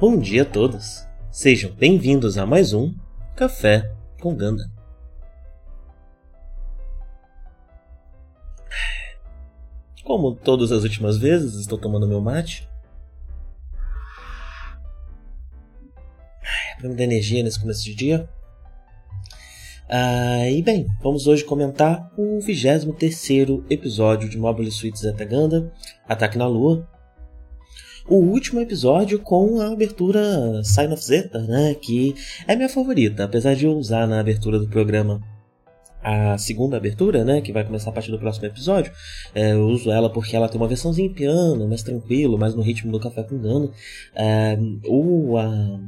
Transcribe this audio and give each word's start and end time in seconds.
Bom 0.00 0.18
dia 0.18 0.44
a 0.44 0.46
todos! 0.46 1.06
Sejam 1.30 1.72
bem-vindos 1.72 2.38
a 2.38 2.46
mais 2.46 2.72
um 2.72 2.94
Café 3.36 3.94
com 4.18 4.34
Ganda. 4.34 4.64
Como 10.02 10.34
todas 10.36 10.72
as 10.72 10.84
últimas 10.84 11.18
vezes, 11.18 11.54
estou 11.56 11.76
tomando 11.76 12.08
meu 12.08 12.18
mate. 12.18 12.66
Para 16.78 16.88
me 16.88 16.96
dar 16.96 17.04
energia 17.04 17.42
nesse 17.42 17.60
começo 17.60 17.84
de 17.84 17.94
dia. 17.94 18.26
Ah, 19.86 20.48
e 20.48 20.62
bem, 20.62 20.86
vamos 21.02 21.26
hoje 21.26 21.44
comentar 21.44 22.10
o 22.16 22.40
23 22.40 23.66
episódio 23.68 24.30
de 24.30 24.38
Mobile 24.38 24.70
Suit 24.70 24.98
Zeta 24.98 25.26
Ganda, 25.26 25.70
Ataque 26.08 26.38
na 26.38 26.46
Lua, 26.46 26.88
o 28.10 28.16
último 28.16 28.60
episódio 28.60 29.20
com 29.20 29.60
a 29.60 29.72
abertura 29.72 30.62
Sign 30.64 30.92
of 30.92 31.02
Zeta, 31.02 31.38
né? 31.42 31.74
Que 31.74 32.14
é 32.46 32.56
minha 32.56 32.68
favorita, 32.68 33.24
apesar 33.24 33.54
de 33.54 33.64
eu 33.64 33.72
usar 33.72 34.06
na 34.06 34.20
abertura 34.20 34.58
do 34.58 34.68
programa 34.68 35.22
a 36.02 36.38
segunda 36.38 36.76
abertura, 36.76 37.24
né, 37.24 37.40
que 37.40 37.52
vai 37.52 37.64
começar 37.64 37.90
a 37.90 37.92
partir 37.92 38.10
do 38.10 38.18
próximo 38.18 38.46
episódio, 38.46 38.90
é, 39.34 39.52
eu 39.52 39.66
uso 39.68 39.90
ela 39.90 40.10
porque 40.10 40.34
ela 40.34 40.48
tem 40.48 40.58
uma 40.60 40.66
versãozinha 40.66 41.06
em 41.06 41.12
piano, 41.12 41.68
mais 41.68 41.82
tranquilo, 41.82 42.38
mais 42.38 42.54
no 42.54 42.62
ritmo 42.62 42.90
do 42.90 42.98
Café 42.98 43.22
com 43.22 43.38
Gano. 43.38 43.70
É, 44.14 44.58
o, 44.86 45.36
a, 45.36 45.78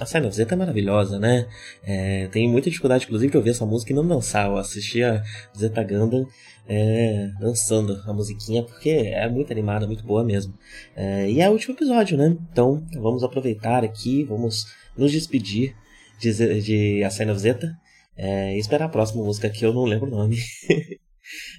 a 0.00 0.06
Sign 0.06 0.26
of 0.26 0.36
Zeta 0.36 0.54
é 0.54 0.56
maravilhosa, 0.56 1.18
né? 1.18 1.46
É, 1.82 2.28
tem 2.28 2.48
muita 2.48 2.68
dificuldade, 2.68 3.04
inclusive, 3.04 3.30
de 3.30 3.36
ouvir 3.36 3.50
essa 3.50 3.64
música 3.64 3.92
e 3.92 3.94
não 3.94 4.06
dançar. 4.06 4.46
Eu 4.46 4.56
assisti 4.56 5.02
a 5.02 5.22
Zeta 5.56 5.82
Gundam 5.82 6.26
é, 6.68 7.30
dançando 7.38 8.02
a 8.06 8.12
musiquinha, 8.12 8.62
porque 8.62 8.90
é 8.90 9.28
muito 9.28 9.52
animada, 9.52 9.86
muito 9.86 10.04
boa 10.04 10.24
mesmo. 10.24 10.54
É, 10.94 11.30
e 11.30 11.40
é 11.40 11.48
o 11.48 11.52
último 11.52 11.74
episódio, 11.74 12.16
né? 12.16 12.36
Então 12.52 12.84
vamos 12.94 13.22
aproveitar 13.22 13.84
aqui, 13.84 14.24
vamos 14.24 14.66
nos 14.96 15.12
despedir 15.12 15.74
de, 16.18 16.60
de 16.60 17.04
A 17.04 17.08
of 17.08 17.38
Zeta 17.38 17.76
é, 18.16 18.56
e 18.56 18.58
esperar 18.58 18.86
a 18.86 18.90
próxima 18.90 19.24
música 19.24 19.50
que 19.50 19.64
eu 19.64 19.72
não 19.72 19.84
lembro 19.84 20.08
o 20.08 20.16
nome. 20.16 20.38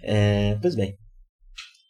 É, 0.02 0.58
pois 0.62 0.76
bem, 0.76 0.98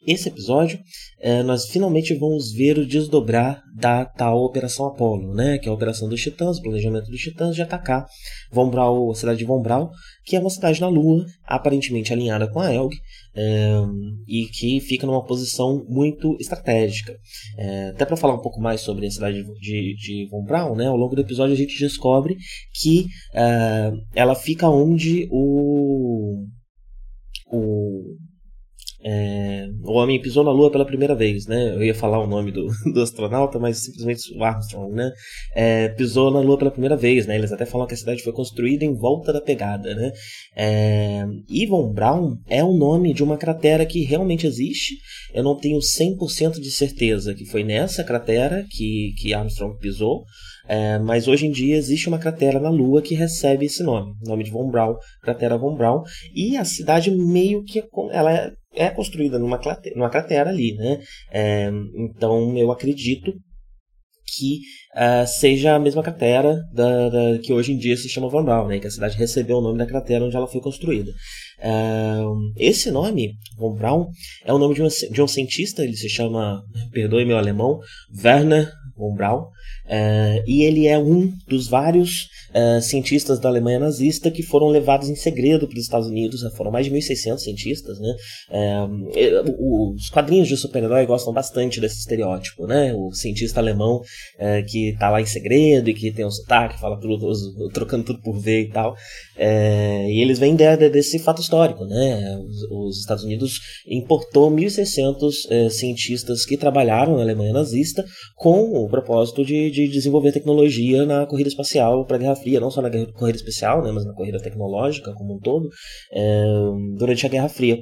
esse 0.06 0.30
episódio, 0.30 0.80
é, 1.20 1.44
nós 1.44 1.66
finalmente 1.66 2.14
vamos 2.16 2.54
ver 2.54 2.78
o 2.78 2.86
desdobrar 2.86 3.62
da 3.76 4.06
tal 4.06 4.38
Operação 4.38 4.86
Apollo, 4.86 5.34
né? 5.34 5.58
que 5.58 5.68
é 5.68 5.72
a 5.72 5.74
operação 5.74 6.08
dos 6.08 6.22
Titãs, 6.22 6.58
o 6.58 6.62
planejamento 6.62 7.10
dos 7.10 7.20
Titãs 7.20 7.56
de 7.56 7.62
atacar 7.62 8.06
Von 8.52 8.70
Braun, 8.70 9.12
a 9.12 9.16
cidade 9.16 9.40
de 9.40 9.46
Von 9.46 9.62
Braun, 9.62 9.90
que 10.24 10.36
é 10.36 10.40
uma 10.40 10.50
cidade 10.50 10.80
na 10.80 10.88
Lua, 10.88 11.26
aparentemente 11.46 12.14
alinhada 12.14 12.50
com 12.50 12.60
a 12.60 12.74
Elg, 12.74 12.96
é, 13.36 13.72
e 14.28 14.46
que 14.46 14.80
fica 14.80 15.08
numa 15.08 15.26
posição 15.26 15.84
muito 15.90 16.38
estratégica. 16.40 17.16
É, 17.58 17.90
até 17.90 18.06
para 18.06 18.18
falar 18.18 18.36
um 18.36 18.42
pouco 18.42 18.62
mais 18.62 18.82
sobre 18.82 19.08
a 19.08 19.12
cidade 19.12 19.44
de, 19.60 19.96
de 19.96 20.28
Von 20.30 20.44
Braun, 20.44 20.76
né? 20.76 20.88
ao 20.88 20.96
longo 20.96 21.16
do 21.16 21.22
episódio 21.22 21.54
a 21.54 21.58
gente 21.58 21.78
descobre 21.80 22.38
que 22.82 23.08
é, 23.34 23.92
ela 24.16 24.36
fica 24.36 24.70
onde 24.70 25.28
o, 25.32 26.46
o 27.52 28.16
é, 29.04 29.68
o 29.84 29.94
homem 29.94 30.20
pisou 30.20 30.44
na 30.44 30.52
Lua 30.52 30.72
pela 30.72 30.86
primeira 30.86 31.14
vez, 31.14 31.46
né? 31.46 31.74
Eu 31.76 31.84
ia 31.84 31.94
falar 31.94 32.20
o 32.20 32.28
nome 32.28 32.52
do, 32.52 32.68
do 32.94 33.02
astronauta, 33.02 33.60
mas 33.60 33.84
simplesmente 33.84 34.36
o 34.36 34.44
Armstrong, 34.44 34.94
né? 34.94 35.12
É, 35.56 35.90
pisou 35.90 36.32
na 36.32 36.40
Lua 36.40 36.58
pela 36.58 36.72
primeira 36.72 36.98
vez, 36.98 37.28
né? 37.28 37.36
Eles 37.36 37.52
até 37.52 37.66
falam 37.66 37.86
que 37.86 37.94
a 37.94 37.98
cidade 37.98 38.24
foi 38.24 38.34
construída 38.34 38.84
em 38.84 38.96
volta 38.96 39.32
da 39.32 39.40
pegada, 39.40 39.94
né? 39.94 40.12
É, 40.56 41.26
Yvon 41.50 41.94
Brown 41.94 42.38
é 42.48 42.64
o 42.64 42.76
nome 42.76 43.14
de 43.14 43.24
uma 43.24 43.38
cratera 43.38 43.86
que 43.86 44.04
realmente 44.04 44.48
existe. 44.48 44.96
Eu 45.34 45.44
não 45.44 45.56
tenho 45.56 45.78
100% 45.78 46.60
de 46.60 46.72
certeza 46.72 47.36
que 47.36 47.46
foi 47.46 47.64
nessa 47.64 48.04
cratera 48.04 48.66
que, 48.70 49.14
que 49.18 49.34
Armstrong 49.34 49.78
pisou, 49.78 50.24
é, 50.68 50.98
mas 51.00 51.28
hoje 51.28 51.46
em 51.46 51.52
dia 51.52 51.78
existe 51.78 52.10
uma 52.10 52.20
cratera 52.20 52.60
na 52.60 52.70
Lua 52.70 53.02
que 53.02 53.16
recebe 53.16 53.66
esse 53.66 53.84
nome, 53.84 54.14
nome 54.24 54.44
de 54.44 54.52
Von 54.52 54.70
Braun, 54.70 54.96
cratera 55.22 55.58
Von 55.58 55.76
Braun, 55.76 56.02
e 56.36 56.58
a 56.58 56.66
cidade 56.66 57.12
meio 57.12 57.64
que 57.64 57.84
ela 58.12 58.52
é 58.78 58.90
construída 58.90 59.40
numa 59.40 59.58
cratera, 59.58 59.96
numa 59.96 60.10
cratera 60.10 60.50
ali, 60.50 60.76
né? 60.76 61.00
É, 61.32 61.70
então 61.96 62.58
eu 62.58 62.72
acredito 62.72 63.34
que 64.36 64.60
uh, 64.96 65.26
seja 65.26 65.76
a 65.76 65.80
mesma 65.80 66.04
cratera 66.04 66.62
da, 66.74 67.10
da, 67.10 67.40
que 67.40 67.54
hoje 67.54 67.72
em 67.72 67.78
dia 67.78 67.96
se 67.96 68.10
chama 68.10 68.30
Van 68.30 68.44
Braun, 68.44 68.68
né? 68.68 68.80
Que 68.80 68.88
a 68.88 68.92
cidade 68.92 69.18
recebeu 69.18 69.58
o 69.58 69.62
nome 69.62 69.78
da 69.78 69.86
cratera 69.86 70.26
onde 70.26 70.36
ela 70.36 70.48
foi 70.48 70.62
construída. 70.62 71.12
Uh, 71.60 72.54
esse 72.56 72.92
nome, 72.92 73.36
Von 73.58 73.74
Braun, 73.74 74.08
é 74.46 74.54
o 74.54 74.60
nome 74.60 74.76
de 74.76 74.84
um, 74.84 74.88
de 74.88 75.22
um 75.22 75.28
cientista, 75.28 75.84
ele 75.84 75.96
se 75.96 76.08
chama, 76.08 76.64
perdoe 76.92 77.26
meu 77.26 77.38
alemão, 77.38 77.80
Werner 78.24 78.72
von 78.98 79.14
Braun, 79.14 79.42
uh, 79.42 80.44
e 80.48 80.64
ele 80.64 80.88
é 80.88 80.98
um 80.98 81.32
dos 81.48 81.68
vários 81.68 82.28
uh, 82.54 82.82
cientistas 82.82 83.40
da 83.40 83.48
Alemanha 83.48 83.80
nazista 83.80 84.32
que 84.32 84.42
foram 84.42 84.68
levados 84.68 85.08
em 85.08 85.16
segredo 85.16 85.68
para 85.68 85.78
os 85.78 85.84
Estados 85.84 86.08
Unidos, 86.08 86.42
né? 86.42 86.50
foram 86.56 86.72
mais 86.72 86.88
de 86.88 86.92
1.600 86.92 87.38
cientistas, 87.38 88.00
né? 88.00 88.16
Uh, 88.50 89.94
os 89.96 90.10
quadrinhos 90.10 90.48
de 90.48 90.58
super-herói 90.58 91.06
gostam 91.06 91.32
bastante 91.32 91.80
desse 91.80 92.00
estereótipo, 92.00 92.66
né? 92.66 92.94
O 92.94 93.12
cientista 93.14 93.60
alemão 93.60 94.02
que 94.70 94.90
está 94.90 95.10
lá 95.10 95.22
em 95.22 95.26
segredo 95.26 95.90
e 95.90 95.94
que 95.94 96.12
tem 96.12 96.26
um 96.26 96.32
sotaque, 96.32 96.80
fala 96.80 97.00
tudo, 97.00 97.32
trocando 97.70 98.06
tudo 98.06 98.22
por 98.22 98.40
ver 98.40 98.64
e 98.64 98.70
tal, 98.70 98.96
e 99.38 100.22
eles 100.22 100.40
vêm 100.40 100.56
de, 100.56 100.90
desse 100.90 101.20
fato 101.20 101.42
histórico, 101.48 101.86
né? 101.86 102.38
Os, 102.38 102.64
os 102.70 103.00
Estados 103.00 103.24
Unidos 103.24 103.60
importou 103.88 104.52
1.600 104.52 105.70
cientistas 105.70 106.46
que 106.46 106.58
trabalharam 106.58 107.16
na 107.16 107.24
Alemanha 107.24 107.54
nazista 107.54 108.06
com 108.36 108.84
o 108.84 108.90
propósito 108.90 109.44
de, 109.44 109.72
de 109.72 109.88
desenvolver 109.88 110.32
tecnologia 110.32 111.06
na 111.06 111.26
corrida 111.26 111.50
espacial 111.50 112.06
para 112.06 112.18
a 112.18 112.20
Guerra 112.20 112.36
Fria, 112.36 112.60
não 112.60 112.70
só 112.70 112.82
na 112.82 112.90
corrida 112.90 113.38
espacial, 113.38 113.84
né, 113.84 113.92
mas 113.92 114.06
na 114.06 114.14
corrida 114.14 114.40
tecnológica 114.40 115.14
como 115.14 115.36
um 115.36 115.40
todo, 115.40 115.70
é, 116.12 116.46
durante 116.98 117.26
a 117.26 117.30
Guerra 117.30 117.50
Fria. 117.50 117.78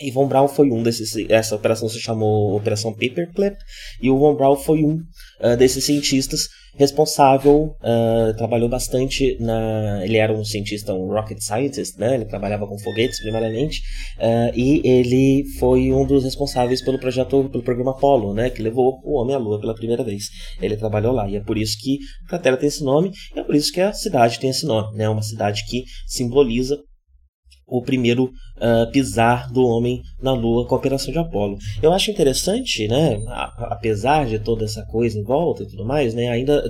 E 0.00 0.10
Von 0.10 0.26
Braun 0.26 0.48
foi 0.48 0.70
um 0.70 0.82
desses. 0.82 1.14
Essa 1.28 1.54
operação 1.54 1.88
se 1.88 2.00
chamou 2.00 2.56
Operação 2.56 2.92
Paperclip, 2.92 3.56
e 4.02 4.10
o 4.10 4.18
Von 4.18 4.34
Braun 4.34 4.56
foi 4.56 4.82
um 4.82 4.96
uh, 5.40 5.56
desses 5.56 5.84
cientistas 5.84 6.48
responsável, 6.76 7.76
uh, 7.80 8.36
trabalhou 8.36 8.68
bastante 8.68 9.36
na. 9.40 10.04
Ele 10.04 10.16
era 10.16 10.32
um 10.32 10.44
cientista, 10.44 10.92
um 10.92 11.06
rocket 11.06 11.38
scientist, 11.40 11.98
né? 11.98 12.14
Ele 12.14 12.24
trabalhava 12.24 12.66
com 12.66 12.78
foguetes 12.78 13.20
primariamente, 13.20 13.80
uh, 14.18 14.56
e 14.56 14.80
ele 14.84 15.44
foi 15.58 15.92
um 15.92 16.06
dos 16.06 16.24
responsáveis 16.24 16.82
pelo 16.82 16.98
projeto, 16.98 17.48
pelo 17.50 17.62
programa 17.62 17.92
Apollo, 17.92 18.34
né? 18.34 18.50
Que 18.50 18.62
levou 18.62 19.00
o 19.04 19.20
homem 19.20 19.34
à 19.34 19.38
Lua 19.38 19.60
pela 19.60 19.74
primeira 19.74 20.02
vez. 20.02 20.24
Ele 20.60 20.76
trabalhou 20.76 21.12
lá, 21.12 21.28
e 21.28 21.36
é 21.36 21.40
por 21.40 21.56
isso 21.56 21.76
que 21.80 21.98
a 22.26 22.28
cratera 22.30 22.56
tem 22.56 22.68
esse 22.68 22.84
nome, 22.84 23.10
e 23.34 23.40
é 23.40 23.42
por 23.42 23.54
isso 23.54 23.72
que 23.72 23.80
a 23.80 23.92
cidade 23.92 24.38
tem 24.38 24.50
esse 24.50 24.66
nome, 24.66 24.96
né? 24.96 25.08
Uma 25.08 25.22
cidade 25.22 25.64
que 25.68 25.84
simboliza 26.06 26.78
o 27.66 27.82
primeiro 27.82 28.30
uh, 28.56 28.90
pisar 28.90 29.50
do 29.50 29.62
homem 29.64 30.02
na 30.20 30.32
Lua 30.32 30.66
com 30.66 30.74
a 30.74 30.78
operação 30.78 31.12
de 31.12 31.18
Apolo. 31.18 31.56
Eu 31.82 31.92
acho 31.92 32.10
interessante, 32.10 32.86
né, 32.88 33.18
apesar 33.58 34.26
de 34.26 34.38
toda 34.38 34.64
essa 34.64 34.84
coisa 34.86 35.18
em 35.18 35.22
volta 35.22 35.62
e 35.62 35.66
tudo 35.66 35.84
mais, 35.84 36.14
né, 36.14 36.28
ainda 36.28 36.62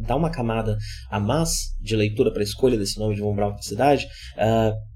dá 0.00 0.16
uma 0.16 0.30
camada 0.30 0.76
a 1.10 1.18
mais 1.18 1.50
de 1.80 1.96
leitura 1.96 2.30
para 2.30 2.40
a 2.40 2.44
escolha 2.44 2.78
desse 2.78 2.98
nome 2.98 3.14
de 3.14 3.20
Von 3.20 3.34
Braun 3.34 3.50
para 3.50 3.60
a 3.60 3.62
cidade. 3.62 4.06
Uh, 4.36 4.91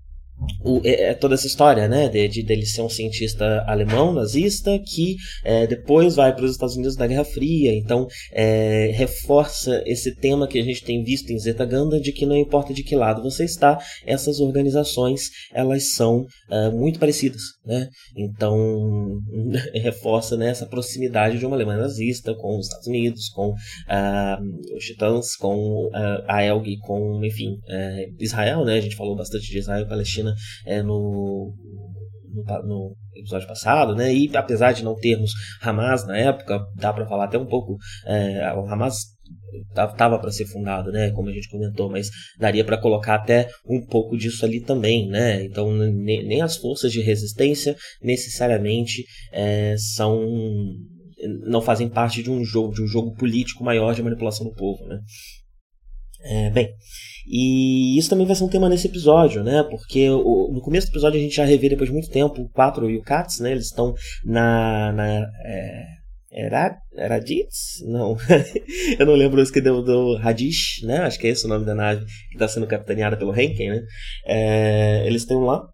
o, 0.62 0.80
é, 0.84 1.10
é, 1.10 1.14
toda 1.14 1.34
essa 1.34 1.46
história, 1.46 1.88
né, 1.88 2.08
de, 2.08 2.28
de 2.28 2.42
dele 2.42 2.66
ser 2.66 2.82
um 2.82 2.88
cientista 2.88 3.64
alemão 3.66 4.12
nazista 4.12 4.78
que 4.78 5.16
é, 5.44 5.66
depois 5.66 6.16
vai 6.16 6.34
para 6.34 6.44
os 6.44 6.52
Estados 6.52 6.74
Unidos 6.74 6.96
da 6.96 7.06
Guerra 7.06 7.24
Fria, 7.24 7.72
então 7.72 8.06
é, 8.32 8.90
reforça 8.94 9.82
esse 9.86 10.14
tema 10.14 10.46
que 10.46 10.58
a 10.58 10.62
gente 10.62 10.84
tem 10.84 11.02
visto 11.02 11.30
em 11.30 11.38
Zetaganda 11.38 12.00
de 12.00 12.12
que 12.12 12.26
não 12.26 12.36
importa 12.36 12.74
de 12.74 12.82
que 12.82 12.94
lado 12.94 13.22
você 13.22 13.44
está, 13.44 13.78
essas 14.04 14.40
organizações 14.40 15.30
elas 15.54 15.92
são 15.92 16.26
é, 16.50 16.70
muito 16.70 16.98
parecidas, 16.98 17.42
né, 17.64 17.88
então 18.16 19.18
reforça 19.74 20.36
né, 20.36 20.50
essa 20.50 20.66
proximidade 20.66 21.38
de 21.38 21.46
uma 21.46 21.56
Alemanha 21.56 21.80
nazista 21.80 22.34
com 22.34 22.58
os 22.58 22.66
Estados 22.66 22.86
Unidos, 22.86 23.28
com 23.30 23.54
ah, 23.88 24.38
os 24.76 24.84
Titãs, 24.84 25.36
com 25.36 25.88
ah, 25.94 26.24
a 26.28 26.44
Elg, 26.44 26.78
com 26.80 27.24
enfim 27.24 27.58
é, 27.68 28.08
Israel, 28.18 28.64
né, 28.64 28.74
a 28.74 28.80
gente 28.80 28.96
falou 28.96 29.16
bastante 29.16 29.46
de 29.46 29.58
Israel 29.58 29.82
e 29.82 29.88
Palestina 30.26 30.34
é, 30.64 30.82
no, 30.82 31.54
no, 32.32 32.62
no, 32.62 32.96
episódio 33.14 33.48
passado, 33.48 33.94
né? 33.94 34.12
E 34.12 34.30
apesar 34.36 34.72
de 34.72 34.84
não 34.84 34.94
termos 34.94 35.32
Hamas 35.62 36.06
na 36.06 36.16
época, 36.16 36.60
dá 36.74 36.92
para 36.92 37.06
falar 37.06 37.24
até 37.24 37.38
um 37.38 37.46
pouco. 37.46 37.76
É, 38.06 38.52
o 38.54 38.66
Hamas 38.66 39.16
estava 39.70 40.18
para 40.18 40.30
ser 40.30 40.46
fundado, 40.46 40.90
né? 40.90 41.10
Como 41.12 41.28
a 41.28 41.32
gente 41.32 41.48
comentou, 41.48 41.90
mas 41.90 42.08
daria 42.38 42.64
para 42.64 42.80
colocar 42.80 43.16
até 43.16 43.48
um 43.68 43.84
pouco 43.84 44.16
disso 44.16 44.44
ali 44.44 44.60
também, 44.60 45.08
né? 45.08 45.44
Então 45.44 45.72
nem 45.72 46.42
as 46.42 46.56
forças 46.56 46.92
de 46.92 47.00
resistência 47.00 47.76
necessariamente 48.02 49.04
é, 49.32 49.74
são 49.78 50.20
não 51.46 51.62
fazem 51.62 51.88
parte 51.88 52.22
de 52.22 52.30
um 52.30 52.44
jogo 52.44 52.74
de 52.74 52.82
um 52.82 52.86
jogo 52.86 53.14
político 53.14 53.64
maior 53.64 53.94
de 53.94 54.02
manipulação 54.02 54.46
do 54.46 54.54
povo, 54.54 54.86
né? 54.86 55.00
É, 56.22 56.50
bem, 56.50 56.68
e 57.26 57.98
isso 57.98 58.08
também 58.08 58.26
vai 58.26 58.36
ser 58.36 58.44
um 58.44 58.48
tema 58.48 58.68
nesse 58.68 58.86
episódio, 58.86 59.42
né? 59.42 59.64
Porque 59.64 60.08
o, 60.08 60.52
no 60.52 60.60
começo 60.60 60.86
do 60.86 60.92
episódio 60.92 61.18
a 61.18 61.22
gente 61.22 61.34
já 61.34 61.44
revê 61.44 61.68
depois 61.68 61.88
de 61.88 61.92
muito 61.92 62.08
tempo 62.08 62.40
o 62.40 62.48
4 62.50 62.88
e 62.88 62.96
o 62.96 63.02
Katz, 63.02 63.40
né? 63.40 63.50
Eles 63.50 63.66
estão 63.66 63.94
na. 64.24 64.92
na 64.92 65.26
é, 65.44 65.96
era, 66.30 66.76
Raditz? 66.96 67.82
Não. 67.86 68.16
eu 68.98 69.06
não 69.06 69.14
lembro 69.14 69.42
isso 69.42 69.52
que 69.52 69.60
deu 69.60 69.82
do 69.82 70.16
Radish, 70.16 70.82
né? 70.84 70.98
Acho 70.98 71.18
que 71.18 71.26
é 71.26 71.30
esse 71.30 71.46
o 71.46 71.48
nome 71.48 71.64
da 71.64 71.74
nave 71.74 72.04
que 72.04 72.34
está 72.34 72.46
sendo 72.46 72.66
capitaneada 72.66 73.16
pelo 73.16 73.34
Henken, 73.34 73.70
né? 73.70 73.82
É, 74.26 75.06
eles 75.06 75.22
estão 75.22 75.40
lá. 75.40 75.66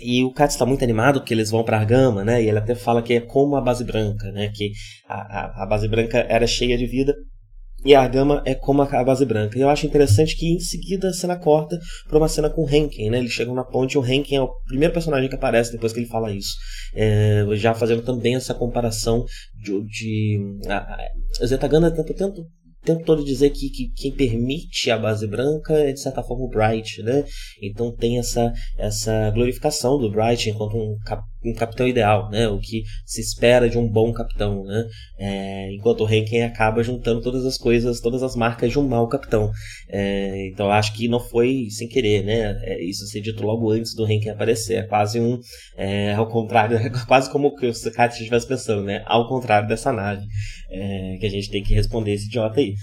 E 0.00 0.22
o 0.22 0.32
Katz 0.32 0.54
está 0.54 0.66
muito 0.66 0.84
animado 0.84 1.20
porque 1.20 1.34
eles 1.34 1.50
vão 1.50 1.64
para 1.64 1.78
Argama, 1.78 2.24
né? 2.24 2.42
E 2.42 2.48
ele 2.48 2.58
até 2.58 2.74
fala 2.74 3.02
que 3.02 3.14
é 3.14 3.20
como 3.20 3.56
a 3.56 3.60
base 3.60 3.82
branca, 3.82 4.30
né? 4.30 4.50
Que 4.54 4.72
a, 5.08 5.14
a, 5.14 5.62
a 5.64 5.66
base 5.66 5.88
branca 5.88 6.18
era 6.28 6.46
cheia 6.46 6.76
de 6.76 6.86
vida 6.86 7.14
e 7.84 7.94
a 7.94 8.06
gama 8.06 8.42
é 8.44 8.54
como 8.54 8.82
a 8.82 9.04
base 9.04 9.24
branca. 9.24 9.58
E 9.58 9.60
eu 9.60 9.68
acho 9.68 9.86
interessante 9.86 10.36
que 10.36 10.54
em 10.54 10.60
seguida 10.60 11.08
a 11.08 11.12
cena 11.12 11.36
corta 11.36 11.78
para 12.08 12.18
uma 12.18 12.28
cena 12.28 12.48
com 12.48 12.64
o 12.64 12.68
Henken, 12.68 13.10
né? 13.10 13.18
Eles 13.18 13.32
chegam 13.32 13.54
na 13.54 13.64
ponte 13.64 13.94
e 13.94 13.98
o 13.98 14.06
Henken 14.06 14.38
é 14.38 14.42
o 14.42 14.52
primeiro 14.66 14.94
personagem 14.94 15.28
que 15.28 15.34
aparece 15.34 15.72
depois 15.72 15.92
que 15.92 16.00
ele 16.00 16.06
fala 16.06 16.32
isso. 16.32 16.54
É, 16.94 17.44
já 17.54 17.74
fazendo 17.74 18.02
também 18.02 18.36
essa 18.36 18.54
comparação 18.54 19.24
de. 19.54 19.84
de 19.84 20.40
a, 20.68 20.96
a 21.40 21.46
Zetaganda 21.46 21.90
tenta, 21.90 22.14
tenta 22.14 22.40
o 22.40 22.46
tempo 22.84 23.04
todo 23.04 23.24
dizer 23.24 23.50
que, 23.50 23.70
que, 23.70 23.88
quem 23.94 24.12
permite 24.12 24.90
a 24.90 24.98
base 24.98 25.26
branca 25.26 25.72
é 25.72 25.92
de 25.92 26.00
certa 26.00 26.22
forma 26.22 26.44
o 26.44 26.48
Bright, 26.48 27.02
né? 27.02 27.24
Então 27.62 27.94
tem 27.94 28.18
essa, 28.18 28.52
essa 28.76 29.30
glorificação 29.30 29.98
do 29.98 30.10
Bright 30.10 30.50
enquanto 30.50 30.76
um, 30.76 30.98
cap, 31.04 31.22
um 31.44 31.54
capitão 31.54 31.86
ideal, 31.86 32.30
né? 32.30 32.48
O 32.48 32.58
que 32.58 32.84
se 33.04 33.20
espera 33.20 33.68
de 33.68 33.78
um 33.78 33.88
bom 33.88 34.12
capitão, 34.12 34.64
né? 34.64 34.84
É, 35.18 35.72
enquanto 35.74 36.04
o 36.04 36.08
Henken 36.08 36.42
acaba 36.44 36.82
juntando 36.82 37.20
todas 37.20 37.44
as 37.44 37.58
coisas, 37.58 38.00
todas 38.00 38.22
as 38.22 38.36
marcas 38.36 38.70
de 38.70 38.78
um 38.78 38.86
mau 38.86 39.08
capitão. 39.08 39.50
É, 39.88 40.48
então 40.48 40.70
acho 40.70 40.92
que 40.94 41.08
não 41.08 41.20
foi 41.20 41.66
sem 41.70 41.88
querer, 41.88 42.24
né? 42.24 42.58
É, 42.62 42.82
isso 42.82 43.06
ser 43.06 43.20
dito 43.20 43.44
logo 43.44 43.70
antes 43.70 43.94
do 43.94 44.10
Henken 44.10 44.32
aparecer. 44.32 44.78
É 44.78 44.82
quase 44.82 45.20
um, 45.20 45.38
é, 45.76 46.12
ao 46.14 46.28
contrário, 46.28 46.76
é 46.78 46.90
quase 47.06 47.30
como 47.30 47.54
que 47.54 47.66
o 47.66 47.74
Sakati 47.74 48.18
estivesse 48.18 48.46
pensando, 48.46 48.82
né? 48.82 49.02
Ao 49.06 49.28
contrário 49.28 49.68
dessa 49.68 49.92
nave, 49.92 50.24
é, 50.70 51.16
que 51.20 51.26
a 51.26 51.30
gente 51.30 51.50
tem 51.50 51.62
que 51.62 51.74
responder 51.74 52.12
esse 52.12 52.26
idiota 52.26 52.60
aí. 52.60 52.74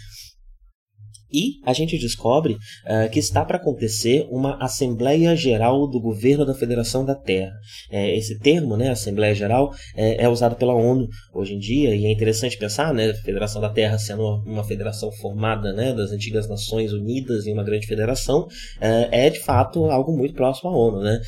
E 1.31 1.59
a 1.65 1.73
gente 1.73 1.97
descobre 1.97 2.53
uh, 2.53 3.09
que 3.11 3.19
está 3.19 3.45
para 3.45 3.57
acontecer 3.57 4.27
uma 4.29 4.57
Assembleia 4.63 5.35
Geral 5.35 5.87
do 5.87 5.99
Governo 5.99 6.45
da 6.45 6.53
Federação 6.53 7.05
da 7.05 7.15
Terra. 7.15 7.53
É, 7.91 8.15
esse 8.15 8.39
termo, 8.39 8.75
né, 8.75 8.89
Assembleia 8.89 9.35
Geral, 9.35 9.71
é, 9.95 10.23
é, 10.23 10.29
usado 10.29 10.55
pela 10.55 10.73
ONU 10.73 11.07
hoje 11.33 11.53
em 11.53 11.59
dia 11.59 11.95
e 11.95 12.05
é 12.05 12.11
interessante 12.11 12.57
pensar, 12.57 12.93
né, 12.93 13.13
Federação 13.13 13.61
da 13.61 13.69
Terra 13.69 13.97
sendo 13.97 14.23
uma, 14.23 14.43
uma 14.43 14.63
federação 14.63 15.11
formada 15.11 15.73
né, 15.73 15.93
das 15.93 16.11
antigas 16.11 16.47
Nações 16.47 16.93
Unidas 16.93 17.45
em 17.45 17.53
uma 17.53 17.63
grande 17.63 17.85
federação, 17.85 18.47
é, 18.81 19.27
é 19.27 19.29
de 19.29 19.39
fato 19.39 19.85
algo 19.85 20.15
muito 20.15 20.33
próximo 20.33 20.69
à 20.69 20.77
ONU. 20.77 21.01
Né? 21.01 21.19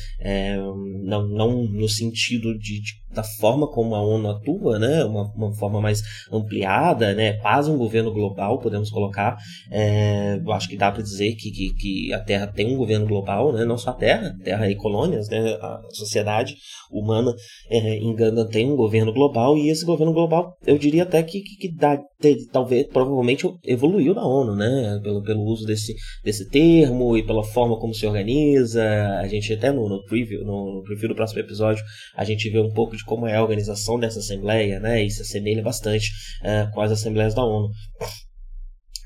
Não, 1.04 1.28
não 1.28 1.62
no 1.64 1.88
sentido 1.88 2.58
de, 2.58 2.80
de 2.80 3.02
da 3.14 3.22
forma 3.22 3.66
como 3.68 3.94
a 3.94 4.00
ONU 4.00 4.30
atua, 4.30 4.78
né, 4.78 5.04
uma, 5.04 5.30
uma 5.34 5.52
forma 5.54 5.80
mais 5.80 6.02
ampliada, 6.32 7.14
né, 7.14 7.34
quase 7.34 7.70
um 7.70 7.76
governo 7.76 8.12
global, 8.12 8.58
podemos 8.58 8.90
colocar. 8.90 9.36
É, 9.70 9.91
eu 10.44 10.52
acho 10.52 10.68
que 10.68 10.76
dá 10.76 10.90
para 10.90 11.02
dizer 11.02 11.34
que, 11.34 11.50
que, 11.50 11.74
que, 11.74 12.12
a 12.12 12.20
Terra 12.20 12.46
tem 12.46 12.74
um 12.74 12.76
governo 12.76 13.06
global, 13.06 13.52
né, 13.52 13.64
não 13.64 13.78
só 13.78 13.90
a 13.90 13.94
Terra, 13.94 14.34
Terra 14.42 14.70
e 14.70 14.76
colônias, 14.76 15.28
né, 15.28 15.54
a 15.54 15.80
sociedade 15.90 16.54
humana 16.90 17.34
é, 17.70 17.96
em 17.96 18.14
Ganda 18.14 18.46
tem 18.46 18.70
um 18.70 18.76
governo 18.76 19.12
global 19.12 19.56
e 19.56 19.70
esse 19.70 19.84
governo 19.84 20.12
global, 20.12 20.56
eu 20.66 20.76
diria 20.78 21.02
até 21.02 21.22
que, 21.22 21.40
que, 21.40 21.56
que 21.56 21.74
dá, 21.74 21.98
talvez, 22.52 22.86
provavelmente 22.88 23.46
evoluiu 23.64 24.14
da 24.14 24.24
ONU, 24.24 24.54
né, 24.54 25.00
pelo, 25.02 25.22
pelo 25.22 25.42
uso 25.44 25.66
desse, 25.66 25.94
desse 26.24 26.48
termo 26.48 27.16
e 27.16 27.24
pela 27.24 27.42
forma 27.42 27.78
como 27.78 27.94
se 27.94 28.06
organiza. 28.06 28.82
A 29.18 29.26
gente 29.26 29.52
até 29.52 29.72
no, 29.72 29.88
no 29.88 30.04
preview, 30.04 30.44
no, 30.44 30.76
no 30.76 30.82
preview 30.82 31.08
do 31.08 31.14
próximo 31.14 31.40
episódio, 31.40 31.82
a 32.16 32.24
gente 32.24 32.48
vê 32.50 32.60
um 32.60 32.72
pouco 32.72 32.96
de 32.96 33.04
como 33.04 33.26
é 33.26 33.36
a 33.36 33.42
organização 33.42 33.98
dessa 33.98 34.18
Assembleia, 34.18 34.78
né? 34.78 35.04
E 35.04 35.10
se 35.10 35.22
assemelha 35.22 35.62
bastante 35.62 36.10
uh, 36.42 36.70
com 36.72 36.80
as 36.80 36.92
Assembleias 36.92 37.34
da 37.34 37.44
ONU. 37.44 37.68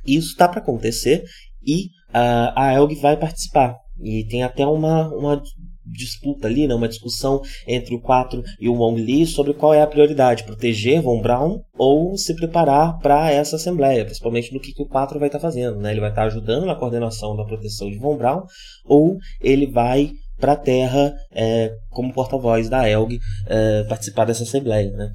Isso 0.06 0.30
está 0.30 0.48
para 0.48 0.60
acontecer 0.60 1.24
e 1.64 1.86
uh, 2.10 2.52
a 2.54 2.74
ELG 2.74 2.94
vai 2.96 3.16
participar. 3.16 3.76
E 4.00 4.26
tem 4.28 4.42
até 4.42 4.66
uma, 4.66 5.08
uma 5.14 5.42
disputa 5.86 6.48
ali, 6.48 6.66
né, 6.66 6.74
uma 6.74 6.88
discussão 6.88 7.40
entre 7.66 7.94
o 7.94 8.00
4 8.00 8.42
e 8.60 8.68
o 8.68 8.74
Wong 8.74 9.00
Li 9.00 9.26
sobre 9.26 9.54
qual 9.54 9.72
é 9.72 9.82
a 9.82 9.86
prioridade, 9.86 10.44
proteger 10.44 11.00
Von 11.00 11.20
Braun 11.20 11.60
ou 11.78 12.16
se 12.16 12.34
preparar 12.34 12.98
para 12.98 13.30
essa 13.30 13.56
assembleia, 13.56 14.04
principalmente 14.04 14.52
no 14.52 14.60
que, 14.60 14.72
que 14.72 14.82
o 14.82 14.88
4 14.88 15.18
vai 15.18 15.28
estar 15.28 15.38
tá 15.38 15.42
fazendo. 15.42 15.78
Né? 15.78 15.92
Ele 15.92 16.00
vai 16.00 16.10
estar 16.10 16.22
tá 16.22 16.26
ajudando 16.26 16.66
na 16.66 16.74
coordenação 16.74 17.36
da 17.36 17.44
proteção 17.44 17.88
de 17.90 17.98
Von 17.98 18.16
Braun 18.16 18.42
ou 18.84 19.16
ele 19.40 19.66
vai 19.70 20.10
para 20.38 20.52
a 20.52 20.56
Terra 20.56 21.14
é, 21.32 21.72
como 21.90 22.12
porta-voz 22.12 22.68
da 22.68 22.88
ELG 22.88 23.18
é, 23.46 23.84
participar 23.84 24.26
dessa 24.26 24.42
assembleia. 24.42 24.90
Né? 24.90 25.10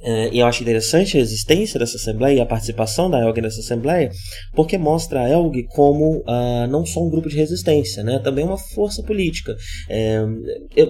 É, 0.00 0.32
e 0.32 0.38
eu 0.38 0.46
acho 0.46 0.62
interessante 0.62 1.16
a 1.16 1.20
existência 1.20 1.78
dessa 1.78 1.96
assembleia 1.96 2.38
e 2.38 2.40
a 2.40 2.46
participação 2.46 3.10
da 3.10 3.20
ELG 3.20 3.40
nessa 3.40 3.60
assembleia, 3.60 4.10
porque 4.54 4.78
mostra 4.78 5.22
a 5.22 5.28
ELG 5.28 5.64
como 5.70 6.18
uh, 6.18 6.66
não 6.70 6.86
só 6.86 7.04
um 7.04 7.10
grupo 7.10 7.28
de 7.28 7.36
resistência, 7.36 8.04
né? 8.04 8.20
também 8.20 8.44
uma 8.44 8.58
força 8.58 9.02
política. 9.02 9.56
É, 9.88 10.20
eu, 10.76 10.88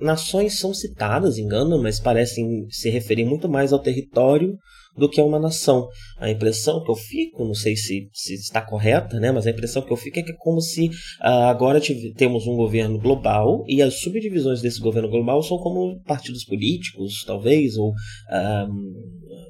nações 0.00 0.58
são 0.58 0.72
citadas, 0.72 1.38
engano, 1.38 1.82
mas 1.82 1.98
parecem 1.98 2.66
se 2.70 2.88
referir 2.88 3.24
muito 3.24 3.48
mais 3.48 3.72
ao 3.72 3.80
território 3.80 4.56
do 4.98 5.08
que 5.08 5.20
a 5.20 5.24
uma 5.24 5.38
nação. 5.38 5.88
A 6.18 6.30
impressão 6.30 6.82
que 6.82 6.90
eu 6.90 6.96
fico, 6.96 7.44
não 7.44 7.54
sei 7.54 7.76
se, 7.76 8.08
se 8.12 8.34
está 8.34 8.60
correta, 8.60 9.18
né, 9.20 9.30
mas 9.30 9.46
a 9.46 9.50
impressão 9.50 9.82
que 9.82 9.92
eu 9.92 9.96
fico 9.96 10.18
é 10.18 10.22
que 10.22 10.32
é 10.32 10.36
como 10.38 10.60
se 10.60 10.88
uh, 10.88 11.48
agora 11.48 11.80
temos 12.16 12.46
um 12.46 12.56
governo 12.56 12.98
global 12.98 13.64
e 13.66 13.80
as 13.80 14.00
subdivisões 14.00 14.60
desse 14.60 14.80
governo 14.80 15.08
global 15.08 15.42
são 15.42 15.58
como 15.58 16.00
partidos 16.02 16.44
políticos, 16.44 17.24
talvez, 17.26 17.76
ou 17.76 17.92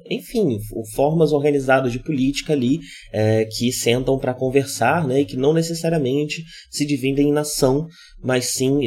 enfim, 0.09 0.57
formas 0.95 1.31
organizadas 1.31 1.91
de 1.91 1.99
política 1.99 2.53
ali 2.53 2.77
uh, 2.77 3.47
que 3.57 3.71
sentam 3.71 4.17
para 4.17 4.33
conversar 4.33 5.07
né, 5.07 5.21
e 5.21 5.25
que 5.25 5.37
não 5.37 5.53
necessariamente 5.53 6.43
se 6.69 6.85
dividem 6.85 7.29
em 7.29 7.33
nação, 7.33 7.87
mas 8.21 8.45
sim, 8.45 8.79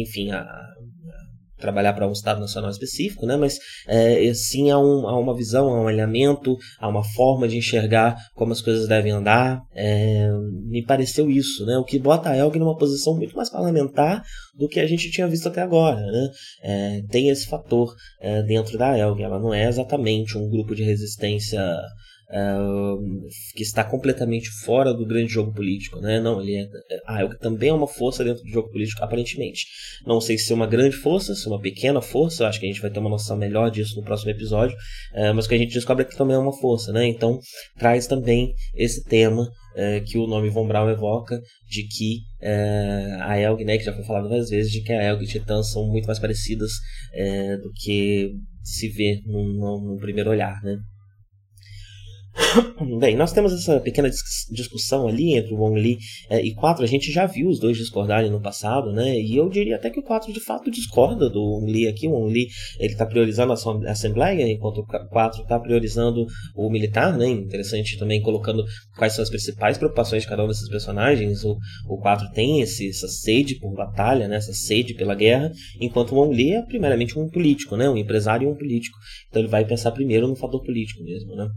enfim, 0.00 0.30
a, 0.30 0.44
trabalhar 1.60 1.92
para 1.92 2.08
um 2.08 2.12
Estado 2.12 2.40
Nacional 2.40 2.70
específico, 2.70 3.26
né? 3.26 3.36
mas 3.36 3.58
é, 3.86 4.32
sim 4.34 4.70
há, 4.70 4.78
um, 4.78 5.06
há, 5.06 5.18
uma 5.18 5.36
visão, 5.36 5.68
há 5.68 5.82
um 5.82 5.88
alinhamento, 5.88 6.56
há 6.78 6.88
uma 6.88 7.04
forma 7.04 7.46
de 7.46 7.56
enxergar 7.56 8.16
como 8.34 8.52
as 8.52 8.60
coisas 8.60 8.88
devem 8.88 9.12
andar. 9.12 9.60
É, 9.74 10.28
me 10.68 10.84
pareceu 10.84 11.30
isso, 11.30 11.64
né? 11.66 11.76
o 11.76 11.84
que 11.84 11.98
bota 11.98 12.30
a 12.30 12.36
Elg 12.36 12.58
numa 12.58 12.76
posição 12.76 13.16
muito 13.16 13.36
mais 13.36 13.50
parlamentar 13.50 14.22
do 14.58 14.68
que 14.68 14.80
a 14.80 14.86
gente 14.86 15.10
tinha 15.10 15.28
visto 15.28 15.48
até 15.48 15.60
agora. 15.60 16.00
Né? 16.00 16.28
É, 16.62 17.02
tem 17.10 17.28
esse 17.28 17.46
fator 17.46 17.94
é, 18.20 18.42
dentro 18.42 18.76
da 18.78 18.96
Elg, 18.98 19.22
ela 19.22 19.38
não 19.38 19.52
é 19.54 19.68
exatamente 19.68 20.36
um 20.36 20.48
grupo 20.48 20.74
de 20.74 20.82
resistência 20.82 21.60
que 23.54 23.62
está 23.62 23.82
completamente 23.82 24.48
fora 24.64 24.94
do 24.94 25.04
grande 25.04 25.32
jogo 25.32 25.52
político, 25.52 26.00
né? 26.00 26.20
Não, 26.20 26.40
ele 26.40 26.54
é, 26.54 26.68
a 27.04 27.20
Helg 27.20 27.36
também 27.38 27.70
é 27.70 27.72
uma 27.72 27.88
força 27.88 28.22
dentro 28.22 28.44
do 28.44 28.50
jogo 28.50 28.70
político, 28.70 29.02
aparentemente. 29.02 29.66
Não 30.06 30.20
sei 30.20 30.38
se 30.38 30.52
é 30.52 30.54
uma 30.54 30.66
grande 30.66 30.96
força, 30.96 31.34
se 31.34 31.46
é 31.46 31.50
uma 31.50 31.60
pequena 31.60 32.00
força, 32.00 32.46
acho 32.46 32.60
que 32.60 32.66
a 32.66 32.68
gente 32.68 32.80
vai 32.80 32.90
ter 32.90 33.00
uma 33.00 33.10
noção 33.10 33.36
melhor 33.36 33.70
disso 33.70 33.96
no 33.96 34.04
próximo 34.04 34.30
episódio, 34.30 34.76
uh, 35.12 35.34
mas 35.34 35.46
o 35.46 35.48
que 35.48 35.56
a 35.56 35.58
gente 35.58 35.74
descobre 35.74 36.04
é 36.04 36.08
que 36.08 36.16
também 36.16 36.36
é 36.36 36.38
uma 36.38 36.56
força, 36.56 36.92
né? 36.92 37.06
Então 37.06 37.40
traz 37.76 38.06
também 38.06 38.54
esse 38.74 39.04
tema 39.04 39.50
que 40.06 40.18
o 40.18 40.26
nome 40.26 40.50
Von 40.50 40.66
Braun 40.66 40.90
evoca, 40.90 41.40
de 41.66 41.86
que 41.86 42.18
uh, 42.42 43.22
a 43.22 43.38
Elg, 43.38 43.64
né, 43.64 43.78
que 43.78 43.84
já 43.84 43.94
foi 43.94 44.04
falado 44.04 44.28
várias 44.28 44.50
vezes, 44.50 44.70
de 44.70 44.82
que 44.82 44.92
a 44.92 45.02
Elg 45.02 45.22
e 45.22 45.26
Titã 45.26 45.62
são 45.62 45.86
muito 45.86 46.06
mais 46.06 46.18
parecidas 46.18 46.72
do 47.62 47.70
que 47.72 48.32
se 48.62 48.88
vê 48.88 49.20
num, 49.24 49.80
num 49.80 49.96
primeiro 49.96 50.30
olhar, 50.30 50.60
né? 50.62 50.76
Bem, 53.00 53.16
nós 53.16 53.32
temos 53.32 53.52
essa 53.52 53.80
pequena 53.80 54.08
discussão 54.50 55.08
ali 55.08 55.34
entre 55.34 55.52
o 55.52 55.58
Wong 55.58 55.80
Li 55.80 55.98
é, 56.28 56.40
e 56.40 56.54
4. 56.54 56.84
A 56.84 56.86
gente 56.86 57.10
já 57.10 57.26
viu 57.26 57.48
os 57.48 57.58
dois 57.58 57.76
discordarem 57.76 58.30
no 58.30 58.40
passado, 58.40 58.92
né? 58.92 59.18
E 59.18 59.36
eu 59.36 59.48
diria 59.48 59.76
até 59.76 59.90
que 59.90 60.00
o 60.00 60.02
4 60.02 60.32
de 60.32 60.40
fato 60.40 60.70
discorda 60.70 61.28
do 61.28 61.40
Wong 61.40 61.70
Li 61.70 61.88
aqui. 61.88 62.06
O 62.06 62.12
Wong 62.12 62.32
Li 62.32 62.48
ele 62.78 62.92
está 62.92 63.04
priorizando 63.04 63.52
a 63.52 63.90
Assembleia, 63.90 64.48
enquanto 64.50 64.78
o 64.78 64.86
4 64.86 65.42
está 65.42 65.58
priorizando 65.58 66.26
o 66.54 66.70
militar, 66.70 67.16
né? 67.16 67.26
Interessante 67.28 67.98
também 67.98 68.22
colocando 68.22 68.64
quais 68.96 69.14
são 69.14 69.22
as 69.22 69.30
principais 69.30 69.76
preocupações 69.76 70.22
de 70.22 70.28
cada 70.28 70.44
um 70.44 70.48
desses 70.48 70.68
personagens. 70.68 71.44
O, 71.44 71.56
o 71.88 71.98
4 71.98 72.30
tem 72.32 72.60
esse, 72.60 72.88
essa 72.88 73.08
sede 73.08 73.58
por 73.58 73.74
batalha, 73.74 74.28
né? 74.28 74.36
essa 74.36 74.52
sede 74.52 74.94
pela 74.94 75.14
guerra, 75.14 75.50
enquanto 75.80 76.12
o 76.12 76.16
Wong 76.16 76.34
Li 76.34 76.52
é 76.52 76.62
primeiramente 76.62 77.18
um 77.18 77.28
político, 77.28 77.76
né? 77.76 77.88
um 77.88 77.96
empresário 77.96 78.48
e 78.48 78.50
um 78.50 78.56
político. 78.56 78.96
Então 79.28 79.42
ele 79.42 79.50
vai 79.50 79.64
pensar 79.64 79.90
primeiro 79.92 80.28
no 80.28 80.36
fator 80.36 80.62
político 80.62 81.02
mesmo, 81.02 81.34
né? 81.34 81.48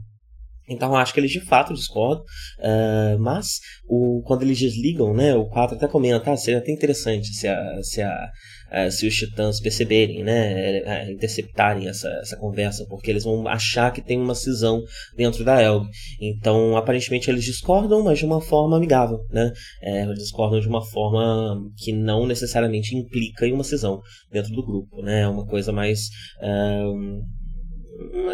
Então 0.67 0.95
acho 0.95 1.13
que 1.13 1.19
eles 1.19 1.31
de 1.31 1.41
fato 1.41 1.73
discordam, 1.73 2.23
uh, 2.59 3.19
mas 3.19 3.59
o, 3.87 4.21
quando 4.25 4.43
eles 4.43 4.57
desligam, 4.57 5.13
né, 5.13 5.35
o 5.35 5.45
4 5.45 5.75
até 5.75 5.87
comenta, 5.87 6.31
ah, 6.31 6.37
seria 6.37 6.59
até 6.59 6.71
interessante 6.71 7.27
se, 7.33 7.47
a, 7.47 7.79
se, 7.81 8.01
a, 8.01 8.29
uh, 8.71 8.89
se 8.89 9.05
os 9.05 9.13
titãs 9.13 9.59
perceberem, 9.59 10.23
né, 10.23 10.81
uh, 10.81 11.11
interceptarem 11.11 11.89
essa, 11.89 12.07
essa 12.21 12.37
conversa, 12.37 12.85
porque 12.87 13.11
eles 13.11 13.25
vão 13.25 13.45
achar 13.47 13.91
que 13.91 14.01
tem 14.01 14.17
uma 14.17 14.35
cisão 14.35 14.81
dentro 15.17 15.43
da 15.43 15.61
Elg. 15.61 15.85
Então 16.21 16.77
aparentemente 16.77 17.29
eles 17.29 17.43
discordam, 17.43 18.01
mas 18.01 18.19
de 18.19 18.25
uma 18.25 18.39
forma 18.39 18.77
amigável, 18.77 19.19
né, 19.29 19.51
é, 19.81 20.03
eles 20.03 20.19
discordam 20.19 20.61
de 20.61 20.67
uma 20.67 20.83
forma 20.85 21.61
que 21.77 21.91
não 21.91 22.25
necessariamente 22.25 22.95
implica 22.95 23.45
em 23.45 23.51
uma 23.51 23.65
cisão 23.65 23.99
dentro 24.31 24.53
do 24.53 24.65
grupo, 24.65 25.01
né, 25.01 25.21
é 25.21 25.27
uma 25.27 25.45
coisa 25.45 25.73
mais 25.73 26.07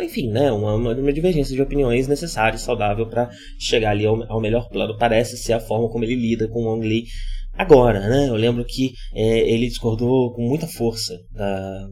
enfim, 0.04 0.30
né, 0.30 0.52
uma, 0.52 0.76
uma 0.76 1.14
divergência 1.14 1.56
de 1.56 1.62
opiniões 1.62 2.08
necessária 2.08 2.56
e 2.56 2.60
saudável 2.60 3.08
para 3.08 3.30
chegar 3.60 3.92
ali 3.92 4.06
ao, 4.06 4.22
ao, 4.32 4.42
melhor 4.42 4.68
plano. 4.70 4.98
Parece 4.98 5.38
ser 5.38 5.54
a 5.54 5.60
forma 5.60 5.90
como 5.90 6.04
ele 6.04 6.16
lida 6.16 6.48
com 6.48 6.60
o 6.60 6.66
Wong 6.66 6.88
Li 6.88 7.06
agora, 7.54 8.08
né? 8.08 8.30
Eu 8.30 8.36
lembro 8.36 8.64
que 8.66 8.94
é, 9.14 9.40
ele 9.52 9.68
discordou 9.68 10.34
com 10.34 10.42
muita 10.42 10.68
força 10.68 11.14
da, 11.32 11.88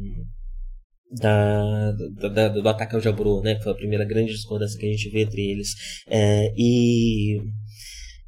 da, 1.11 1.91
da, 2.29 2.47
do 2.49 2.67
ataque 2.67 2.95
ao 2.95 3.01
Jaburo, 3.01 3.41
né? 3.41 3.55
Que 3.55 3.63
foi 3.63 3.71
a 3.71 3.75
primeira 3.75 4.05
grande 4.05 4.31
discordância 4.31 4.79
que 4.79 4.85
a 4.85 4.91
gente 4.91 5.09
vê 5.09 5.21
entre 5.21 5.41
eles. 5.41 5.69
É, 6.07 6.53
e 6.55 7.39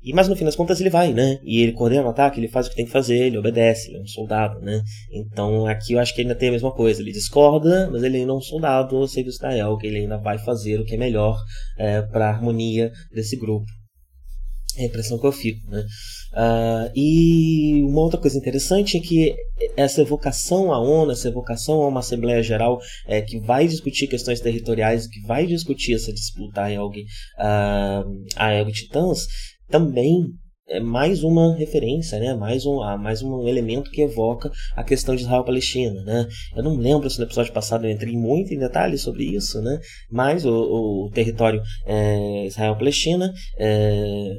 e, 0.02 0.14
mas 0.14 0.30
no 0.30 0.36
fim 0.36 0.46
das 0.46 0.56
contas 0.56 0.80
ele 0.80 0.90
vai, 0.90 1.12
né? 1.12 1.40
E 1.44 1.62
ele 1.62 1.74
coordena 1.74 2.08
o 2.08 2.10
ataque, 2.10 2.40
ele 2.40 2.48
faz 2.48 2.68
o 2.68 2.70
que 2.70 2.76
tem 2.76 2.86
que 2.86 2.92
fazer, 2.92 3.18
ele 3.18 3.38
obedece, 3.38 3.90
ele 3.90 3.98
é 3.98 4.02
um 4.02 4.08
soldado, 4.08 4.60
né? 4.62 4.82
Então 5.12 5.68
aqui 5.68 5.94
eu 5.94 6.00
acho 6.00 6.16
que 6.16 6.22
ainda 6.22 6.36
tem 6.36 6.50
a 6.50 6.54
mesma 6.54 6.72
coisa. 6.72 7.02
Ele 7.02 7.12
discorda, 7.12 7.90
mas 7.92 8.02
ele 8.04 8.18
ainda 8.18 8.32
é 8.32 8.36
um 8.36 8.42
soldado 8.42 8.96
ao 8.96 9.08
serviço 9.08 9.38
Israel, 9.38 9.78
que 9.78 9.88
ele 9.88 10.00
ainda 10.00 10.18
vai 10.18 10.38
fazer 10.38 10.80
o 10.80 10.86
que 10.86 10.96
é 10.96 10.98
melhor 10.98 11.38
é, 11.78 12.02
para 12.02 12.28
a 12.28 12.30
harmonia 12.30 12.92
desse 13.14 13.36
grupo. 13.36 13.66
É 14.78 14.84
a 14.84 14.86
impressão 14.86 15.20
que 15.20 15.28
eu 15.28 15.32
fico, 15.32 15.70
né? 15.70 15.84
Uh, 16.32 16.92
e 16.96 17.84
uma 17.84 18.02
outra 18.02 18.20
coisa 18.20 18.38
interessante 18.38 18.98
é 18.98 19.00
que 19.02 19.36
essa 19.76 20.02
evocação 20.02 20.72
à 20.72 20.80
ONU, 20.80 21.12
essa 21.12 21.28
evocação 21.28 21.82
a 21.82 21.88
uma 21.88 22.00
Assembleia 22.00 22.42
Geral 22.42 22.80
é, 23.08 23.20
que 23.22 23.40
vai 23.40 23.68
discutir 23.68 24.08
questões 24.08 24.40
territoriais, 24.40 25.08
que 25.08 25.20
vai 25.22 25.46
discutir 25.46 25.96
essa 25.96 26.14
disputa 26.14 26.62
a 26.62 26.72
Elg, 26.72 27.00
uh, 27.00 28.26
a 28.36 28.54
Elg 28.54 28.72
Titãs, 28.72 29.26
também 29.70 30.34
é 30.70 30.80
mais 30.80 31.24
uma 31.24 31.56
referência, 31.56 32.20
né? 32.20 32.34
mais, 32.36 32.66
um, 32.66 32.82
ah, 32.82 32.98
mais 32.98 33.24
um 33.24 33.48
elemento 33.48 33.90
que 33.90 34.02
evoca 34.02 34.52
a 34.76 34.84
questão 34.84 35.16
de 35.16 35.22
Israel-Palestina. 35.22 36.04
Né? 36.04 36.28
Eu 36.56 36.64
não 36.64 36.76
lembro 36.76 37.10
se 37.10 37.18
no 37.18 37.26
episódio 37.26 37.52
passado 37.52 37.86
eu 37.86 37.92
entrei 37.92 38.16
muito 38.16 38.54
em 38.54 38.60
detalhes 38.60 39.02
sobre 39.02 39.24
isso, 39.24 39.60
né? 39.62 39.80
mas 40.12 40.46
o, 40.46 41.06
o 41.06 41.12
território 41.12 41.62
é, 41.86 42.46
Israel-Palestina 42.46 43.34
é, 43.58 44.32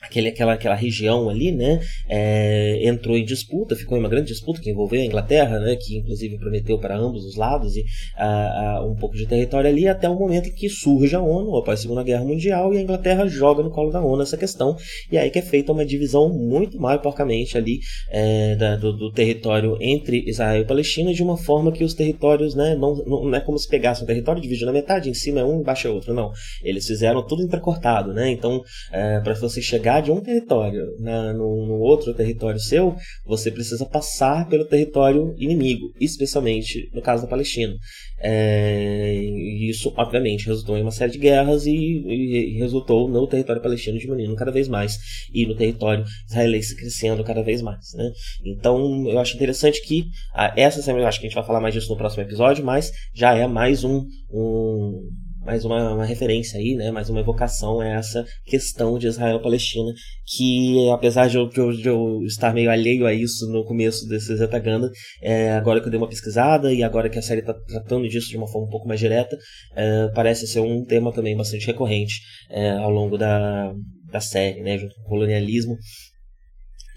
aquele, 0.00 0.28
aquela, 0.28 0.52
aquela 0.52 0.74
região 0.74 1.28
ali, 1.28 1.50
né, 1.50 1.80
é, 2.08 2.86
entrou 2.88 3.16
em 3.16 3.24
disputa, 3.24 3.74
ficou 3.74 3.96
em 3.96 4.00
uma 4.00 4.08
grande 4.08 4.28
disputa 4.28 4.60
que 4.60 4.70
envolveu 4.70 5.00
a 5.00 5.04
Inglaterra, 5.04 5.58
né, 5.58 5.76
que 5.76 5.98
inclusive 5.98 6.38
prometeu 6.38 6.78
para 6.78 6.96
ambos 6.96 7.24
os 7.24 7.36
lados 7.36 7.76
e, 7.76 7.84
a, 8.16 8.76
a, 8.76 8.86
um 8.86 8.94
pouco 8.94 9.16
de 9.16 9.26
território 9.26 9.68
ali, 9.68 9.88
até 9.88 10.08
o 10.08 10.14
momento 10.14 10.48
em 10.48 10.54
que 10.54 10.68
surge 10.68 11.16
a 11.16 11.20
ONU 11.20 11.56
após 11.56 11.80
a 11.80 11.82
Segunda 11.82 12.04
Guerra 12.04 12.24
Mundial 12.24 12.72
e 12.72 12.78
a 12.78 12.80
Inglaterra 12.80 13.26
joga 13.26 13.62
no 13.62 13.70
colo 13.70 13.90
da 13.90 14.00
ONU 14.00 14.22
essa 14.22 14.36
questão, 14.36 14.76
e 15.10 15.18
aí 15.18 15.30
que 15.30 15.38
é 15.38 15.42
feita 15.42 15.72
uma 15.72 15.84
divisão 15.84 16.28
muito 16.28 16.80
mais 16.80 17.00
porcamente 17.00 17.58
ali 17.58 17.80
é, 18.10 18.54
da, 18.54 18.76
do, 18.76 18.92
do, 18.96 19.12
território 19.12 19.76
entre 19.80 20.28
Israel 20.28 20.62
e 20.62 20.66
Palestina, 20.66 21.12
de 21.12 21.22
uma 21.22 21.36
forma 21.36 21.72
que 21.72 21.82
os 21.82 21.94
territórios, 21.94 22.54
né, 22.54 22.76
não, 22.76 22.94
não, 23.04 23.34
é 23.34 23.40
como 23.40 23.58
se 23.58 23.68
pegasse 23.68 24.02
um 24.02 24.06
território 24.06 24.40
dividido 24.40 24.66
na 24.66 24.72
metade, 24.72 25.10
em 25.10 25.14
cima 25.14 25.40
é 25.40 25.44
um, 25.44 25.60
embaixo 25.60 25.88
é 25.88 25.90
outro, 25.90 26.14
não. 26.14 26.30
Eles 26.62 26.86
fizeram 26.86 27.26
tudo 27.26 27.42
entrecortado, 27.42 28.12
né, 28.12 28.30
então 28.30 28.62
é, 28.92 29.18
para 29.20 29.34
você 29.34 29.60
chegar 29.60 29.87
chegar 29.88 30.02
de 30.02 30.12
um 30.12 30.20
território 30.20 30.94
na, 31.00 31.32
no, 31.32 31.66
no, 31.66 31.78
outro 31.80 32.12
território 32.12 32.60
seu, 32.60 32.94
você 33.24 33.50
precisa 33.50 33.86
passar 33.86 34.46
pelo 34.48 34.66
território 34.66 35.34
inimigo, 35.38 35.92
especialmente 35.98 36.90
no 36.92 37.00
caso 37.00 37.22
da 37.22 37.28
Palestina. 37.28 37.74
É, 38.20 39.14
isso, 39.14 39.92
obviamente, 39.96 40.46
resultou 40.46 40.76
em 40.76 40.82
uma 40.82 40.90
série 40.90 41.12
de 41.12 41.18
guerras 41.18 41.66
e, 41.66 41.72
e, 41.72 42.58
resultou 42.58 43.08
no 43.08 43.26
território 43.26 43.62
palestino 43.62 43.98
diminuindo 43.98 44.34
cada 44.34 44.50
vez 44.50 44.68
mais 44.68 44.98
e 45.32 45.46
no 45.46 45.56
território 45.56 46.04
israelense 46.28 46.76
crescendo 46.76 47.24
cada 47.24 47.42
vez 47.42 47.62
mais. 47.62 47.94
Né? 47.94 48.10
Então, 48.44 49.08
eu 49.08 49.18
acho 49.18 49.36
interessante 49.36 49.80
que 49.82 50.04
a, 50.34 50.52
essa 50.56 50.82
semana, 50.82 51.04
eu 51.04 51.08
acho 51.08 51.20
que 51.20 51.26
a 51.26 51.28
gente 51.28 51.36
vai 51.36 51.46
falar 51.46 51.60
mais 51.60 51.72
disso 51.72 51.88
no 51.88 51.96
próximo 51.96 52.22
episódio, 52.22 52.64
mas 52.64 52.90
já 53.14 53.34
é 53.34 53.46
mais 53.46 53.84
um, 53.84 54.04
um 54.30 55.08
mais 55.48 55.64
uma, 55.64 55.94
uma 55.94 56.04
referência 56.04 56.58
aí, 56.58 56.74
né? 56.74 56.90
Mais 56.90 57.08
uma 57.08 57.20
evocação 57.20 57.80
a 57.80 57.88
essa 57.88 58.22
questão 58.44 58.98
de 58.98 59.06
Israel-Palestina, 59.06 59.90
que 60.26 60.90
apesar 60.90 61.26
de 61.26 61.38
eu, 61.38 61.48
de, 61.48 61.58
eu, 61.58 61.72
de 61.72 61.88
eu, 61.88 62.22
estar 62.24 62.52
meio 62.52 62.70
alheio 62.70 63.06
a 63.06 63.14
isso 63.14 63.50
no 63.50 63.64
começo 63.64 64.06
desse 64.06 64.36
Zetaganda, 64.36 64.90
é, 65.22 65.52
agora 65.52 65.80
que 65.80 65.86
eu 65.86 65.90
dei 65.90 65.96
uma 65.98 66.06
pesquisada 66.06 66.70
e 66.70 66.82
agora 66.82 67.08
que 67.08 67.18
a 67.18 67.22
série 67.22 67.40
está 67.40 67.54
tratando 67.54 68.06
disso 68.06 68.28
de 68.28 68.36
uma 68.36 68.46
forma 68.46 68.66
um 68.66 68.70
pouco 68.70 68.86
mais 68.86 69.00
direta, 69.00 69.38
é, 69.74 70.08
parece 70.14 70.46
ser 70.46 70.60
um 70.60 70.84
tema 70.84 71.14
também 71.14 71.34
bastante 71.34 71.66
recorrente 71.66 72.20
é, 72.50 72.72
ao 72.72 72.90
longo 72.90 73.16
da, 73.16 73.72
da 74.12 74.20
série, 74.20 74.60
né? 74.62 74.76
Junto 74.76 74.94
com 74.96 75.00
o 75.00 75.08
colonialismo 75.08 75.78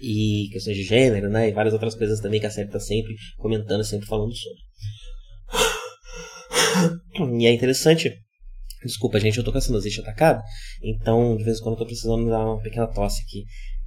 e 0.02 0.50
questões 0.52 0.76
de 0.76 0.82
gênero, 0.82 1.30
né? 1.30 1.48
E 1.48 1.52
várias 1.52 1.72
outras 1.72 1.94
coisas 1.94 2.20
também 2.20 2.38
que 2.38 2.46
a 2.46 2.50
série 2.50 2.68
está 2.68 2.80
sempre 2.80 3.14
comentando, 3.38 3.82
sempre 3.82 4.06
falando 4.06 4.34
sobre. 4.36 4.60
E 7.40 7.46
é 7.46 7.52
interessante 7.52 8.12
Desculpa, 8.84 9.20
gente, 9.20 9.38
eu 9.38 9.44
tô 9.44 9.52
com 9.52 9.58
a 9.58 9.60
sinusite 9.60 10.00
atacada, 10.00 10.42
então 10.82 11.36
de 11.36 11.44
vez 11.44 11.58
em 11.58 11.62
quando 11.62 11.74
eu 11.74 11.78
tô 11.78 11.86
precisando 11.86 12.28
dar 12.28 12.44
uma 12.44 12.60
pequena 12.60 12.86
tosse 12.86 13.22
aqui. 13.22 13.44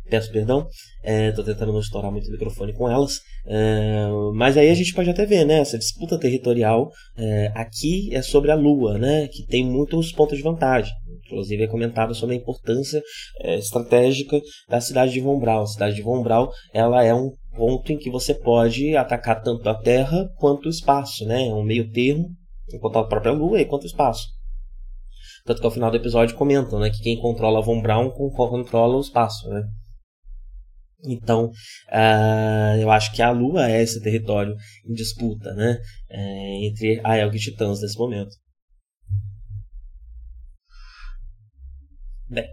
Peço 0.08 0.32
perdão, 0.32 0.68
é, 1.04 1.32
tô 1.32 1.44
tentando 1.44 1.74
não 1.74 1.80
estourar 1.80 2.12
muito 2.12 2.28
o 2.28 2.32
microfone 2.32 2.72
com 2.74 2.88
elas, 2.88 3.22
é, 3.48 4.06
mas 4.36 4.56
aí 4.56 4.70
a 4.70 4.74
gente 4.76 4.94
pode 4.94 5.10
até 5.10 5.26
ver, 5.26 5.46
né, 5.46 5.58
essa 5.58 5.80
disputa 5.80 6.20
territorial 6.20 6.92
é, 7.18 7.52
aqui 7.56 8.14
é 8.14 8.22
sobre 8.22 8.52
a 8.52 8.56
Lua, 8.56 9.00
né, 9.00 9.28
que 9.28 9.44
tem 9.48 9.66
muitos 9.66 10.12
pontos 10.12 10.38
de 10.38 10.44
vantagem. 10.44 10.94
Inclusive 11.26 11.64
é 11.64 11.68
comentado 11.68 12.14
sobre 12.14 12.36
a 12.36 12.38
importância 12.38 13.02
é, 13.42 13.56
estratégica 13.58 14.40
da 14.70 14.80
cidade 14.80 15.12
de 15.12 15.22
Von 15.22 15.40
Braun. 15.40 15.64
A 15.64 15.68
cidade 15.68 15.96
de 15.96 16.04
Von 16.04 16.22
Braun, 16.22 16.50
ela 16.72 17.04
é 17.04 17.12
um 17.12 17.32
ponto 17.56 17.92
em 17.92 17.98
que 17.98 18.12
você 18.12 18.36
pode 18.36 18.96
atacar 18.96 19.42
tanto 19.42 19.68
a 19.68 19.74
Terra 19.74 20.30
quanto 20.38 20.68
o 20.68 20.70
espaço, 20.70 21.26
né, 21.26 21.48
é 21.48 21.54
um 21.54 21.64
meio 21.64 21.90
termo 21.90 22.30
enquanto 22.72 23.00
a 23.00 23.08
própria 23.08 23.32
Lua 23.32 23.60
e 23.60 23.66
quanto 23.66 23.84
o 23.84 23.88
espaço. 23.88 24.35
Tanto 25.46 25.62
que 25.62 25.66
ao 25.68 25.72
final 25.72 25.92
do 25.92 25.98
episódio 25.98 26.36
comentam, 26.36 26.80
né, 26.80 26.90
que 26.90 27.04
quem 27.04 27.22
controla 27.22 27.62
Von 27.62 27.80
Braun 27.82 28.10
controla 28.10 28.98
o 28.98 29.02
espaço, 29.02 29.48
né. 29.48 29.64
Então, 31.08 31.52
uh, 31.92 32.82
eu 32.82 32.90
acho 32.90 33.14
que 33.14 33.22
a 33.22 33.30
Lua 33.30 33.70
é 33.70 33.82
esse 33.84 34.02
território 34.02 34.56
em 34.84 34.94
disputa, 34.94 35.54
né, 35.54 35.78
é, 36.10 36.66
entre 36.66 37.00
a 37.04 37.16
Elg 37.20 37.36
e 37.36 37.40
Titãs 37.40 37.80
nesse 37.80 37.96
momento. 37.96 38.36
Bem, 42.28 42.48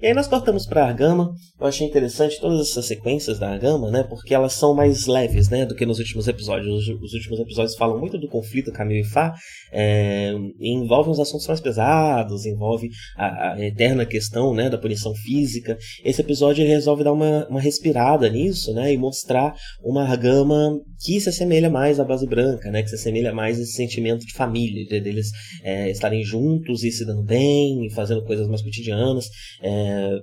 E 0.00 0.06
aí 0.06 0.14
nós 0.14 0.26
cortamos 0.26 0.66
para 0.66 0.88
a 0.88 0.92
Gama. 0.94 1.34
Eu 1.60 1.66
achei 1.66 1.86
interessante 1.86 2.40
todas 2.40 2.70
essas 2.70 2.86
sequências 2.86 3.38
da 3.38 3.56
Gama, 3.58 3.90
né? 3.90 4.02
Porque 4.02 4.34
elas 4.34 4.54
são 4.54 4.72
mais 4.74 5.06
leves, 5.06 5.50
né? 5.50 5.66
Do 5.66 5.74
que 5.74 5.84
nos 5.84 5.98
últimos 5.98 6.26
episódios. 6.26 6.88
Os, 6.88 7.02
os 7.02 7.12
últimos 7.12 7.38
episódios 7.38 7.76
falam 7.76 7.98
muito 7.98 8.16
do 8.16 8.28
conflito 8.28 8.72
Camille 8.72 9.02
e 9.02 9.04
Fá. 9.04 9.34
É, 9.70 10.32
e 10.58 10.72
envolvem 10.72 11.12
uns 11.12 11.20
assuntos 11.20 11.46
mais 11.46 11.60
pesados, 11.60 12.46
envolve 12.46 12.88
a, 13.14 13.52
a, 13.52 13.60
eterna 13.66 14.06
questão, 14.06 14.54
né? 14.54 14.70
Da 14.70 14.78
punição 14.78 15.14
física. 15.14 15.76
Esse 16.02 16.22
episódio 16.22 16.66
resolve 16.66 17.04
dar 17.04 17.12
uma, 17.12 17.46
uma 17.48 17.60
respirada 17.60 18.26
nisso, 18.30 18.72
né? 18.72 18.94
E 18.94 18.96
mostrar 18.96 19.54
uma 19.84 20.16
Gama 20.16 20.80
que 21.04 21.20
se 21.20 21.28
assemelha 21.28 21.68
mais 21.68 22.00
à 22.00 22.04
base 22.04 22.26
branca, 22.26 22.70
né? 22.70 22.82
Que 22.82 22.88
se 22.88 22.94
assemelha 22.94 23.34
mais 23.34 23.58
a 23.58 23.62
esse 23.62 23.72
sentimento 23.72 24.24
de 24.24 24.32
família, 24.32 24.86
de, 24.86 24.98
deles 24.98 25.28
é, 25.62 25.90
estarem 25.90 26.24
juntos 26.24 26.84
e 26.84 26.90
se 26.90 27.04
dando 27.04 27.22
bem, 27.22 27.84
e 27.84 27.92
fazendo 27.92 28.24
coisas 28.24 28.48
mais 28.48 28.62
cotidianas. 28.62 29.26
É, 29.62 30.18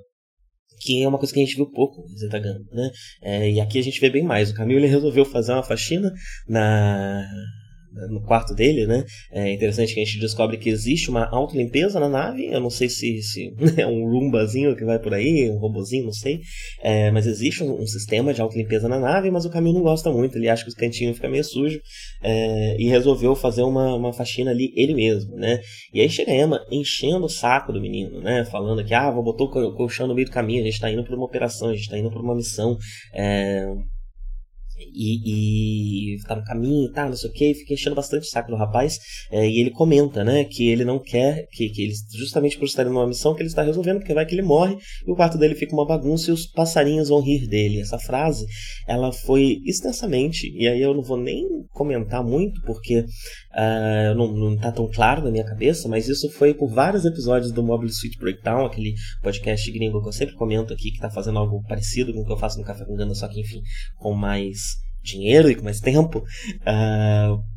que 0.79 1.03
é 1.03 1.07
uma 1.07 1.17
coisa 1.17 1.33
que 1.33 1.41
a 1.41 1.45
gente 1.45 1.55
viu 1.55 1.65
pouco 1.65 2.05
em 2.09 2.17
Zetagana, 2.17 2.61
né? 2.71 2.91
É, 3.21 3.51
e 3.51 3.59
aqui 3.59 3.79
a 3.79 3.83
gente 3.83 3.99
vê 3.99 4.09
bem 4.09 4.23
mais. 4.23 4.51
O 4.51 4.55
Camilo 4.55 4.85
resolveu 4.85 5.25
fazer 5.25 5.53
uma 5.53 5.63
faxina 5.63 6.13
na 6.47 7.27
no 8.09 8.21
quarto 8.21 8.53
dele, 8.53 8.85
né? 8.85 9.03
É 9.31 9.51
interessante 9.51 9.93
que 9.93 9.99
a 9.99 10.05
gente 10.05 10.19
descobre 10.19 10.57
que 10.57 10.69
existe 10.69 11.09
uma 11.09 11.25
autolimpeza 11.25 11.99
na 11.99 12.09
nave. 12.09 12.47
Eu 12.47 12.59
não 12.59 12.69
sei 12.69 12.89
se, 12.89 13.21
se 13.21 13.53
é 13.77 13.87
um 13.87 14.05
rumbazinho 14.09 14.75
que 14.75 14.85
vai 14.85 14.99
por 14.99 15.13
aí, 15.13 15.49
um 15.49 15.57
robozinho, 15.57 16.05
não 16.05 16.13
sei. 16.13 16.39
É, 16.81 17.11
mas 17.11 17.25
existe 17.25 17.63
um, 17.63 17.81
um, 17.81 17.87
sistema 17.87 18.33
de 18.33 18.41
autolimpeza 18.41 18.87
na 18.87 18.99
nave, 18.99 19.31
mas 19.31 19.45
o 19.45 19.49
Camilo 19.49 19.75
não 19.75 19.83
gosta 19.83 20.11
muito. 20.11 20.37
Ele 20.37 20.49
acha 20.49 20.63
que 20.63 20.69
os 20.69 20.75
cantinhos 20.75 21.15
ficam 21.15 21.31
meio 21.31 21.43
sujos 21.43 21.79
é, 22.21 22.75
e 22.79 22.87
resolveu 22.87 23.35
fazer 23.35 23.63
uma, 23.63 23.95
uma 23.95 24.13
faxina 24.13 24.51
ali 24.51 24.71
ele 24.75 24.93
mesmo, 24.93 25.35
né? 25.35 25.59
E 25.93 26.01
aí 26.01 26.09
chega 26.09 26.31
a 26.31 26.35
Emma 26.35 26.65
enchendo 26.71 27.25
o 27.25 27.29
saco 27.29 27.71
do 27.71 27.81
menino, 27.81 28.21
né? 28.21 28.45
Falando 28.45 28.83
que, 28.83 28.93
ah, 28.93 29.11
vou 29.11 29.23
botar 29.23 29.45
o 29.45 29.75
colchão 29.75 30.07
no 30.07 30.15
meio 30.15 30.27
do 30.27 30.33
caminho, 30.33 30.61
a 30.61 30.65
gente 30.65 30.79
tá 30.79 30.91
indo 30.91 31.03
para 31.03 31.15
uma 31.15 31.25
operação, 31.25 31.69
a 31.69 31.75
gente 31.75 31.89
tá 31.89 31.97
indo 31.97 32.11
para 32.11 32.21
uma 32.21 32.35
missão. 32.35 32.77
É, 33.13 33.65
e, 34.93 36.13
e 36.15 36.23
tá 36.23 36.35
no 36.35 36.43
caminho 36.43 36.89
e 36.89 36.91
tá, 36.91 37.07
não 37.07 37.15
sei 37.15 37.29
o 37.29 37.33
que, 37.33 37.53
fica 37.53 37.73
enchendo 37.73 37.95
bastante 37.95 38.23
o 38.23 38.29
saco 38.29 38.51
do 38.51 38.57
rapaz. 38.57 38.97
É, 39.31 39.47
e 39.47 39.59
ele 39.59 39.71
comenta, 39.71 40.23
né, 40.23 40.43
que 40.43 40.69
ele 40.69 40.85
não 40.85 40.99
quer, 40.99 41.47
que, 41.51 41.69
que 41.69 41.83
ele, 41.83 41.93
justamente 42.15 42.57
por 42.57 42.65
estar 42.65 42.85
numa 42.85 43.07
missão 43.07 43.33
que 43.33 43.41
ele 43.41 43.49
está 43.49 43.63
resolvendo, 43.63 43.99
porque 43.99 44.13
vai 44.13 44.25
que 44.25 44.35
ele 44.35 44.41
morre 44.41 44.77
e 45.05 45.11
o 45.11 45.15
quarto 45.15 45.37
dele 45.37 45.55
fica 45.55 45.73
uma 45.73 45.85
bagunça 45.85 46.29
e 46.29 46.33
os 46.33 46.45
passarinhos 46.47 47.09
vão 47.09 47.21
rir 47.21 47.47
dele. 47.47 47.81
Essa 47.81 47.99
frase, 47.99 48.45
ela 48.87 49.11
foi 49.11 49.59
extensamente, 49.65 50.51
e 50.55 50.67
aí 50.67 50.81
eu 50.81 50.93
não 50.93 51.03
vou 51.03 51.17
nem 51.17 51.45
comentar 51.71 52.23
muito, 52.23 52.61
porque 52.61 53.05
uh, 53.57 54.15
não, 54.15 54.31
não 54.31 54.57
tá 54.57 54.71
tão 54.71 54.89
claro 54.89 55.23
na 55.23 55.31
minha 55.31 55.43
cabeça, 55.43 55.87
mas 55.87 56.07
isso 56.07 56.29
foi 56.31 56.53
por 56.53 56.69
vários 56.69 57.05
episódios 57.05 57.51
do 57.51 57.63
Mobile 57.63 57.91
Suite 57.91 58.19
Breakdown, 58.19 58.65
aquele 58.65 58.93
podcast 59.21 59.71
gringo 59.71 60.01
que 60.01 60.07
eu 60.07 60.13
sempre 60.13 60.35
comento 60.35 60.73
aqui, 60.73 60.91
que 60.91 60.99
tá 60.99 61.09
fazendo 61.09 61.39
algo 61.39 61.63
parecido 61.67 62.13
com 62.13 62.21
o 62.21 62.25
que 62.25 62.31
eu 62.31 62.37
faço 62.37 62.59
no 62.59 62.65
Café 62.65 62.85
com 62.85 62.95
Gana, 62.95 63.15
só 63.15 63.27
que 63.27 63.41
enfim, 63.41 63.61
com 63.97 64.13
mais 64.13 64.57
dinheiro 65.03 65.49
e 65.49 65.55
com 65.55 65.63
mais 65.63 65.79
tempo. 65.79 66.19
Uh, 66.61 67.56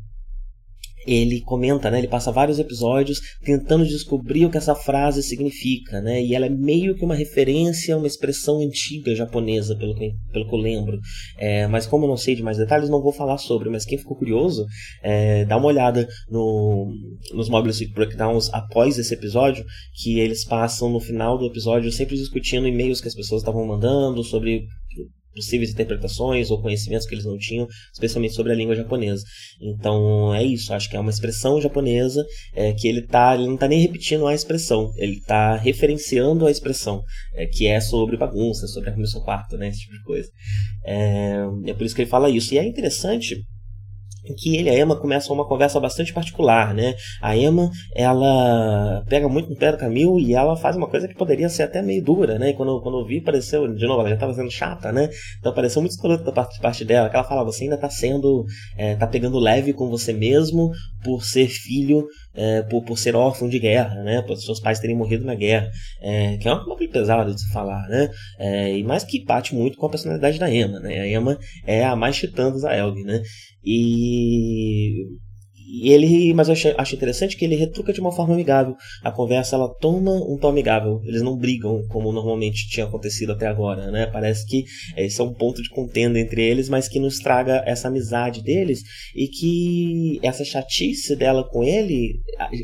ele 1.05 1.41
comenta, 1.41 1.89
né, 1.89 1.99
ele 1.99 2.07
passa 2.07 2.31
vários 2.31 2.59
episódios 2.59 3.19
tentando 3.43 3.85
descobrir 3.85 4.45
o 4.45 4.49
que 4.49 4.57
essa 4.57 4.75
frase 4.75 5.23
significa, 5.23 6.01
né, 6.01 6.23
e 6.23 6.35
ela 6.35 6.45
é 6.45 6.49
meio 6.49 6.95
que 6.95 7.03
uma 7.03 7.15
referência 7.15 7.95
a 7.95 7.97
uma 7.97 8.07
expressão 8.07 8.59
antiga 8.59 9.15
japonesa, 9.15 9.75
pelo 9.75 9.95
que, 9.95 10.11
pelo 10.31 10.47
que 10.47 10.55
eu 10.55 10.59
lembro. 10.59 10.99
É, 11.37 11.67
mas 11.67 11.85
como 11.85 12.05
eu 12.05 12.09
não 12.09 12.17
sei 12.17 12.35
de 12.35 12.43
mais 12.43 12.57
detalhes, 12.57 12.89
não 12.89 13.01
vou 13.01 13.11
falar 13.11 13.37
sobre, 13.37 13.69
mas 13.69 13.85
quem 13.85 13.97
ficou 13.97 14.17
curioso, 14.17 14.65
é, 15.03 15.45
dá 15.45 15.57
uma 15.57 15.67
olhada 15.67 16.07
no, 16.29 16.93
nos 17.33 17.49
Mobile 17.49 17.73
Suit 17.73 17.93
Breakdowns 17.93 18.49
após 18.53 18.97
esse 18.97 19.13
episódio, 19.13 19.65
que 20.01 20.19
eles 20.19 20.45
passam 20.45 20.89
no 20.89 20.99
final 20.99 21.37
do 21.37 21.45
episódio 21.45 21.91
sempre 21.91 22.15
discutindo 22.15 22.67
e-mails 22.67 23.01
que 23.01 23.07
as 23.07 23.15
pessoas 23.15 23.41
estavam 23.41 23.65
mandando 23.65 24.23
sobre 24.23 24.65
possíveis 25.33 25.71
interpretações 25.71 26.51
ou 26.51 26.61
conhecimentos 26.61 27.07
que 27.07 27.15
eles 27.15 27.25
não 27.25 27.37
tinham, 27.37 27.67
especialmente 27.93 28.33
sobre 28.33 28.51
a 28.51 28.55
língua 28.55 28.75
japonesa. 28.75 29.23
Então 29.61 30.33
é 30.33 30.43
isso, 30.43 30.73
acho 30.73 30.89
que 30.89 30.95
é 30.95 30.99
uma 30.99 31.09
expressão 31.09 31.61
japonesa 31.61 32.25
é, 32.53 32.73
que 32.73 32.87
ele, 32.87 33.01
tá, 33.03 33.35
ele 33.35 33.47
não 33.47 33.55
está 33.55 33.67
nem 33.67 33.81
repetindo 33.81 34.27
a 34.27 34.33
expressão, 34.33 34.91
ele 34.97 35.17
está 35.17 35.55
referenciando 35.55 36.45
a 36.45 36.51
expressão, 36.51 37.03
é, 37.35 37.45
que 37.45 37.67
é 37.67 37.79
sobre 37.79 38.17
bagunça, 38.17 38.67
sobre 38.67 38.89
a 38.89 38.93
comissão 38.93 39.21
quarta, 39.21 39.57
né, 39.57 39.69
esse 39.69 39.81
tipo 39.81 39.93
de 39.93 40.03
coisa. 40.03 40.29
É, 40.85 41.45
é 41.67 41.73
por 41.73 41.85
isso 41.85 41.95
que 41.95 42.01
ele 42.01 42.09
fala 42.09 42.29
isso. 42.29 42.53
E 42.53 42.57
é 42.57 42.65
interessante 42.65 43.43
que 44.33 44.55
ele 44.55 44.69
e 44.69 44.71
a 44.71 44.79
Emma 44.79 44.95
começam 44.95 45.35
uma 45.35 45.47
conversa 45.47 45.79
bastante 45.79 46.13
particular, 46.13 46.73
né? 46.73 46.95
A 47.21 47.35
Emma, 47.35 47.69
ela 47.95 49.03
pega 49.07 49.27
muito 49.27 49.49
no 49.49 49.55
pé 49.55 49.71
do 49.71 49.77
Camil 49.77 50.19
e 50.19 50.33
ela 50.33 50.55
faz 50.55 50.75
uma 50.75 50.87
coisa 50.87 51.07
que 51.07 51.15
poderia 51.15 51.49
ser 51.49 51.63
até 51.63 51.81
meio 51.81 52.03
dura, 52.03 52.37
né? 52.37 52.49
E 52.49 52.53
quando, 52.53 52.81
quando 52.81 52.99
eu 52.99 53.05
vi, 53.05 53.21
pareceu, 53.21 53.67
de 53.73 53.85
novo, 53.85 54.01
ela 54.01 54.09
já 54.09 54.15
estava 54.15 54.33
sendo 54.33 54.51
chata, 54.51 54.91
né? 54.91 55.09
Então 55.39 55.53
pareceu 55.53 55.81
muito 55.81 55.93
escroto 55.93 56.23
da 56.23 56.31
parte, 56.31 56.59
parte 56.59 56.85
dela, 56.85 57.09
que 57.09 57.15
ela 57.15 57.25
fala, 57.25 57.43
você 57.43 57.63
ainda 57.63 57.75
está 57.75 57.89
sendo, 57.89 58.45
é, 58.77 58.95
tá 58.95 59.07
pegando 59.07 59.39
leve 59.39 59.73
com 59.73 59.89
você 59.89 60.13
mesmo 60.13 60.71
por 61.03 61.23
ser 61.23 61.47
filho, 61.47 62.05
é, 62.33 62.61
por, 62.63 62.83
por 62.83 62.97
ser 62.97 63.15
órfão 63.15 63.49
de 63.49 63.59
guerra, 63.59 64.03
né? 64.03 64.21
Por 64.21 64.35
seus 64.37 64.59
pais 64.59 64.79
terem 64.79 64.95
morrido 64.95 65.25
na 65.25 65.35
guerra, 65.35 65.69
é, 66.01 66.37
que 66.37 66.47
é 66.47 66.53
uma 66.53 66.63
coisa 66.63 66.91
pesada 66.91 67.33
de 67.33 67.41
se 67.41 67.51
falar, 67.51 67.87
né? 67.87 68.09
É, 68.39 68.77
e 68.77 68.83
mais 68.83 69.03
que 69.03 69.23
bate 69.23 69.53
muito 69.55 69.77
com 69.77 69.85
a 69.85 69.89
personalidade 69.89 70.39
da 70.39 70.53
Emma, 70.53 70.79
né? 70.79 70.99
A 70.99 71.07
Emma 71.07 71.37
é 71.65 71.83
a 71.83 71.95
mais 71.95 72.15
titã 72.17 72.51
dos 72.51 72.63
Aelg, 72.63 73.03
né? 73.03 73.21
E 73.63 75.05
e 75.71 75.89
ele, 75.93 76.33
mas 76.33 76.49
eu 76.49 76.55
acho 76.77 76.95
interessante 76.95 77.37
que 77.37 77.45
ele 77.45 77.55
retruca 77.55 77.93
de 77.93 78.01
uma 78.01 78.11
forma 78.11 78.33
amigável. 78.33 78.75
A 79.01 79.09
conversa 79.09 79.55
ela 79.55 79.73
toma 79.73 80.11
um 80.11 80.37
tom 80.37 80.49
amigável. 80.49 80.99
Eles 81.05 81.21
não 81.21 81.37
brigam 81.37 81.81
como 81.87 82.11
normalmente 82.11 82.67
tinha 82.69 82.85
acontecido 82.85 83.31
até 83.31 83.47
agora, 83.47 83.89
né? 83.89 84.05
Parece 84.05 84.45
que 84.45 84.65
esse 84.97 85.21
é 85.21 85.23
um 85.23 85.33
ponto 85.33 85.61
de 85.61 85.69
contenda 85.69 86.19
entre 86.19 86.43
eles, 86.43 86.67
mas 86.67 86.89
que 86.89 86.99
não 86.99 87.07
estraga 87.07 87.63
essa 87.65 87.87
amizade 87.87 88.43
deles 88.43 88.81
e 89.15 89.27
que 89.27 90.19
essa 90.21 90.43
chatice 90.43 91.15
dela 91.15 91.47
com 91.47 91.63
ele 91.63 92.19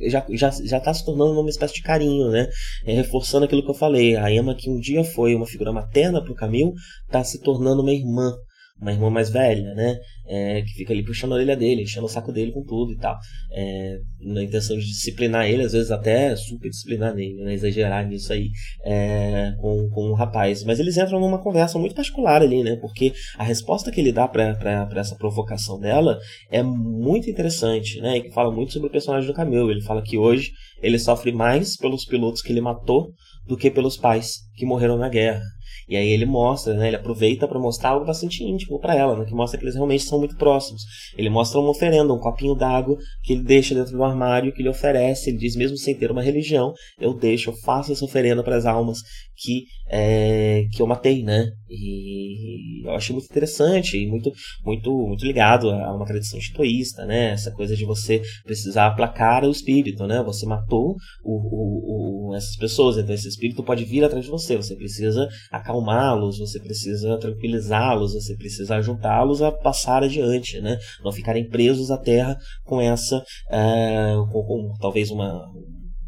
já, 0.09 0.25
já, 0.31 0.49
já 0.49 0.79
tá 0.79 0.93
se 0.93 1.05
tornando 1.05 1.39
uma 1.39 1.49
espécie 1.49 1.75
de 1.75 1.83
carinho, 1.83 2.29
né? 2.29 2.49
É, 2.85 2.93
reforçando 2.93 3.45
aquilo 3.45 3.63
que 3.63 3.69
eu 3.69 3.75
falei. 3.75 4.17
A 4.17 4.29
Emma, 4.29 4.53
que 4.53 4.69
um 4.69 4.79
dia 4.79 5.05
foi 5.05 5.33
uma 5.33 5.45
figura 5.45 5.71
materna 5.71 6.21
pro 6.21 6.35
Camil, 6.35 6.73
tá 7.09 7.23
se 7.23 7.39
tornando 7.39 7.81
uma 7.81 7.93
irmã 7.93 8.33
uma 8.79 8.91
irmã 8.91 9.09
mais 9.09 9.29
velha, 9.29 9.73
né? 9.73 9.97
É, 10.29 10.61
que 10.61 10.73
fica 10.73 10.93
ali 10.93 11.03
puxando 11.03 11.31
a 11.31 11.35
orelha 11.35 11.55
dele, 11.55 11.83
enchendo 11.83 12.05
o 12.05 12.09
saco 12.09 12.31
dele 12.31 12.51
com 12.51 12.63
tudo 12.63 12.91
e 12.91 12.97
tal. 12.97 13.17
É, 13.51 13.97
na 14.21 14.43
intenção 14.43 14.77
de 14.77 14.85
disciplinar 14.85 15.47
ele, 15.47 15.63
às 15.63 15.71
vezes 15.71 15.89
até 15.89 16.35
super 16.35 16.69
disciplinar 16.69 17.15
nele, 17.15 17.43
né? 17.43 17.53
exagerar 17.53 18.05
nisso 18.07 18.31
aí 18.33 18.49
é, 18.85 19.53
com, 19.59 19.89
com 19.89 20.09
o 20.09 20.13
rapaz. 20.13 20.63
Mas 20.63 20.79
eles 20.79 20.97
entram 20.97 21.19
numa 21.19 21.41
conversa 21.41 21.79
muito 21.79 21.95
particular 21.95 22.41
ali, 22.41 22.63
né? 22.63 22.75
Porque 22.75 23.13
a 23.37 23.43
resposta 23.43 23.91
que 23.91 23.99
ele 23.99 24.11
dá 24.11 24.27
para 24.27 24.87
essa 24.95 25.15
provocação 25.15 25.79
dela 25.79 26.19
é 26.51 26.61
muito 26.61 27.29
interessante, 27.29 27.99
né? 28.01 28.17
E 28.17 28.21
que 28.23 28.31
fala 28.31 28.51
muito 28.51 28.73
sobre 28.73 28.89
o 28.89 28.91
personagem 28.91 29.27
do 29.27 29.33
Camille. 29.33 29.71
Ele 29.71 29.81
fala 29.81 30.01
que 30.01 30.17
hoje 30.17 30.51
ele 30.81 30.99
sofre 30.99 31.31
mais 31.31 31.75
pelos 31.77 32.05
pilotos 32.05 32.41
que 32.41 32.51
ele 32.51 32.61
matou 32.61 33.11
do 33.47 33.57
que 33.57 33.71
pelos 33.71 33.97
pais 33.97 34.39
que 34.55 34.65
morreram 34.65 34.97
na 34.97 35.09
guerra. 35.09 35.41
E 35.88 35.95
aí 35.95 36.08
ele 36.08 36.25
mostra, 36.25 36.73
né, 36.73 36.88
ele 36.88 36.95
aproveita 36.95 37.47
para 37.47 37.60
mostrar 37.60 37.89
algo 37.91 38.06
bastante 38.06 38.43
íntimo 38.43 38.80
para 38.80 38.95
ela, 38.95 39.17
né, 39.17 39.25
que 39.25 39.34
mostra 39.34 39.58
que 39.58 39.65
eles 39.65 39.75
realmente 39.75 40.03
são 40.03 40.19
muito 40.19 40.36
próximos. 40.36 40.82
Ele 41.17 41.30
mostra 41.30 41.60
uma 41.60 41.69
oferenda, 41.69 42.13
um 42.13 42.19
copinho 42.19 42.56
d'água 42.56 42.97
que 43.23 43.34
ele 43.34 43.43
deixa 43.43 43.75
dentro 43.75 43.91
do 43.91 44.03
armário, 44.03 44.53
que 44.53 44.62
ele 44.62 44.69
oferece, 44.69 45.30
ele 45.30 45.38
diz 45.38 45.56
mesmo 45.56 45.77
sem 45.77 45.95
ter 45.95 46.12
uma 46.12 46.21
religião, 46.21 46.73
eu 46.99 47.13
deixo, 47.13 47.49
eu 47.49 47.56
faço 47.63 47.91
essa 47.91 48.06
oferenda 48.06 48.43
para 48.43 48.58
as 48.58 48.65
almas 48.65 48.99
que 49.38 49.65
é, 49.89 50.65
que 50.73 50.82
eu 50.82 50.88
matei, 50.88 51.23
né? 51.23 51.49
E 51.69 52.86
eu 52.86 52.91
achei 52.91 53.13
muito 53.15 53.30
interessante 53.30 53.97
e 53.97 54.08
muito 54.08 54.32
muito 54.65 54.91
muito 54.91 55.25
ligado 55.25 55.69
a 55.69 55.95
uma 55.95 56.06
tradição 56.06 56.39
estoísta, 56.39 57.06
né? 57.06 57.32
Essa 57.32 57.51
coisa 57.51 57.75
de 57.75 57.86
você 57.86 58.21
precisar 58.43 58.88
aplacar 58.88 59.45
o 59.45 59.51
espírito, 59.51 60.06
né? 60.08 60.21
Você 60.23 60.45
matou 60.45 60.95
o, 61.23 61.32
o, 61.32 62.30
o, 62.32 62.36
essas 62.36 62.56
pessoas, 62.58 62.97
então 62.97 63.13
esse 63.13 63.27
espírito 63.27 63.63
pode 63.63 63.86
vir 63.86 64.03
atrás 64.03 64.25
de 64.25 64.32
você. 64.32 64.58
Você 64.58 64.75
precisa 64.75 65.27
acalmá-los, 65.57 66.39
você 66.39 66.59
precisa 66.59 67.17
tranquilizá-los, 67.17 68.13
você 68.13 68.35
precisa 68.35 68.75
ajudá-los 68.75 69.41
a 69.41 69.51
passar 69.51 70.03
adiante, 70.03 70.59
né? 70.61 70.77
Não 71.03 71.11
ficarem 71.11 71.47
presos 71.47 71.91
à 71.91 71.97
terra 71.97 72.37
com 72.63 72.81
essa, 72.81 73.17
uh, 73.17 74.31
com, 74.31 74.43
com 74.43 74.73
talvez 74.79 75.11
uma 75.11 75.45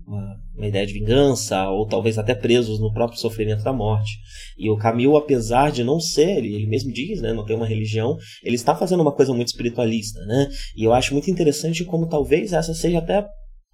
uma, 0.09 0.35
uma, 0.57 0.67
ideia 0.67 0.85
de 0.85 0.93
vingança, 0.93 1.69
ou 1.69 1.85
talvez 1.85 2.17
até 2.17 2.33
presos 2.33 2.79
no 2.79 2.91
próprio 2.91 3.19
sofrimento 3.19 3.63
da 3.63 3.71
morte. 3.71 4.17
E 4.57 4.69
o 4.69 4.75
Camil, 4.75 5.15
apesar 5.15 5.71
de 5.71 5.83
não 5.83 5.99
ser, 5.99 6.43
ele 6.43 6.65
mesmo 6.65 6.91
diz, 6.91 7.21
né, 7.21 7.31
não 7.31 7.45
tem 7.45 7.55
uma 7.55 7.67
religião, 7.67 8.17
ele 8.43 8.55
está 8.55 8.75
fazendo 8.75 9.01
uma 9.01 9.13
coisa 9.13 9.33
muito 9.33 9.49
espiritualista, 9.49 10.19
né? 10.25 10.49
E 10.75 10.83
eu 10.83 10.93
acho 10.93 11.13
muito 11.13 11.29
interessante 11.29 11.85
como 11.85 12.09
talvez 12.09 12.53
essa 12.53 12.73
seja 12.73 12.97
até 12.97 13.23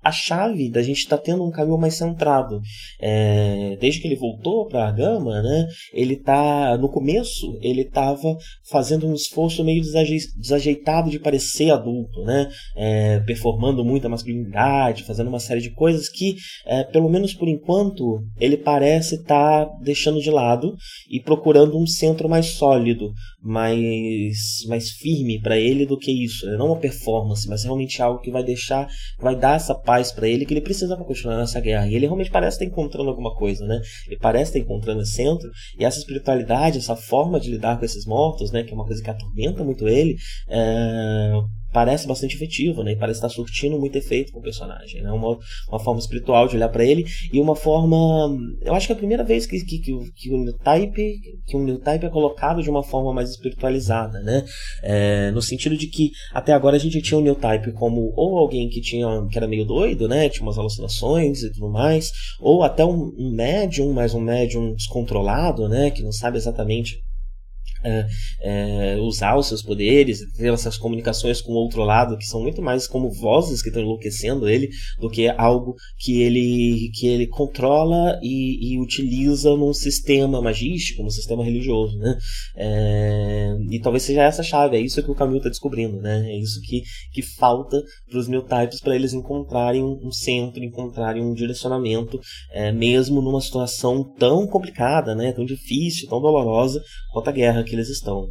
a 0.06 0.12
chave 0.12 0.70
da 0.70 0.84
gente 0.84 1.00
estar 1.00 1.18
tá 1.18 1.24
tendo 1.24 1.44
um 1.44 1.50
caminho 1.50 1.80
mais 1.80 1.96
centrado. 1.96 2.62
É, 3.02 3.76
desde 3.82 4.00
que 4.00 4.08
ele 4.08 4.15
voltou 4.15 4.68
para 4.68 4.88
a 4.88 4.91
Gama, 4.91 5.41
né, 5.41 5.68
ele 5.91 6.15
tá 6.15 6.78
no 6.78 6.89
começo 6.89 7.58
ele 7.62 7.82
estava 7.82 8.38
fazendo 8.70 9.08
um 9.08 9.13
esforço 9.13 9.63
meio 9.63 9.82
desajeitado 9.82 11.10
de 11.10 11.20
parecer 11.20 11.72
adulto, 11.72 12.24
né, 12.24 12.50
é, 12.76 13.20
performando 13.22 13.84
muita 13.84 14.08
masculinidade, 14.08 15.04
fazendo 15.04 15.28
uma 15.28 15.39
série 15.39 15.62
de 15.62 15.72
coisas 15.72 16.08
que, 16.08 16.36
é, 16.68 16.84
pelo 16.84 17.10
menos 17.10 17.34
por 17.34 17.48
enquanto, 17.48 18.24
ele 18.39 18.58
parece 18.58 19.15
estar 19.15 19.65
tá 19.65 19.72
deixando 19.82 20.22
de 20.22 20.30
lado 20.30 20.76
e 21.10 21.20
procurando 21.20 21.78
um 21.78 21.88
centro 21.88 22.30
mais 22.30 22.52
sólido, 22.52 23.12
mais 23.41 24.36
mais 24.68 24.89
firme 24.91 25.39
para 25.41 25.58
ele 25.58 25.86
do 25.86 25.98
que 25.98 26.12
isso. 26.12 26.46
Não 26.58 26.68
uma 26.68 26.80
performance, 26.80 27.48
mas 27.48 27.63
realmente 27.63 28.02
algo 28.02 28.22
que 28.22 28.32
vai 28.32 28.44
deixar, 28.44 28.88
vai 29.20 29.36
dar 29.36 29.56
essa 29.56 29.74
paz 29.74 29.94
para 30.12 30.27
ele 30.27 30.45
que 30.45 30.53
ele 30.53 30.62
precisa 30.62 30.95
para 30.95 31.05
continuar 31.05 31.38
nessa 31.38 31.60
guerra. 31.60 31.88
E 31.88 31.95
ele 31.95 32.05
realmente 32.05 32.31
parece 32.31 32.55
estar 32.55 32.65
encontrando 32.65 33.10
alguma 33.10 33.34
coisa, 33.36 33.65
né? 33.65 33.79
Ele 34.08 34.17
parece 34.19 34.51
estar 34.51 34.60
encontrando 34.60 35.01
esse 35.01 35.13
centro 35.13 35.49
e 35.79 35.86
essa 35.86 35.99
espiritualidade, 35.99 36.77
essa 36.77 36.95
forma 36.95 37.39
de 37.39 37.51
lidar 37.51 37.77
com 37.77 37.86
esses 37.86 38.05
mortos, 38.05 38.51
né? 38.51 38.63
Que 38.63 38.71
é 38.71 38.75
uma 38.75 38.86
coisa 38.86 39.01
que 39.01 39.10
atormenta 39.10 39.63
muito 39.63 39.88
ele. 39.88 40.15
É 40.47 41.31
parece 41.75 42.07
bastante 42.07 42.38
efetivo, 42.38 42.83
né? 42.83 42.93
E 42.93 42.95
parece 42.95 43.17
estar 43.17 43.27
surtindo 43.27 43.77
muito 43.77 43.97
efeito 43.97 44.31
com 44.31 44.39
o 44.39 44.41
personagem, 44.41 45.01
né? 45.01 45.11
Uma, 45.11 45.38
uma 45.67 45.77
forma 45.77 45.99
espiritual 45.99 46.47
de 46.47 46.55
olhar 46.55 46.69
para 46.69 46.85
ele 46.85 47.03
e 47.33 47.41
uma 47.41 47.53
forma, 47.53 47.97
eu 48.61 48.73
acho 48.73 48.88
que 48.88 48.93
é 48.93 48.95
a 48.95 48.97
primeira 48.97 49.25
vez 49.25 49.45
que, 49.45 49.59
que, 49.59 49.79
que, 49.79 49.91
que 50.15 50.31
o 50.31 50.38
new 50.38 50.53
type 50.53 51.19
que 51.45 51.57
o 51.57 51.59
new 51.59 51.77
type 51.77 52.05
é 52.05 52.09
colocado 52.09 52.63
de 52.63 52.69
uma 52.69 52.81
forma 52.81 53.13
mais 53.13 53.29
espiritualizada, 53.31 54.21
né? 54.21 54.45
É, 54.81 55.31
no 55.31 55.41
sentido 55.41 55.75
de 55.75 55.88
que 55.88 56.11
até 56.33 56.53
agora 56.53 56.77
a 56.77 56.79
gente 56.79 57.01
tinha 57.01 57.17
o 57.17 57.21
new 57.21 57.35
type 57.35 57.73
como 57.73 58.13
ou 58.15 58.38
alguém 58.38 58.69
que 58.69 58.79
tinha 58.79 59.05
que 59.29 59.38
era 59.38 59.45
meio 59.45 59.65
doido, 59.65 60.07
né? 60.07 60.29
Tinha 60.29 60.43
umas 60.43 60.57
alucinações 60.57 61.43
e 61.43 61.51
tudo 61.51 61.69
mais, 61.69 62.09
ou 62.39 62.63
até 62.63 62.85
um, 62.85 63.11
um 63.19 63.35
médium, 63.35 63.91
mas 63.91 64.13
um 64.13 64.21
médium 64.21 64.73
descontrolado, 64.73 65.67
né? 65.67 65.91
Que 65.91 66.01
não 66.01 66.13
sabe 66.13 66.38
exatamente 66.38 67.03
é, 67.86 68.97
usar 68.99 69.38
os 69.38 69.47
seus 69.47 69.62
poderes, 69.62 70.19
ter 70.36 70.51
essas 70.51 70.78
comunicações 70.78 71.41
com 71.41 71.51
o 71.51 71.56
outro 71.56 71.84
lado, 71.84 72.17
que 72.17 72.25
são 72.25 72.41
muito 72.41 72.62
mais 72.62 72.88
como 72.88 73.12
vozes 73.12 73.62
que 73.62 73.69
estão 73.69 73.84
enlouquecendo 73.84 74.49
ele, 74.49 74.69
do 74.99 75.10
que 75.10 75.28
algo 75.30 75.75
que 75.99 76.21
ele, 76.21 76.89
que 76.93 77.08
ele 77.08 77.28
controla 77.28 78.19
e, 78.21 78.73
e 78.73 78.80
utiliza 78.80 79.56
num 79.56 79.73
sistema 79.73 80.41
magístico, 80.41 81.04
num 81.04 81.10
sistema 81.10 81.43
religioso. 81.43 81.97
Né? 81.97 82.17
É, 82.58 83.56
e 83.69 83.80
talvez 83.80 84.04
seja 84.04 84.23
essa 84.23 84.43
chave, 84.43 84.78
é 84.78 84.80
isso 84.80 85.01
que 85.04 85.12
o 85.12 85.15
Camilo 85.15 85.38
está 85.38 85.49
descobrindo, 85.49 86.01
né? 86.01 86.25
é 86.28 86.39
isso 86.39 86.60
que, 86.62 86.82
que 87.12 87.21
falta 87.21 87.82
para 88.10 88.19
os 88.19 88.28
New 88.28 88.41
Types 88.41 88.80
para 88.80 88.95
eles 88.95 89.13
encontrarem 89.13 89.84
um 89.84 90.12
centro, 90.12 90.63
encontrarem 90.63 91.23
um 91.23 91.34
direcionamento, 91.34 92.19
mesmo 92.75 93.21
numa 93.21 93.41
situação 93.41 94.04
tão 94.17 94.47
complicada, 94.47 95.13
né? 95.13 95.32
tão 95.32 95.45
difícil, 95.45 96.10
tão 96.10 96.21
dolorosa 96.21 96.82
quanto 97.12 97.30
a 97.30 97.34
guerra 97.34 97.55
que 97.63 97.74
eles 97.74 97.89
estão. 97.89 98.28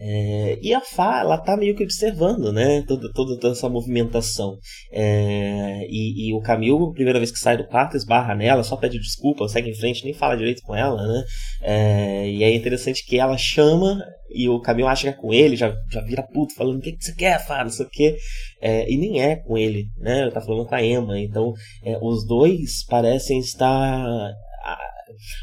É, 0.00 0.58
e 0.62 0.74
a 0.74 0.80
Fá, 0.80 1.20
ela 1.20 1.38
tá 1.38 1.56
meio 1.56 1.76
que 1.76 1.84
observando, 1.84 2.52
né, 2.52 2.82
toda, 2.82 3.12
toda, 3.12 3.38
toda 3.38 3.52
essa 3.52 3.68
movimentação. 3.68 4.58
É, 4.92 5.86
e, 5.88 6.28
e, 6.28 6.34
o 6.34 6.40
Camil, 6.40 6.92
primeira 6.92 7.18
vez 7.18 7.30
que 7.30 7.38
sai 7.38 7.56
do 7.56 7.66
quarto, 7.66 7.96
esbarra 7.96 8.34
nela, 8.34 8.64
só 8.64 8.76
pede 8.76 8.98
desculpa, 8.98 9.46
segue 9.48 9.70
em 9.70 9.76
frente, 9.76 10.04
nem 10.04 10.14
fala 10.14 10.36
direito 10.36 10.62
com 10.62 10.74
ela, 10.74 11.06
né. 11.06 11.22
É, 11.62 12.28
e 12.28 12.42
é 12.42 12.54
interessante 12.54 13.04
que 13.06 13.18
ela 13.18 13.36
chama 13.38 14.02
e 14.32 14.48
o 14.48 14.60
Camil 14.60 14.86
acha 14.86 15.02
que 15.02 15.08
é 15.08 15.20
com 15.20 15.34
ele, 15.34 15.56
já, 15.56 15.74
já 15.90 16.00
vira 16.02 16.22
puto, 16.22 16.54
falando: 16.54 16.78
o 16.78 16.80
que, 16.80 16.92
que 16.92 17.04
você 17.04 17.14
quer, 17.14 17.44
Fá, 17.44 17.62
não 17.62 17.70
sei 17.70 17.86
o 17.86 17.90
quê. 17.90 18.16
É, 18.60 18.90
e 18.90 18.96
nem 18.96 19.20
é 19.20 19.36
com 19.36 19.56
ele, 19.58 19.86
né, 19.98 20.22
ele 20.22 20.30
tá 20.30 20.40
falando 20.40 20.66
com 20.66 20.74
a 20.74 20.84
Emma. 20.84 21.18
Então, 21.18 21.52
é, 21.84 21.98
os 22.00 22.26
dois 22.26 22.84
parecem 22.86 23.38
estar 23.38 24.32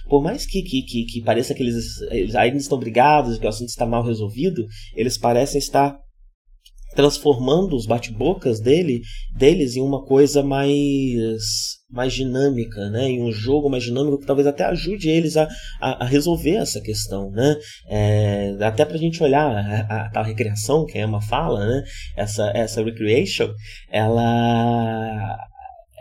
por 0.10 0.22
mais 0.24 0.46
que, 0.46 0.62
que, 0.62 0.84
que, 0.84 1.06
que 1.06 1.22
pareça 1.22 1.54
que 1.54 1.64
eles, 1.64 2.02
eles 2.12 2.36
ainda 2.36 2.58
estão 2.58 2.78
brigados, 2.78 3.38
que 3.38 3.46
o 3.46 3.50
assunto 3.50 3.70
está 3.70 3.86
mal 3.86 4.04
resolvido, 4.04 4.66
eles 4.96 5.18
parecem 5.18 5.60
estar 5.60 5.98
transformando 6.96 7.76
os 7.76 7.86
bate-bocas 7.86 8.60
dele, 8.60 9.02
deles 9.36 9.76
em 9.76 9.82
uma 9.82 10.04
coisa 10.04 10.42
mais 10.42 11.78
mais 11.90 12.12
dinâmica, 12.12 12.90
né? 12.90 13.08
Em 13.08 13.22
um 13.22 13.32
jogo 13.32 13.70
mais 13.70 13.84
dinâmico 13.84 14.20
que 14.20 14.26
talvez 14.26 14.46
até 14.48 14.66
ajude 14.66 15.08
eles 15.08 15.38
a, 15.38 15.48
a, 15.80 16.04
a 16.04 16.06
resolver 16.06 16.56
essa 16.56 16.82
questão, 16.82 17.32
né? 17.32 17.56
É, 17.88 18.58
até 18.62 18.84
pra 18.84 18.98
gente 18.98 19.24
olhar 19.24 19.46
a, 19.46 20.06
a, 20.06 20.10
tal 20.10 20.24
recreação 20.24 20.86
que 20.86 20.98
a 20.98 21.04
Emma 21.04 21.22
fala, 21.22 21.66
né? 21.66 21.84
Essa, 22.18 22.52
essa 22.54 22.84
recreation, 22.84 23.50
ela 23.92 25.38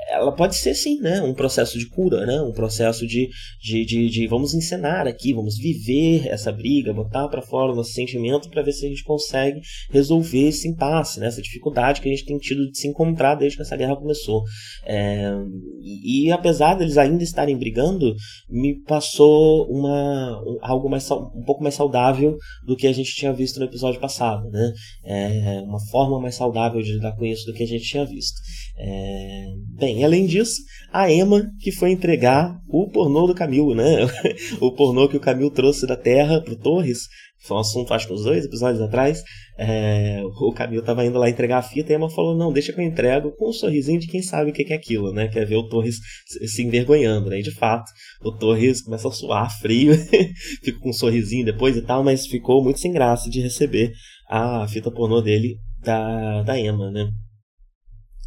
ela 0.09 0.33
pode 0.33 0.57
ser 0.57 0.75
sim, 0.75 1.01
né, 1.01 1.21
um 1.23 1.35
processo 1.35 1.79
de 1.79 1.89
cura, 1.89 2.25
né, 2.25 2.41
um 2.41 2.53
processo 2.53 3.07
de, 3.07 3.29
de, 3.61 3.85
de, 3.85 4.09
de 4.09 4.27
vamos 4.27 4.55
encenar 4.55 5.07
aqui, 5.07 5.33
vamos 5.33 5.57
viver 5.59 6.29
essa 6.29 6.53
briga, 6.53 6.93
botar 6.93 7.29
para 7.29 7.43
fora 7.43 7.73
o 7.73 7.75
nosso 7.75 7.93
sentimento 7.93 8.49
para 8.49 8.63
ver 8.63 8.73
se 8.73 8.87
a 8.87 8.89
gente 8.89 9.03
consegue 9.03 9.61
resolver 9.91 10.49
esse 10.49 10.69
impasse, 10.69 11.19
né, 11.19 11.27
essa 11.27 11.43
dificuldade 11.43 12.01
que 12.01 12.09
a 12.09 12.13
gente 12.13 12.25
tem 12.25 12.39
tido 12.39 12.71
de 12.71 12.79
se 12.79 12.87
encontrar 12.87 13.35
desde 13.35 13.57
que 13.57 13.63
essa 13.63 13.77
guerra 13.77 13.97
começou. 13.97 14.43
É, 14.85 15.33
e, 15.81 16.27
e, 16.27 16.33
apesar 16.33 16.75
deles 16.75 16.99
ainda 16.99 17.23
estarem 17.23 17.57
brigando, 17.57 18.15
me 18.49 18.81
passou 18.83 19.69
uma 19.69 20.41
algo 20.63 20.89
mais 20.89 21.11
um 21.11 21.43
pouco 21.45 21.63
mais 21.63 21.75
saudável 21.75 22.37
do 22.65 22.77
que 22.77 22.87
a 22.87 22.93
gente 22.93 23.15
tinha 23.15 23.33
visto 23.33 23.59
no 23.59 23.67
episódio 23.67 24.01
passado, 24.01 24.49
né, 24.51 24.73
é, 25.05 25.61
uma 25.63 25.81
forma 25.91 26.21
mais 26.21 26.35
saudável 26.37 26.81
de 26.81 26.93
lidar 26.93 27.17
com 27.17 27.25
isso 27.25 27.47
do 27.47 27.53
que 27.53 27.63
a 27.63 27.67
gente 27.67 27.85
tinha 27.85 28.05
visto. 28.05 28.37
É, 28.79 29.47
bem, 29.79 30.05
além 30.05 30.27
disso, 30.27 30.63
a 30.93 31.11
Emma 31.11 31.51
que 31.61 31.73
foi 31.73 31.91
entregar 31.91 32.59
o 32.69 32.91
pornô 32.91 33.27
do 33.27 33.35
Camilo, 33.35 33.75
né? 33.75 34.07
o 34.61 34.73
pornô 34.73 35.09
que 35.09 35.17
o 35.17 35.21
Camilo 35.21 35.51
trouxe 35.51 35.87
da 35.87 35.97
Terra 35.97 36.41
pro 36.41 36.57
Torres. 36.57 37.09
Foi 37.39 37.57
um 37.57 37.61
assunto, 37.61 37.95
acho 37.95 38.07
que 38.07 38.13
uns 38.13 38.25
dois 38.25 38.45
episódios 38.45 38.83
atrás. 38.83 39.23
É, 39.59 40.23
o 40.25 40.53
Camilo 40.53 40.83
tava 40.83 41.05
indo 41.07 41.19
lá 41.19 41.31
entregar 41.31 41.59
a 41.59 41.63
fita 41.63 41.93
e 41.93 41.95
a 41.95 41.99
Emma 41.99 42.11
falou: 42.11 42.37
Não, 42.37 42.53
deixa 42.53 42.73
que 42.73 42.81
eu 42.81 42.85
entrego 42.85 43.33
com 43.37 43.49
um 43.49 43.53
sorrisinho 43.53 44.01
de 44.01 44.09
quem 44.09 44.21
sabe 44.21 44.51
o 44.51 44.53
que 44.53 44.71
é 44.73 44.77
aquilo, 44.77 45.13
né? 45.13 45.29
Quer 45.29 45.47
ver 45.47 45.57
o 45.57 45.69
Torres 45.69 45.97
se 46.27 46.63
envergonhando, 46.63 47.31
né? 47.31 47.39
E 47.39 47.43
de 47.43 47.55
fato, 47.55 47.91
o 48.23 48.33
Torres 48.33 48.83
começa 48.83 49.09
a 49.09 49.13
suar 49.13 49.51
frio, 49.61 49.95
fica 50.63 50.79
com 50.81 50.91
um 50.91 50.95
sorrisinho 50.95 51.45
depois 51.45 51.77
e 51.77 51.83
tal, 51.83 52.03
mas 52.03 52.27
ficou 52.27 52.63
muito 52.63 52.81
sem 52.81 52.93
graça 52.93 53.31
de 53.31 53.41
receber 53.41 53.93
a 54.29 54.67
fita 54.69 54.91
pornô 54.91 55.21
dele 55.21 55.57
da, 55.83 56.43
da 56.43 56.59
Emma, 56.59 56.91
né? 56.91 57.09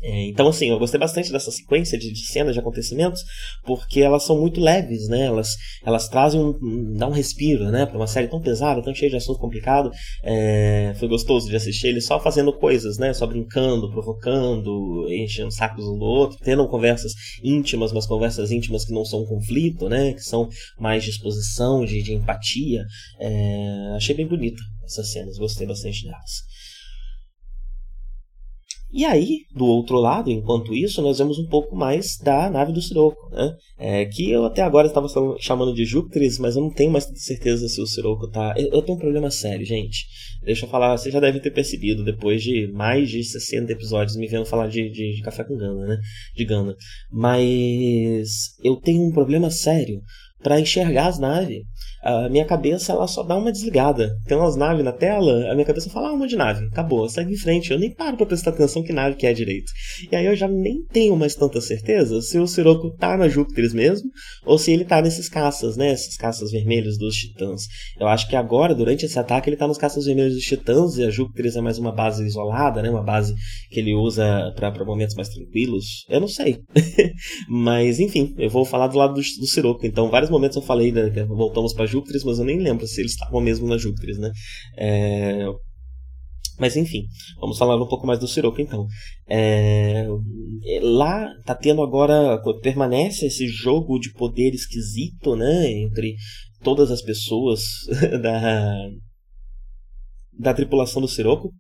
É, 0.02 0.28
então, 0.28 0.48
assim, 0.48 0.70
eu 0.70 0.80
gostei 0.80 1.00
bastante 1.00 1.32
dessa 1.32 1.52
sequência 1.52 1.98
de, 1.98 2.12
de, 2.12 2.26
cenas, 2.28 2.54
de 2.54 2.60
acontecimentos, 2.60 3.22
porque 3.66 4.00
elas 4.00 4.24
são 4.24 4.40
muito 4.40 4.62
leves, 4.62 5.08
né? 5.10 5.26
Elas, 5.26 5.50
elas 5.86 6.08
trazem 6.08 6.40
um, 6.40 6.58
um, 6.62 6.94
dá 6.94 7.08
um 7.08 7.12
respiro, 7.12 7.70
né? 7.70 7.86
Para 7.86 7.98
uma 7.98 8.08
série 8.08 8.28
tão 8.28 8.42
pesada, 8.42 8.82
tão 8.82 8.96
cheia 8.96 9.10
de 9.10 9.18
assunto 9.18 9.40
complicado. 9.40 9.92
É, 10.24 10.94
foi 10.98 11.08
gostoso 11.08 11.50
de 11.50 11.56
assistir 11.56 11.88
ele 11.88 12.02
só 12.02 12.20
fazendo 12.20 12.54
coisas, 12.54 12.98
né? 12.98 13.14
Só 13.14 13.28
brincando, 13.28 13.92
provocando, 13.92 15.06
enchendo 15.10 15.52
sacos 15.52 15.86
um 15.86 15.98
do 15.98 16.06
outro, 16.06 16.38
tendo 16.42 16.68
conversas 16.68 17.14
íntimas, 17.44 17.92
mas 17.92 18.06
conversas 18.06 18.52
íntimas 18.52 18.86
que 18.86 18.94
não 18.94 19.04
são 19.04 19.24
um 19.24 19.26
conflito, 19.26 19.90
né? 19.90 20.14
Que 20.14 20.24
são 20.24 20.48
mais 20.80 21.04
de 21.04 21.10
exposição, 21.10 21.84
de, 21.84 22.02
de 22.02 22.14
empatia. 22.14 22.86
É, 23.20 23.94
achei 23.96 24.16
bem 24.16 24.28
bonita 24.28 24.62
essas 24.86 25.12
cenas, 25.12 25.38
gostei 25.38 25.68
bastante 25.68 26.04
delas. 26.04 26.59
E 28.92 29.06
aí, 29.06 29.46
do 29.56 29.66
outro 29.66 29.98
lado, 29.98 30.32
enquanto 30.32 30.74
isso, 30.74 31.02
nós 31.02 31.20
vemos 31.20 31.38
um 31.38 31.46
pouco 31.46 31.76
mais 31.76 32.18
da 32.18 32.50
nave 32.50 32.74
do 32.74 32.82
Siroco, 32.82 33.30
né? 33.32 33.56
É, 33.78 34.06
que 34.06 34.32
eu 34.32 34.46
até 34.46 34.64
agora 34.64 34.88
estava 34.88 35.08
chamando 35.40 35.74
de 35.74 35.86
Júpiter, 35.86 36.28
mas 36.40 36.56
eu 36.56 36.64
não 36.64 36.72
tenho 36.72 36.92
mais 36.92 37.06
certeza 37.16 37.68
se 37.68 37.80
o 37.80 37.86
Siroco 37.86 38.28
tá. 38.28 38.56
Eu 38.58 38.82
tenho 38.82 38.98
um 38.98 39.02
problema 39.02 39.30
sério, 39.30 39.66
gente. 39.66 40.08
Deixa 40.44 40.66
eu 40.66 40.70
falar, 40.70 40.98
você 40.98 41.12
já 41.12 41.20
deve 41.20 41.40
ter 41.40 41.52
percebido, 41.52 42.04
depois 42.04 42.42
de 42.42 42.68
mais 42.72 43.10
de 43.10 43.24
60 43.24 43.72
episódios 43.72 44.18
me 44.18 44.28
vendo 44.28 44.46
falar 44.46 44.68
de, 44.68 44.90
de, 44.90 45.16
de 45.16 45.22
café 45.22 45.44
com 45.44 45.56
Gana, 45.56 45.86
né? 45.86 45.98
De 46.36 46.46
Gana. 46.46 46.76
Mas 47.12 48.56
eu 48.64 48.76
tenho 48.78 49.04
um 49.04 49.12
problema 49.12 49.52
sério 49.52 50.02
para 50.42 50.60
enxergar 50.60 51.08
as 51.08 51.20
naves 51.20 51.64
a 52.02 52.30
minha 52.30 52.46
cabeça 52.46 52.94
ela 52.94 53.08
só 53.08 53.24
dá 53.24 53.36
uma 53.36 53.52
desligada. 53.52 54.16
Tem 54.26 54.38
umas 54.38 54.56
naves 54.56 54.84
na 54.84 54.92
tela, 54.92 55.52
a 55.52 55.54
minha 55.54 55.66
cabeça 55.66 55.90
fala, 55.90 56.10
ah, 56.10 56.14
uma 56.14 56.28
de 56.28 56.36
nave, 56.36 56.66
acabou, 56.68 57.08
segue 57.10 57.34
em 57.34 57.38
frente. 57.38 57.72
Eu 57.72 57.80
nem 57.80 57.94
paro 57.94 58.16
pra 58.16 58.26
prestar 58.26 58.52
atenção 58.52 58.84
que 58.84 58.94
nave 58.94 59.18
que 59.18 59.28
é 59.28 59.34
direito. 59.34 59.72
E 60.10 60.16
aí 60.16 60.26
eu 60.26 60.36
já 60.36 60.48
nem 60.48 60.84
tenho 60.86 61.16
mais 61.16 61.36
tanta 61.36 61.60
certeza 61.60 62.22
se 62.22 62.40
o 62.40 62.48
Siroco 62.48 62.96
tá 62.96 63.18
na 63.18 63.28
Júpiter 63.28 63.60
mesmo, 63.74 64.10
ou 64.46 64.58
se 64.58 64.72
ele 64.72 64.86
tá 64.86 65.02
nesses 65.02 65.28
caças, 65.28 65.76
né? 65.76 65.92
Esses 65.92 66.16
caças 66.16 66.52
vermelhos 66.52 66.98
dos 66.98 67.16
titãs. 67.16 67.64
Eu 68.00 68.08
acho 68.08 68.28
que 68.30 68.36
agora, 68.36 68.74
durante 68.74 69.06
esse 69.06 69.20
ataque, 69.20 69.50
ele 69.50 69.58
tá 69.58 69.68
nos 69.68 69.78
caças 69.78 70.06
vermelhos 70.06 70.34
dos 70.34 70.44
titãs, 70.44 70.98
e 70.98 71.04
a 71.04 71.10
Júpiter 71.10 71.52
é 71.54 71.62
mais 71.62 71.78
uma 71.78 71.92
base 71.92 72.26
isolada, 72.26 72.82
né? 72.82 72.90
Uma 72.90 73.04
base 73.04 73.36
que 73.70 73.80
ele 73.80 73.94
usa 73.94 74.54
para 74.56 74.86
momentos 74.86 75.16
mais 75.16 75.30
tranquilos. 75.30 76.06
Eu 76.10 76.22
não 76.22 76.28
sei. 76.28 76.60
Mas, 77.50 78.00
enfim, 78.00 78.34
eu 78.38 78.50
vou 78.50 78.64
falar 78.64 78.88
do 78.88 78.98
lado 78.98 79.14
do, 79.14 79.22
do 79.22 79.48
Siroco. 79.48 79.86
Então, 79.86 80.10
vários 80.30 80.32
momentos 80.32 80.56
eu 80.56 80.62
falei, 80.62 80.92
né, 80.92 81.10
voltamos 81.26 81.74
para 81.74 81.86
Júpiter, 81.86 82.22
mas 82.26 82.40
eu 82.40 82.46
nem 82.46 82.60
lembro 82.60 82.88
se 82.88 83.02
eles 83.02 83.12
estavam 83.12 83.42
mesmo 83.42 83.68
na 83.68 83.78
Júpiter, 83.78 84.18
né? 84.20 84.32
É... 84.78 85.46
Mas 86.58 86.76
enfim, 86.76 87.06
vamos 87.40 87.58
falar 87.58 87.82
um 87.82 87.88
pouco 87.88 88.06
mais 88.06 88.20
do 88.20 88.28
Siroco 88.28 88.62
então. 88.62 88.86
É, 89.28 90.06
lá 90.82 91.34
tá 91.46 91.56
tendo 91.56 91.82
agora, 91.82 92.42
permanece 92.62 93.28
esse 93.28 93.48
jogo 93.48 93.98
de 93.98 94.12
poder 94.14 94.54
esquisito, 94.54 95.36
né, 95.36 95.72
entre 95.72 96.16
todas 96.62 96.92
as 96.92 97.02
pessoas 97.02 97.62
da, 98.22 98.90
da 100.38 100.54
tripulação 100.54 101.02
do 101.02 101.08
Siroco. 101.08 101.54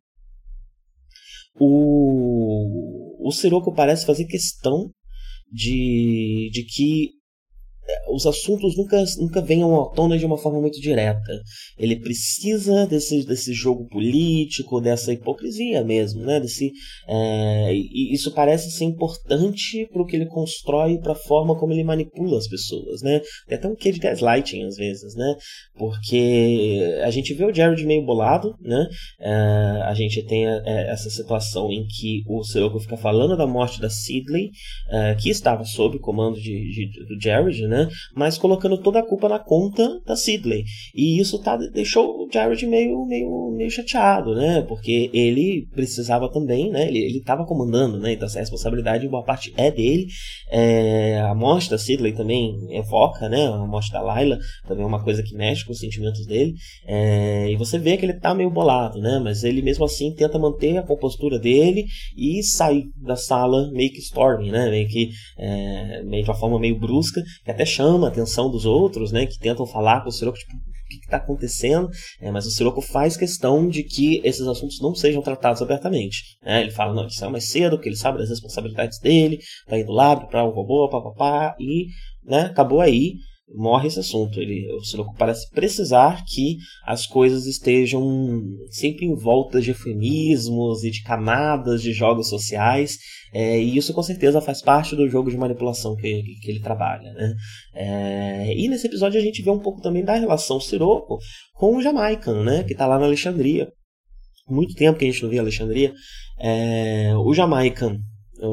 O, 1.62 3.28
o 3.28 3.74
parece 3.74 4.06
fazer 4.06 4.26
questão 4.26 4.92
de, 5.52 6.50
de 6.54 6.64
que 6.64 7.19
os 8.10 8.26
assuntos 8.26 8.78
nunca, 8.78 9.04
nunca 9.18 9.42
venham 9.42 9.82
à 9.82 9.90
tona 9.90 10.18
de 10.18 10.26
uma 10.26 10.38
forma 10.38 10.60
muito 10.60 10.80
direta. 10.80 11.42
Ele 11.78 11.96
precisa 11.96 12.86
desse, 12.86 13.26
desse 13.26 13.54
jogo 13.54 13.88
político, 13.88 14.82
dessa 14.82 15.14
hipocrisia 15.14 15.84
mesmo, 15.84 16.22
né? 16.22 16.40
Desse, 16.40 16.72
é, 17.08 17.74
e 17.74 18.14
isso 18.14 18.34
parece 18.34 18.72
ser 18.72 18.86
importante 18.86 19.88
para 19.92 20.02
o 20.02 20.06
que 20.06 20.16
ele 20.16 20.26
constrói, 20.26 21.00
para 21.00 21.14
a 21.14 21.16
forma 21.16 21.58
como 21.58 21.74
ele 21.74 21.84
manipula 21.84 22.38
as 22.38 22.48
pessoas, 22.48 23.02
né? 23.02 23.22
Tem 23.48 23.58
até 23.58 23.68
um 23.68 23.76
quê 23.76 23.92
de 23.92 24.00
gaslighting 24.00 24.64
às 24.64 24.76
vezes, 24.76 25.16
né? 25.16 25.36
Porque 25.78 27.00
a 27.04 27.10
gente 27.10 27.34
vê 27.34 27.46
o 27.46 27.54
Jared 27.54 27.86
meio 27.86 28.06
bolado, 28.06 28.56
né? 28.62 28.88
É, 29.20 29.32
a 29.86 29.94
gente 29.94 30.24
tem 30.26 30.48
é, 30.48 30.92
essa 30.92 31.10
situação 31.10 31.72
em 31.72 31.86
que 31.88 32.24
o 32.28 32.44
Sirocco 32.44 32.80
fica 32.80 32.98
falando 32.98 33.38
da 33.38 33.48
morte 33.48 33.80
da 33.80 33.90
Sidley, 33.90 34.50
é, 34.90 35.16
que 35.16 35.30
estava 35.30 35.64
sob 35.64 35.98
o 35.98 36.00
comando 36.00 36.40
de, 36.40 36.72
de, 36.72 37.06
do 37.06 37.22
Jared, 37.22 37.68
né? 37.68 37.79
Mas 38.16 38.38
colocando 38.38 38.78
toda 38.78 39.00
a 39.00 39.06
culpa 39.06 39.30
na 39.30 39.40
conta 39.40 40.00
da 40.06 40.16
Sidley. 40.16 40.64
E 40.96 41.20
isso 41.20 41.40
tá, 41.40 41.56
deixou 41.56 42.26
o 42.26 42.30
Jared 42.32 42.66
meio, 42.66 43.06
meio, 43.06 43.54
meio 43.56 43.70
chateado, 43.70 44.36
né? 44.36 44.62
Porque 44.62 45.10
ele 45.14 45.68
precisava 45.74 46.32
também, 46.32 46.70
né? 46.70 46.88
Ele 46.88 47.18
estava 47.18 47.46
comandando, 47.46 48.00
né? 48.00 48.14
Então 48.14 48.28
essa 48.28 48.40
responsabilidade, 48.40 49.08
boa 49.08 49.24
parte 49.24 49.54
é 49.56 49.72
dele. 49.72 50.08
É, 50.52 51.20
a 51.22 51.36
morte 51.36 51.70
da 51.70 51.78
Sidley 51.78 52.14
também 52.14 52.56
evoca, 52.72 53.30
né? 53.30 53.48
A 53.48 53.66
morte 53.66 53.92
da 53.92 54.02
Layla 54.02 54.38
também 54.68 54.84
é 54.84 54.88
uma 54.88 55.04
coisa 55.04 55.24
que 55.24 55.36
mexe 55.36 55.66
com 55.66 55.72
os 55.72 55.80
sentimentos 55.80 56.26
dele. 56.26 56.54
É, 56.86 57.50
e 57.52 57.56
você 57.56 57.78
vê 57.78 57.98
que 57.98 58.06
ele 58.06 58.14
tá 58.14 58.34
meio 58.34 58.50
bolado, 58.50 59.00
né? 59.00 59.20
Mas 59.24 59.44
ele 59.44 59.62
mesmo 59.62 59.86
assim 59.86 60.14
tenta 60.14 60.40
manter 60.40 60.78
a 60.78 60.84
compostura 60.84 61.40
dele 61.40 61.86
e 62.18 62.42
sair 62.44 62.86
da 62.96 63.16
sala 63.16 63.70
meio 63.72 63.92
que 63.92 64.00
storming, 64.00 64.52
né? 64.52 64.70
Meio 64.70 64.88
que 64.88 65.10
é, 65.38 66.04
meio 66.04 66.24
de 66.24 66.30
uma 66.30 66.38
forma 66.38 66.60
meio 66.60 66.80
brusca, 66.80 67.22
que 67.44 67.52
até 67.52 67.59
chama 67.66 68.08
a 68.08 68.10
atenção 68.10 68.50
dos 68.50 68.66
outros, 68.66 69.12
né? 69.12 69.26
Que 69.26 69.38
tentam 69.38 69.66
falar 69.66 70.02
com 70.02 70.10
o 70.10 70.12
Siroco, 70.12 70.38
tipo, 70.38 70.56
o 70.56 70.90
que 70.90 71.06
está 71.06 71.18
acontecendo? 71.18 71.90
É, 72.20 72.32
mas 72.32 72.46
o 72.46 72.52
Siroco 72.52 72.82
faz 72.82 73.16
questão 73.16 73.68
de 73.68 73.84
que 73.84 74.22
esses 74.24 74.46
assuntos 74.48 74.82
não 74.82 74.96
sejam 74.96 75.22
tratados 75.22 75.62
abertamente. 75.62 76.38
Né? 76.44 76.62
Ele 76.62 76.72
fala, 76.72 76.94
não, 76.94 77.04
ele 77.04 77.14
saiu 77.14 77.32
mais 77.32 77.50
cedo, 77.50 77.76
porque 77.76 77.90
ele 77.90 77.96
sabe 77.96 78.18
das 78.18 78.30
responsabilidades 78.30 79.00
dele, 79.00 79.40
tá 79.68 79.78
indo 79.78 79.92
lá 79.92 80.16
para 80.16 80.44
um 80.46 80.50
robô, 80.50 80.90
papapá, 80.90 81.56
e 81.60 81.88
né, 82.26 82.42
acabou 82.42 82.82
aí 82.82 83.14
morre 83.56 83.88
esse 83.88 84.00
assunto. 84.00 84.40
Ele, 84.40 84.72
o 84.74 84.84
Siroco 84.84 85.16
parece 85.18 85.50
precisar 85.52 86.24
que 86.26 86.58
as 86.86 87.06
coisas 87.06 87.46
estejam 87.46 88.04
sempre 88.70 89.06
em 89.06 89.16
volta 89.16 89.62
de 89.62 89.70
eufemismos 89.70 90.84
e 90.84 90.92
de 90.92 91.04
camadas 91.04 91.82
de 91.82 91.92
jogos 91.94 92.30
sociais, 92.30 92.98
é, 93.34 93.60
e 93.60 93.78
isso 93.78 93.94
com 93.94 94.04
certeza 94.04 94.42
faz 94.42 94.62
parte 94.62 94.96
do 94.96 95.10
jogo 95.10 95.30
de 95.30 95.38
manipulação 95.38 95.96
que, 95.96 96.22
que 96.42 96.52
ele 96.52 96.62
trabalha. 96.62 97.12
Né? 97.14 97.34
É, 97.76 98.54
e 98.56 98.68
nesse 98.68 98.88
episódio 98.88 99.20
a 99.20 99.24
gente 99.24 99.42
vê 99.42 99.50
um 99.50 99.60
pouco 99.60 99.82
também 99.82 100.04
da 100.04 100.16
relação 100.16 100.60
Siroco 100.60 101.18
com 101.54 101.76
o 101.76 101.82
Jamaican, 101.82 102.44
né, 102.44 102.64
que 102.64 102.74
está 102.74 102.88
lá 102.88 102.98
na 102.98 103.06
Alexandria. 103.06 103.68
Muito 104.48 104.74
tempo 104.74 104.98
que 104.98 105.06
a 105.06 105.12
gente 105.12 105.22
não 105.22 105.30
via 105.30 105.42
Alexandria. 105.42 105.94
É, 106.40 107.14
o 107.18 107.34
Jamaican 107.34 108.00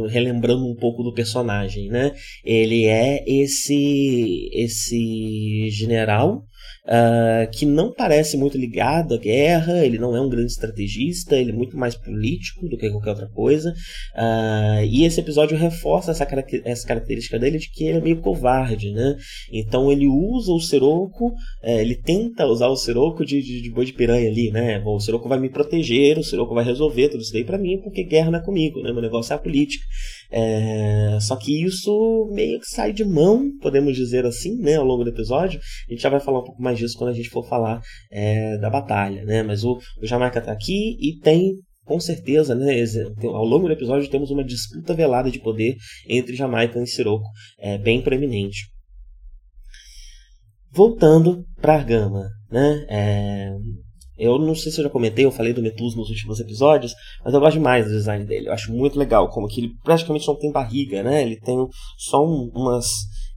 relembrando 0.08 0.66
um 0.66 0.74
pouco 0.74 1.02
do 1.02 1.12
personagem, 1.12 1.88
né? 1.88 2.12
Ele 2.44 2.86
é 2.86 3.24
esse 3.26 4.48
esse 4.52 5.68
general 5.70 6.44
uh, 6.86 7.50
que 7.50 7.66
não 7.66 7.92
parece 7.92 8.36
muito 8.36 8.56
ligado 8.56 9.14
à 9.14 9.18
guerra, 9.18 9.84
ele 9.84 9.98
não 9.98 10.16
é 10.16 10.20
um 10.20 10.28
grande 10.28 10.52
estrategista, 10.52 11.36
ele 11.36 11.50
é 11.50 11.54
muito 11.54 11.76
mais 11.76 11.94
político 11.94 12.68
do 12.68 12.76
que 12.76 12.90
qualquer 12.90 13.10
outra 13.10 13.28
coisa. 13.28 13.70
Uh, 14.14 14.84
e 14.88 15.04
esse 15.04 15.20
episódio 15.20 15.56
reforça 15.56 16.10
essa, 16.10 16.26
essa 16.64 16.86
característica 16.86 17.38
dele 17.38 17.58
de 17.58 17.70
que 17.70 17.84
ele 17.84 17.98
é 17.98 18.00
meio 18.00 18.20
covarde, 18.20 18.92
né? 18.92 19.16
Então 19.52 19.90
ele 19.90 20.06
usa 20.06 20.52
o 20.52 20.60
Seroco, 20.60 21.32
é, 21.62 21.80
ele 21.80 21.96
tenta 21.96 22.46
usar 22.46 22.68
o 22.68 22.76
Seroco 22.76 23.24
de, 23.24 23.42
de, 23.42 23.62
de, 23.62 23.70
boi 23.70 23.84
de 23.84 23.92
piranha 23.92 24.28
ali, 24.28 24.50
né? 24.50 24.78
Bom, 24.80 24.96
o 24.96 25.00
Seroco 25.00 25.28
vai 25.28 25.38
me 25.38 25.50
proteger, 25.50 26.18
o 26.18 26.24
Seroco 26.24 26.54
vai 26.54 26.64
resolver 26.64 27.08
tudo 27.08 27.22
isso 27.22 27.32
daí 27.32 27.44
para 27.44 27.58
mim, 27.58 27.80
porque 27.82 28.04
guerra 28.04 28.30
não 28.30 28.38
é 28.38 28.44
comigo, 28.44 28.80
né? 28.82 28.92
Meu 28.92 29.02
negócio 29.02 29.32
é 29.32 29.36
a 29.36 29.38
política. 29.38 29.84
É, 30.30 31.18
só 31.20 31.36
que 31.36 31.64
isso 31.64 32.28
meio 32.32 32.60
que 32.60 32.66
sai 32.66 32.92
de 32.92 33.04
mão, 33.04 33.50
podemos 33.60 33.96
dizer 33.96 34.26
assim, 34.26 34.56
né, 34.56 34.76
ao 34.76 34.84
longo 34.84 35.04
do 35.04 35.10
episódio. 35.10 35.60
A 35.88 35.92
gente 35.92 36.02
já 36.02 36.08
vai 36.08 36.20
falar 36.20 36.40
um 36.40 36.44
pouco 36.44 36.62
mais 36.62 36.75
disso 36.76 36.96
quando 36.96 37.10
a 37.10 37.14
gente 37.14 37.28
for 37.28 37.46
falar 37.46 37.80
é, 38.10 38.56
da 38.58 38.70
batalha, 38.70 39.24
né? 39.24 39.42
Mas 39.42 39.64
o, 39.64 39.78
o 40.00 40.06
Jamaica 40.06 40.40
tá 40.40 40.52
aqui 40.52 40.96
e 41.00 41.18
tem 41.20 41.54
com 41.84 42.00
certeza, 42.00 42.52
né, 42.52 42.82
ao 43.22 43.44
longo 43.44 43.68
do 43.68 43.72
episódio 43.72 44.10
temos 44.10 44.28
uma 44.32 44.42
disputa 44.42 44.92
velada 44.92 45.30
de 45.30 45.38
poder 45.38 45.76
entre 46.08 46.34
Jamaica 46.34 46.82
e 46.82 46.86
Siroco, 46.86 47.28
é, 47.60 47.78
bem 47.78 48.02
proeminente. 48.02 48.66
Voltando 50.72 51.44
para 51.60 51.74
Argama, 51.74 52.28
né, 52.50 52.84
é, 52.90 53.54
eu 54.18 54.38
não 54.38 54.54
sei 54.54 54.72
se 54.72 54.80
eu 54.80 54.84
já 54.84 54.90
comentei, 54.90 55.24
eu 55.26 55.30
falei 55.30 55.52
do 55.52 55.62
Metus 55.62 55.94
nos 55.94 56.08
últimos 56.08 56.40
episódios, 56.40 56.92
mas 57.22 57.34
eu 57.34 57.40
gosto 57.40 57.54
demais 57.54 57.86
do 57.86 57.92
design 57.92 58.24
dele. 58.24 58.48
Eu 58.48 58.52
acho 58.52 58.72
muito 58.72 58.98
legal, 58.98 59.28
como 59.28 59.46
que 59.46 59.60
ele 59.60 59.74
praticamente 59.84 60.26
não 60.26 60.38
tem 60.38 60.50
barriga, 60.50 61.02
né? 61.02 61.22
Ele 61.22 61.38
tem 61.38 61.56
só 61.98 62.24
um, 62.24 62.50
umas 62.54 62.86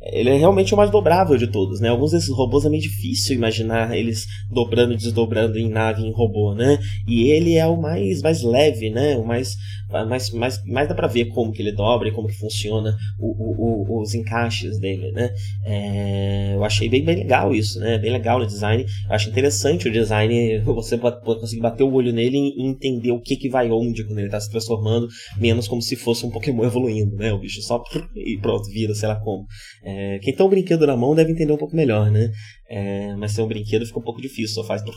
ele 0.02 0.30
é 0.30 0.38
realmente 0.38 0.74
o 0.74 0.78
mais 0.78 0.90
dobrável 0.90 1.38
de 1.38 1.48
todos, 1.48 1.82
né? 1.82 1.90
Alguns 1.90 2.12
desses 2.12 2.30
robôs 2.30 2.64
é 2.64 2.70
meio 2.70 2.82
difícil 2.82 3.36
imaginar 3.36 3.96
eles 3.96 4.26
dobrando 4.50 4.94
e 4.94 4.98
desdobrando 4.98 5.58
em 5.58 5.70
nave, 5.70 6.04
em 6.04 6.12
robô, 6.12 6.56
né? 6.56 6.80
E 7.06 7.30
ele 7.30 7.56
é 7.56 7.66
o 7.68 7.76
mais, 7.76 8.22
mais 8.22 8.42
leve, 8.42 8.90
né? 8.90 9.18
O 9.18 9.26
mais, 9.26 9.58
mais, 9.89 10.30
mais, 10.32 10.63
mais 10.65 10.88
dá 10.88 10.93
pra 10.93 11.08
ver 11.08 11.25
como 11.25 11.52
que 11.52 11.62
ele 11.62 11.71
dobra 11.71 12.08
e 12.08 12.12
como 12.12 12.28
que 12.28 12.38
funciona 12.38 12.95
o, 13.19 13.28
o, 13.28 13.97
o, 13.97 14.02
os 14.02 14.13
encaixes 14.13 14.80
dele, 14.80 15.12
né? 15.12 15.34
É, 15.65 16.54
eu 16.56 16.63
achei 16.63 16.88
bem, 16.88 17.04
bem 17.04 17.17
legal 17.17 17.54
isso, 17.54 17.80
né? 17.80 17.97
Bem 17.97 18.12
legal 18.12 18.39
no 18.39 18.45
design. 18.45 18.86
Eu 19.08 19.15
acho 19.15 19.30
interessante 19.30 19.88
o 19.88 19.91
design, 19.91 20.60
você 20.65 20.97
pode 20.97 21.21
conseguir 21.21 21.62
bater 21.62 21.84
o 21.84 21.91
olho 21.91 22.13
nele 22.13 22.38
e 22.38 22.67
entender 22.67 23.12
o 23.12 23.19
que 23.19 23.36
que 23.36 23.49
vai 23.49 23.71
onde 23.71 24.04
quando 24.04 24.19
ele 24.19 24.30
tá 24.30 24.39
se 24.39 24.49
transformando, 24.49 25.08
menos 25.38 25.67
como 25.67 25.82
se 25.82 25.95
fosse 25.95 26.25
um 26.25 26.30
Pokémon 26.30 26.65
evoluindo, 26.65 27.15
né? 27.15 27.34
O 27.34 27.39
bicho 27.39 27.62
só 27.62 27.84
e 28.15 28.38
pronto, 28.38 28.69
vira, 28.69 28.93
sei 28.93 29.08
lá 29.08 29.15
como. 29.15 29.45
É, 29.84 30.19
quem 30.19 30.36
tem 30.36 30.45
um 30.45 30.49
brinquedo 30.49 30.86
na 30.86 30.95
mão 30.95 31.15
deve 31.15 31.32
entender 31.32 31.52
um 31.52 31.58
pouco 31.58 31.75
melhor, 31.75 32.12
né? 32.12 32.32
É, 32.69 33.15
mas 33.15 33.32
sem 33.32 33.43
um 33.43 33.47
brinquedo 33.47 33.86
fica 33.86 33.99
um 33.99 34.04
pouco 34.04 34.21
difícil, 34.21 34.56
só 34.56 34.63
faz. 34.63 34.84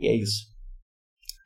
E 0.00 0.06
é 0.06 0.14
isso. 0.14 0.57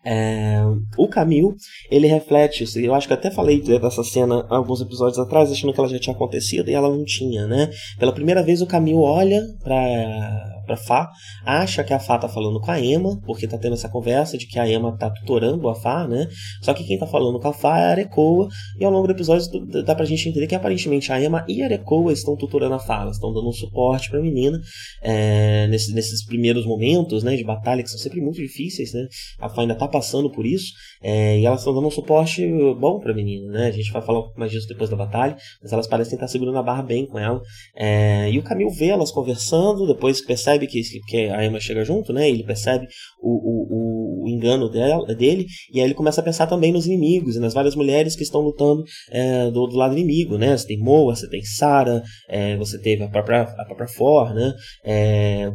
É, 0.04 0.60
o 0.96 1.08
Camil, 1.08 1.54
ele 1.90 2.06
reflete 2.06 2.64
isso. 2.64 2.78
Eu 2.78 2.94
acho 2.94 3.06
que 3.06 3.14
até 3.14 3.30
falei 3.30 3.60
dessa 3.60 4.02
cena 4.02 4.44
alguns 4.48 4.80
episódios 4.80 5.18
atrás, 5.18 5.50
achando 5.50 5.72
que 5.72 5.78
ela 5.78 5.88
já 5.88 5.98
tinha 5.98 6.14
acontecido 6.14 6.68
e 6.68 6.74
ela 6.74 6.88
não 6.88 7.04
tinha, 7.04 7.46
né? 7.46 7.70
Pela 7.98 8.12
primeira 8.12 8.42
vez 8.42 8.60
o 8.60 8.66
Camil 8.66 8.98
olha 8.98 9.40
para 9.62 10.61
para 10.64 10.76
Fá, 10.76 11.10
acha 11.44 11.82
que 11.84 11.92
a 11.92 11.98
Fá 11.98 12.18
tá 12.18 12.28
falando 12.28 12.60
com 12.60 12.70
a 12.70 12.80
Emma, 12.80 13.20
porque 13.24 13.46
tá 13.46 13.58
tendo 13.58 13.74
essa 13.74 13.88
conversa 13.88 14.36
de 14.38 14.46
que 14.46 14.58
a 14.58 14.68
Emma 14.68 14.96
tá 14.96 15.10
tutorando 15.10 15.68
a 15.68 15.74
Fá, 15.74 16.06
né? 16.06 16.28
Só 16.62 16.72
que 16.74 16.84
quem 16.84 16.98
tá 16.98 17.06
falando 17.06 17.38
com 17.40 17.48
a 17.48 17.52
Fá 17.52 17.78
é 17.78 17.84
a 17.84 17.90
Arecoa, 17.90 18.48
e 18.78 18.84
ao 18.84 18.90
longo 18.90 19.06
do 19.06 19.12
episódio 19.12 19.48
dá 19.84 19.94
pra 19.94 20.04
gente 20.04 20.28
entender 20.28 20.46
que 20.46 20.54
aparentemente 20.54 21.12
a 21.12 21.22
Emma 21.22 21.44
e 21.48 21.62
a 21.62 21.66
Arecoa 21.66 22.12
estão 22.12 22.36
tutorando 22.36 22.74
a 22.74 22.78
Fá, 22.78 23.02
elas 23.02 23.16
estão 23.16 23.32
dando 23.32 23.48
um 23.48 23.52
suporte 23.52 24.10
pra 24.10 24.20
menina 24.20 24.60
é, 25.02 25.66
nesses, 25.68 25.94
nesses 25.94 26.24
primeiros 26.24 26.66
momentos, 26.66 27.22
né, 27.22 27.36
de 27.36 27.44
batalha, 27.44 27.82
que 27.82 27.90
são 27.90 27.98
sempre 27.98 28.20
muito 28.20 28.36
difíceis, 28.36 28.92
né? 28.92 29.06
A 29.40 29.48
Fá 29.48 29.62
ainda 29.62 29.74
tá 29.74 29.88
passando 29.88 30.30
por 30.30 30.46
isso, 30.46 30.72
é, 31.02 31.38
e 31.38 31.46
elas 31.46 31.60
estão 31.60 31.74
dando 31.74 31.86
um 31.86 31.90
suporte 31.90 32.46
bom 32.78 33.00
pra 33.00 33.14
menina, 33.14 33.50
né? 33.50 33.66
A 33.68 33.72
gente 33.72 33.90
vai 33.92 34.02
falar 34.02 34.22
mais 34.36 34.50
disso 34.50 34.68
depois 34.68 34.88
da 34.90 34.96
batalha, 34.96 35.36
mas 35.62 35.72
elas 35.72 35.86
parecem 35.86 36.14
estar 36.14 36.28
segurando 36.28 36.58
a 36.58 36.62
barra 36.62 36.82
bem 36.82 37.06
com 37.06 37.18
ela. 37.18 37.40
É, 37.76 38.30
e 38.30 38.38
o 38.38 38.42
Camil 38.42 38.70
vê 38.70 38.88
elas 38.88 39.10
conversando, 39.10 39.86
depois 39.86 40.24
percebe 40.24 40.51
percebe 40.58 40.66
que, 40.66 40.82
que 41.06 41.16
a 41.30 41.44
Emma 41.44 41.60
chega 41.60 41.84
junto, 41.84 42.12
né? 42.12 42.28
Ele 42.28 42.44
percebe 42.44 42.86
o, 43.20 43.30
o, 43.30 44.24
o 44.24 44.28
engano 44.28 44.68
dela, 44.68 45.14
dele, 45.14 45.46
e 45.72 45.80
aí 45.80 45.86
ele 45.86 45.94
começa 45.94 46.20
a 46.20 46.24
pensar 46.24 46.46
também 46.46 46.72
nos 46.72 46.86
inimigos 46.86 47.36
nas 47.36 47.54
várias 47.54 47.74
mulheres 47.74 48.16
que 48.16 48.22
estão 48.22 48.40
lutando 48.40 48.84
é, 49.10 49.50
do, 49.50 49.66
do, 49.66 49.76
lado 49.76 49.96
inimigo, 49.96 50.38
né? 50.38 50.56
Você 50.56 50.66
tem 50.66 50.78
Moa, 50.78 51.14
você 51.14 51.28
tem 51.28 51.42
Sarah, 51.42 52.02
é, 52.28 52.56
você 52.56 52.80
teve 52.80 53.02
a 53.02 53.08
própria, 53.08 53.42
a 53.42 53.64
própria 53.64 53.88
For, 53.88 54.34
né? 54.34 54.52
É, 54.84 55.50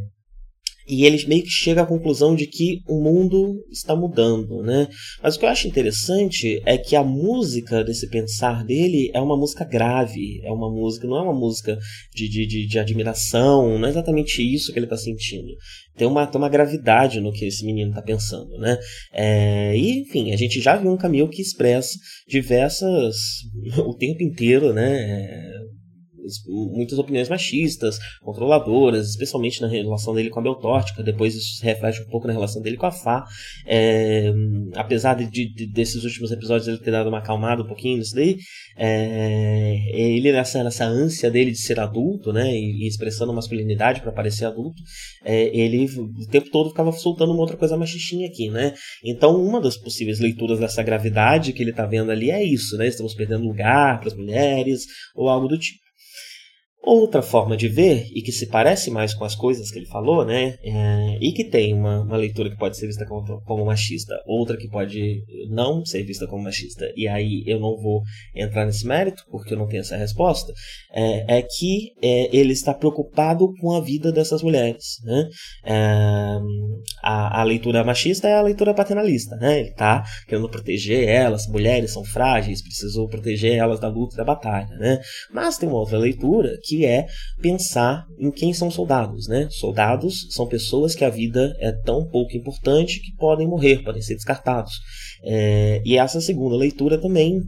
e 0.88 1.06
ele 1.06 1.26
meio 1.28 1.44
que 1.44 1.50
chega 1.50 1.82
à 1.82 1.86
conclusão 1.86 2.34
de 2.34 2.48
que 2.48 2.82
o 2.88 3.02
mundo 3.02 3.66
está 3.70 3.96
mudando, 3.96 4.64
né? 4.64 4.88
Mas 5.22 5.36
o 5.36 5.40
que 5.40 5.46
eu 5.46 5.50
acho 5.50 5.68
interessante 5.68 6.62
é 6.66 6.78
que 6.78 6.96
a 6.96 7.04
música 7.04 7.84
desse 7.84 8.10
pensar 8.10 8.64
dele 8.64 9.12
é 9.14 9.20
uma 9.20 9.36
música 9.36 9.66
grave, 9.66 10.40
é 10.44 10.52
uma 10.52 10.70
música, 10.70 11.06
não 11.06 11.18
é 11.18 11.22
uma 11.22 11.38
música 11.38 11.78
de, 12.16 12.30
de, 12.30 12.48
de, 12.48 12.68
de 12.68 12.80
admiração, 12.80 13.78
não 13.78 13.88
é 13.88 13.92
exatamente 13.92 14.42
isso 14.42 14.72
que 14.72 14.80
ele 14.80 14.86
está 14.86 14.98
sentindo. 14.98 15.54
Tem 15.98 16.08
uma, 16.08 16.28
tem 16.28 16.40
uma 16.40 16.48
gravidade 16.48 17.20
no 17.20 17.34
que 17.34 17.46
esse 17.46 17.66
menino 17.66 17.90
está 17.90 18.02
pensando, 18.02 18.58
né? 18.60 18.78
É, 19.12 19.76
e, 19.76 20.02
enfim, 20.02 20.32
a 20.32 20.38
gente 20.38 20.62
já 20.62 20.78
viu 20.78 20.92
um 20.92 20.98
Camilo 20.98 21.30
que 21.30 21.42
expressa 21.42 21.98
diversas, 22.28 23.16
o 23.86 23.94
tempo 23.96 24.24
inteiro, 24.24 24.74
né? 24.74 25.52
Muitas 26.48 26.98
opiniões 27.00 27.30
machistas, 27.30 27.98
controladoras, 28.22 29.10
especialmente 29.10 29.62
na 29.62 29.68
relação 29.68 30.14
dele 30.14 30.30
com 30.30 30.40
a 30.40 30.44
Beltórtica. 30.44 31.04
Depois 31.04 31.36
isso 31.36 31.58
se 31.58 31.64
reflete 31.64 32.02
um 32.02 32.10
pouco 32.10 32.28
na 32.28 32.34
relação 32.34 32.62
dele 32.62 32.78
com 32.78 32.86
a 32.86 32.92
Fá. 32.92 33.26
É, 33.66 34.32
apesar 34.76 35.16
de, 35.16 35.30
de, 35.30 35.68
desses 35.72 36.04
últimos 36.04 36.32
episódios 36.32 36.68
ele 36.68 36.78
ter 36.78 36.92
dado 36.92 37.10
uma 37.10 37.20
acalmada 37.20 37.64
um 37.64 37.68
pouquinho 37.68 37.98
nisso 37.98 38.16
daí, 38.16 38.38
é, 38.78 39.76
ele 39.94 40.32
nessa, 40.32 40.64
nessa 40.64 40.86
ânsia 40.86 41.30
dele 41.30 41.52
de 41.52 41.60
ser 41.60 41.80
adulto, 41.80 42.32
né, 42.32 42.52
e, 42.54 42.84
e 42.84 42.88
expressando 42.88 43.34
masculinidade 43.34 44.02
para 44.02 44.12
parecer 44.12 44.46
adulto, 44.46 44.82
é, 45.24 45.56
ele 45.58 45.86
o 45.86 46.28
tempo 46.30 46.50
todo 46.50 46.70
ficava 46.70 46.92
soltando 46.92 47.32
uma 47.32 47.42
outra 47.42 47.58
coisa 47.58 47.78
machistinha 47.78 48.28
aqui, 48.28 48.50
né? 48.50 48.74
Então 49.04 49.42
uma 49.42 49.62
das 49.62 49.78
possíveis 49.78 50.20
leituras 50.20 50.60
dessa 50.60 50.84
gravidade 50.84 51.54
que 51.54 51.62
ele 51.62 51.72
está 51.72 51.86
vendo 51.86 52.12
ali 52.12 52.32
é 52.32 52.44
isso, 52.44 52.78
né? 52.78 52.88
Estamos 52.88 53.14
perdendo 53.14 53.48
lugar 53.48 54.00
para 54.00 54.10
as 54.10 54.16
mulheres 54.16 54.86
ou 55.16 55.30
algo 55.30 55.48
do 55.48 55.58
tipo. 55.58 55.87
Outra 56.90 57.22
forma 57.22 57.58
de 57.58 57.68
ver, 57.68 58.08
e 58.16 58.22
que 58.22 58.32
se 58.32 58.48
parece 58.48 58.90
mais 58.90 59.14
com 59.14 59.26
as 59.26 59.36
coisas 59.36 59.70
que 59.70 59.78
ele 59.78 59.88
falou, 59.88 60.24
né? 60.24 60.58
É, 60.64 61.18
e 61.20 61.34
que 61.34 61.44
tem 61.44 61.74
uma, 61.74 62.00
uma, 62.00 62.16
leitura 62.16 62.50
que 62.50 62.56
pode 62.56 62.78
ser 62.78 62.88
vista 62.88 63.06
como, 63.06 63.42
como, 63.42 63.66
machista, 63.66 64.16
outra 64.26 64.56
que 64.56 64.70
pode 64.70 65.22
não 65.50 65.86
ser 65.86 66.04
vista 66.04 66.26
como 66.26 66.44
machista, 66.44 66.90
e 66.96 67.06
aí 67.06 67.44
eu 67.46 67.60
não 67.60 67.76
vou 67.76 68.04
entrar 68.34 68.66
nesse 68.66 68.88
mérito, 68.88 69.26
porque 69.30 69.54
eu 69.54 69.58
não 69.58 69.68
tenho 69.68 69.82
essa 69.82 69.98
resposta, 69.98 70.54
é, 70.94 71.40
é 71.40 71.42
que 71.42 71.92
é, 72.02 72.34
ele 72.34 72.54
está 72.54 72.74
preocupado 72.74 73.54
com 73.60 73.74
a 73.74 73.82
vida 73.82 74.10
dessas 74.10 74.42
mulheres. 74.42 75.02
Né? 75.04 75.28
É, 75.66 76.38
a, 77.04 77.42
a, 77.42 77.44
leitura 77.44 77.84
machista 77.84 78.30
é 78.30 78.36
a 78.36 78.42
leitura 78.42 78.74
paternalista, 78.74 79.36
né? 79.36 79.60
Ele 79.60 79.70
está 79.72 80.06
querendo 80.26 80.48
proteger 80.48 81.06
elas, 81.06 81.48
mulheres 81.48 81.92
são 81.92 82.06
frágeis, 82.06 82.62
precisou 82.62 83.10
proteger 83.10 83.58
elas 83.58 83.82
da 83.82 83.90
luta 83.90 84.16
e 84.16 84.18
da 84.18 84.24
batalha, 84.24 84.74
né? 84.78 85.02
Mas 85.34 85.58
tem 85.58 85.68
uma 85.68 85.80
outra 85.80 85.98
leitura 85.98 86.58
que 86.64 86.77
é 86.86 87.08
pensar 87.42 88.06
em 88.20 88.32
quem 88.32 88.54
são 88.54 88.70
soldados. 88.70 89.28
Né? 89.28 89.48
Soldados 89.52 90.28
são 90.30 90.48
pessoas 90.48 90.96
que 90.96 91.06
a 91.06 91.10
vida 91.10 91.54
é 91.60 91.72
tão 91.72 92.06
pouco 92.06 92.36
importante 92.36 93.00
que 93.00 93.16
podem 93.16 93.48
morrer, 93.48 93.84
podem 93.84 94.02
ser 94.02 94.16
descartados. 94.16 94.74
É, 95.24 95.82
e 95.86 95.98
essa 95.98 96.22
segunda 96.22 96.56
leitura 96.56 96.98
também 96.98 97.42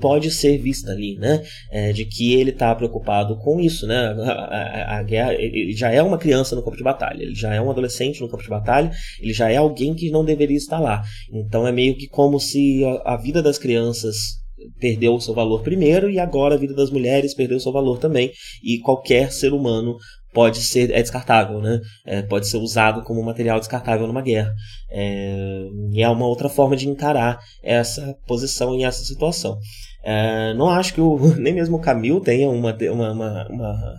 pode 0.00 0.30
ser 0.30 0.58
vista 0.58 0.90
ali, 0.90 1.16
né? 1.16 1.42
É, 1.70 1.92
de 1.92 2.04
que 2.04 2.32
ele 2.34 2.50
está 2.50 2.74
preocupado 2.74 3.36
com 3.38 3.60
isso, 3.60 3.86
né? 3.86 3.96
A, 3.96 4.32
a, 4.32 4.98
a, 4.98 5.02
guerra, 5.02 5.34
ele 5.34 5.72
já 5.72 5.90
é 5.90 6.02
uma 6.02 6.18
criança 6.18 6.56
no 6.56 6.64
campo 6.64 6.76
de 6.76 6.82
batalha, 6.82 7.22
ele 7.22 7.34
já 7.34 7.54
é 7.54 7.60
um 7.60 7.70
adolescente 7.70 8.20
no 8.20 8.28
campo 8.28 8.42
de 8.42 8.48
batalha, 8.48 8.90
ele 9.20 9.32
já 9.32 9.50
é 9.50 9.56
alguém 9.56 9.94
que 9.94 10.10
não 10.10 10.24
deveria 10.24 10.56
estar 10.56 10.80
lá. 10.80 11.02
Então 11.32 11.66
é 11.66 11.72
meio 11.72 11.96
que 11.96 12.08
como 12.08 12.40
se 12.40 12.82
a, 12.84 13.14
a 13.14 13.16
vida 13.16 13.42
das 13.42 13.58
crianças 13.58 14.39
perdeu 14.78 15.14
o 15.14 15.20
seu 15.20 15.34
valor 15.34 15.62
primeiro 15.62 16.10
e 16.10 16.18
agora 16.18 16.54
a 16.54 16.58
vida 16.58 16.74
das 16.74 16.90
mulheres 16.90 17.34
perdeu 17.34 17.56
o 17.56 17.60
seu 17.60 17.72
valor 17.72 17.98
também 17.98 18.32
e 18.62 18.78
qualquer 18.78 19.32
ser 19.32 19.52
humano 19.52 19.96
pode 20.32 20.62
ser 20.62 20.90
é 20.92 21.02
descartável, 21.02 21.60
né? 21.60 21.80
É, 22.06 22.22
pode 22.22 22.46
ser 22.46 22.58
usado 22.58 23.02
como 23.02 23.22
material 23.22 23.58
descartável 23.58 24.06
numa 24.06 24.22
guerra. 24.22 24.52
É, 24.90 25.66
e 25.92 26.02
é 26.02 26.08
uma 26.08 26.26
outra 26.26 26.48
forma 26.48 26.76
de 26.76 26.88
encarar 26.88 27.38
essa 27.62 28.14
posição 28.26 28.76
e 28.76 28.84
essa 28.84 29.04
situação. 29.04 29.58
É, 30.02 30.54
não 30.54 30.68
acho 30.68 30.94
que 30.94 31.00
o, 31.00 31.18
nem 31.36 31.52
mesmo 31.52 31.76
o 31.76 31.80
Camil 31.80 32.20
tenha 32.20 32.48
uma, 32.48 32.76
uma, 32.92 33.12
uma, 33.12 33.48
uma 33.48 33.94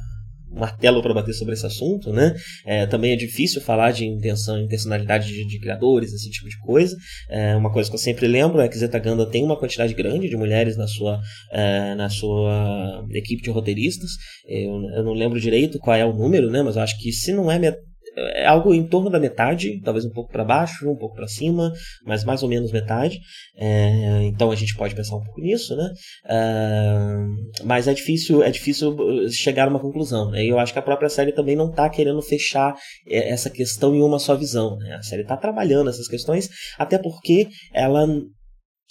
martelo 0.54 1.02
para 1.02 1.14
bater 1.14 1.34
sobre 1.34 1.54
esse 1.54 1.66
assunto, 1.66 2.12
né? 2.12 2.36
É, 2.66 2.86
também 2.86 3.14
é 3.14 3.16
difícil 3.16 3.62
falar 3.62 3.92
de 3.92 4.06
intenção, 4.06 4.60
intencionalidade 4.60 5.28
de, 5.28 5.46
de, 5.46 5.60
criadores, 5.60 6.14
esse 6.14 6.30
tipo 6.30 6.50
de 6.50 6.58
coisa. 6.60 6.96
É, 7.30 7.56
uma 7.56 7.72
coisa 7.72 7.90
que 7.90 7.96
eu 7.96 8.00
sempre 8.00 8.28
lembro 8.28 8.60
é 8.60 8.68
que 8.68 8.78
Zetaganda 8.78 9.26
tem 9.26 9.44
uma 9.44 9.58
quantidade 9.58 9.94
grande 9.94 10.30
de 10.30 10.36
mulheres 10.36 10.76
na 10.78 10.88
sua, 10.88 11.20
é, 11.52 11.96
na 11.96 12.10
sua 12.10 13.06
equipe 13.12 13.42
de 13.42 13.50
roteiristas. 13.50 14.12
Eu, 14.46 14.74
eu, 14.96 15.04
não 15.04 15.14
lembro 15.14 15.40
direito 15.40 15.80
qual 15.80 15.96
é 15.96 16.06
o 16.06 16.14
número, 16.14 16.50
né? 16.50 16.62
Mas 16.62 16.76
eu 16.76 16.82
acho 16.82 16.98
que 17.00 17.12
se 17.12 17.32
não 17.32 17.52
é 17.52 17.58
é 18.16 18.46
algo 18.46 18.74
em 18.74 18.86
torno 18.86 19.10
da 19.10 19.20
metade, 19.20 19.80
talvez 19.82 20.06
um 20.06 20.10
pouco 20.10 20.32
para 20.32 20.44
baixo, 20.44 20.90
um 20.90 20.96
pouco 20.96 21.16
para 21.16 21.28
cima, 21.28 21.72
mas 22.06 22.24
mais 22.24 22.44
ou 22.44 22.50
menos 22.50 22.72
metade. 22.72 23.20
É, 23.56 24.24
então 24.24 24.52
a 24.52 24.56
gente 24.56 24.76
pode 24.76 24.96
pensar 24.96 25.16
um 25.16 25.24
pouco 25.24 25.42
nisso, 25.42 25.76
né? 25.76 25.90
É, 26.28 27.64
mas 27.64 27.88
é 27.88 27.94
difícil, 27.94 28.44
é 28.44 28.52
difícil 28.52 28.96
chegar 29.30 29.68
a 29.68 29.70
uma 29.70 29.80
conclusão. 29.80 30.32
Né? 30.32 30.46
E 30.46 30.50
eu 30.50 30.60
acho 30.60 30.74
que 30.74 30.80
a 30.80 30.84
própria 30.84 31.10
série 31.10 31.32
também 31.32 31.56
não 31.56 31.70
está 31.70 31.90
querendo 31.90 32.22
fechar 32.22 32.76
é, 33.08 33.30
essa 33.30 33.50
questão 33.50 33.96
em 33.96 34.02
uma 34.02 34.20
só 34.20 34.36
visão. 34.36 34.78
Né? 34.78 34.96
A 34.96 35.04
série 35.04 35.22
está 35.22 35.38
trabalhando 35.38 35.90
essas 35.90 36.08
questões, 36.08 36.50
até 36.78 36.98
porque 36.98 37.48
ela 37.74 38.06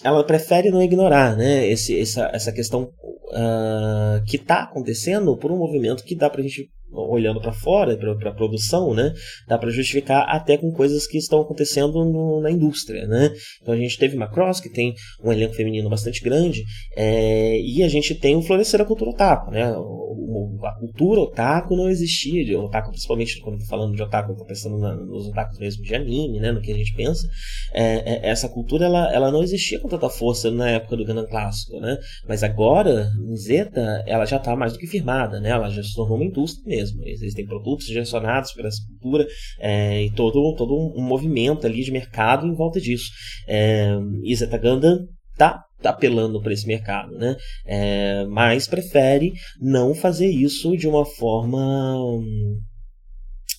ela 0.03 0.25
prefere 0.25 0.71
não 0.71 0.83
ignorar 0.83 1.37
né, 1.37 1.69
esse, 1.69 1.99
essa, 2.01 2.31
essa 2.33 2.51
questão 2.51 2.85
uh, 2.85 4.25
que 4.27 4.37
está 4.37 4.63
acontecendo 4.63 5.37
por 5.37 5.53
um 5.53 5.59
movimento 5.59 6.05
que 6.05 6.17
dá 6.17 6.31
para 6.31 6.41
a 6.41 6.43
gente 6.43 6.71
olhando 6.93 7.41
para 7.41 7.53
fora, 7.53 7.97
para 7.97 8.31
a 8.31 8.35
produção, 8.35 8.95
né, 8.95 9.13
dá 9.47 9.59
para 9.59 9.71
justificar 9.71 10.25
até 10.29 10.57
com 10.57 10.71
coisas 10.73 11.07
que 11.07 11.19
estão 11.19 11.41
acontecendo 11.41 12.05
no, 12.05 12.41
na 12.41 12.51
indústria, 12.51 13.07
né. 13.07 13.33
Então 13.63 13.75
a 13.75 13.77
gente 13.77 13.99
teve 13.99 14.17
Macross, 14.17 14.61
que 14.61 14.71
tem 14.71 14.95
um 15.23 15.33
elenco 15.33 15.55
feminino 15.55 15.89
bastante 15.89 16.23
grande, 16.23 16.65
é, 16.97 17.61
e 17.61 17.83
a 17.83 17.89
gente 17.89 18.15
tem 18.15 18.37
o 18.37 18.43
florescer 18.43 18.79
da 18.79 18.85
cultura 18.85 19.11
otaku, 19.11 19.51
né. 19.51 19.73
O, 19.77 20.59
a 20.65 20.79
cultura 20.79 21.21
otaku 21.21 21.77
não 21.77 21.89
existia, 21.89 22.45
de 22.45 22.55
otaku, 22.57 22.91
principalmente 22.91 23.41
quando 23.41 23.65
falando 23.67 23.95
de 23.95 24.03
otaku, 24.03 24.33
estou 24.33 24.47
pensando 24.47 24.79
na, 24.79 24.95
nos 24.95 25.29
otakus 25.29 25.59
mesmo 25.59 25.83
de 25.83 25.95
anime, 25.95 26.41
né, 26.41 26.53
no 26.53 26.61
que 26.61 26.73
a 26.73 26.77
gente 26.77 26.95
pensa. 26.95 27.27
É, 27.73 28.27
é, 28.27 28.31
essa 28.31 28.49
cultura 28.49 28.87
ela, 28.87 29.13
ela 29.13 29.31
não 29.31 29.43
existia 29.43 29.81
com 29.81 29.89
tanta 29.89 30.09
força 30.09 30.51
na 30.51 30.69
época 30.71 30.97
do 30.97 31.05
Gundam 31.05 31.27
clássico, 31.27 31.79
né. 31.81 31.99
Mas 32.29 32.43
agora, 32.43 33.09
Zeta, 33.37 34.03
ela 34.07 34.25
já 34.25 34.37
está 34.37 34.57
mais 34.57 34.73
do 34.73 34.79
que 34.79 34.87
firmada, 34.87 35.41
né. 35.41 35.51
Ela 35.51 35.71
já 35.71 35.83
se 35.83 35.95
tornou 35.95 36.17
uma 36.17 36.25
indústria 36.25 36.65
mesmo 36.67 36.80
mesmo. 36.81 37.03
Existem 37.07 37.47
produtos 37.47 37.87
direcionados 37.87 38.53
para 38.53 38.69
essa 38.69 38.83
cultura 38.87 39.27
é, 39.59 40.05
e 40.05 40.11
todo, 40.13 40.55
todo 40.57 40.75
um, 40.75 41.03
movimento 41.03 41.67
ali 41.67 41.83
de 41.83 41.93
mercado 41.93 42.47
em 42.47 42.55
volta 42.55 42.81
disso. 42.81 43.11
É, 43.47 43.97
e 44.25 44.35
Zetaganda 44.35 44.99
tá 45.37 45.65
apelando 45.85 46.41
para 46.43 46.53
esse 46.53 46.67
mercado, 46.67 47.13
né? 47.17 47.37
É, 47.67 48.25
mas 48.27 48.67
prefere 48.67 49.33
não 49.61 49.95
fazer 49.95 50.29
isso 50.29 50.77
de 50.77 50.87
uma 50.87 51.05
forma 51.05 52.21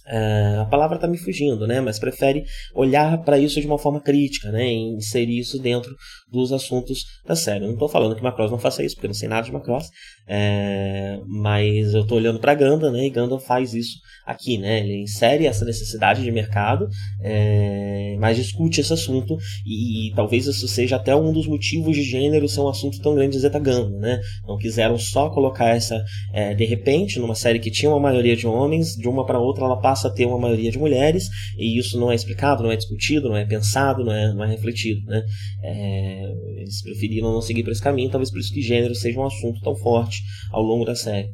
é, 0.08 0.58
a 0.60 0.66
palavra 0.66 0.96
está 0.96 1.08
me 1.08 1.18
fugindo, 1.18 1.66
né? 1.68 1.80
Mas 1.80 2.00
prefere 2.00 2.44
olhar 2.76 3.24
para 3.24 3.38
isso 3.38 3.62
de 3.62 3.68
uma 3.68 3.78
forma 3.78 4.02
crítica, 4.02 4.52
né? 4.52 4.68
E 4.68 4.96
inserir 4.96 5.40
isso 5.40 5.58
dentro 5.60 5.96
dos 6.30 6.52
assuntos 6.52 7.06
da 7.26 7.36
série. 7.36 7.64
Eu 7.64 7.68
não 7.68 7.76
estou 7.76 7.88
falando 7.88 8.16
que 8.16 8.22
Macross 8.22 8.52
não 8.52 8.60
faça 8.60 8.84
isso, 8.84 8.96
porque 8.96 9.08
eu 9.08 9.10
não 9.10 9.16
sei 9.16 9.30
nada 9.30 9.46
de 9.46 9.54
Macross, 9.54 9.90
é, 10.28 11.20
mas 11.28 11.94
eu 11.94 12.02
estou 12.02 12.18
olhando 12.18 12.40
para 12.40 12.54
Ganda, 12.54 12.92
né? 12.92 13.06
E 13.06 13.10
Ganda 13.10 13.38
faz 13.40 13.74
isso 13.74 14.00
aqui, 14.26 14.58
né? 14.58 14.80
Ele 14.80 15.02
insere 15.02 15.46
essa 15.46 15.66
necessidade 15.66 16.24
de 16.24 16.32
mercado, 16.32 16.88
é, 17.22 18.16
mas 18.20 18.38
discute 18.38 18.82
esse 18.82 18.94
assunto 18.94 19.38
e, 19.66 20.10
e, 20.10 20.16
talvez 20.16 20.46
isso 20.46 20.68
seja 20.68 20.96
até 20.96 21.16
um 21.16 21.34
dos 21.34 21.48
motivos 21.48 21.96
de 21.96 22.04
gênero 22.04 22.48
ser 22.48 22.62
um 22.62 22.70
assunto 22.70 23.02
tão 23.02 23.16
grande 23.16 23.34
de 23.34 23.40
Zeta 23.40 23.60
Ganda, 23.60 23.98
né? 23.98 24.22
Não 24.48 24.58
quiseram 24.58 24.98
só 24.98 25.30
colocar 25.30 25.70
essa 25.70 26.02
é, 26.34 26.54
de 26.54 26.66
repente 26.66 27.20
numa 27.20 27.36
série 27.36 27.60
que 27.60 27.72
tinha 27.72 27.90
uma 27.92 28.00
maioria 28.00 28.36
de 28.36 28.48
homens, 28.48 28.96
de 28.96 29.08
uma 29.08 29.26
para 29.26 29.40
outra 29.40 29.66
ela 29.66 29.82
passa 29.82 30.08
a 30.08 30.12
ter 30.12 30.26
uma 30.26 30.40
maioria 30.40 30.72
de 30.72 30.80
mulheres 30.80 31.28
e 31.58 31.78
isso 31.78 32.00
não 32.00 32.12
é 32.12 32.16
explicado, 32.16 32.64
não 32.64 32.72
é 32.72 32.76
discutido, 32.76 33.30
não 33.30 33.38
é 33.38 33.46
pensado, 33.46 34.04
não 34.04 34.14
é, 34.14 34.34
não 34.34 34.44
é 34.44 34.48
refletido, 34.48 35.06
né? 35.06 35.24
É, 35.64 36.34
eles 36.58 36.82
preferiram 36.82 37.34
não 37.34 37.42
seguir 37.42 37.64
por 37.64 37.72
esse 37.72 37.82
caminho, 37.82 38.10
talvez 38.10 38.32
por 38.32 38.40
isso 38.40 38.54
que 38.54 38.62
gênero 38.62 38.96
seja 38.96 39.20
um 39.20 39.26
assunto 39.26 39.60
tão 39.62 39.76
forte 39.76 40.11
ao 40.52 40.62
longo 40.62 40.86
da 40.86 40.96
série. 40.96 41.30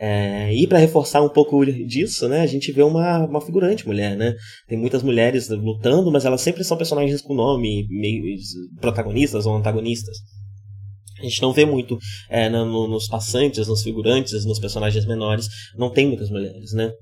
É, 0.00 0.54
e 0.54 0.66
para 0.68 0.78
reforçar 0.78 1.20
um 1.22 1.28
pouco 1.28 1.64
disso, 1.66 2.28
né, 2.28 2.40
a 2.40 2.46
gente 2.46 2.70
vê 2.70 2.84
uma, 2.84 3.26
uma 3.26 3.40
figurante 3.40 3.84
mulher, 3.84 4.16
né? 4.16 4.32
Tem 4.68 4.78
muitas 4.78 5.02
mulheres 5.02 5.48
lutando, 5.48 6.12
mas 6.12 6.24
elas 6.24 6.40
sempre 6.40 6.62
são 6.62 6.76
personagens 6.76 7.20
com 7.20 7.34
nome, 7.34 7.84
meio, 7.90 8.22
protagonistas 8.80 9.44
ou 9.44 9.56
antagonistas. 9.56 10.16
A 11.18 11.22
gente 11.24 11.42
não 11.42 11.52
vê 11.52 11.66
muito 11.66 11.98
é, 12.30 12.48
no, 12.48 12.86
nos 12.86 13.08
passantes, 13.08 13.66
nos 13.66 13.82
figurantes, 13.82 14.44
nos 14.44 14.60
personagens 14.60 15.04
menores, 15.04 15.48
não 15.76 15.90
tem 15.90 16.06
muitas 16.06 16.30
mulheres, 16.30 16.72
né? 16.72 16.92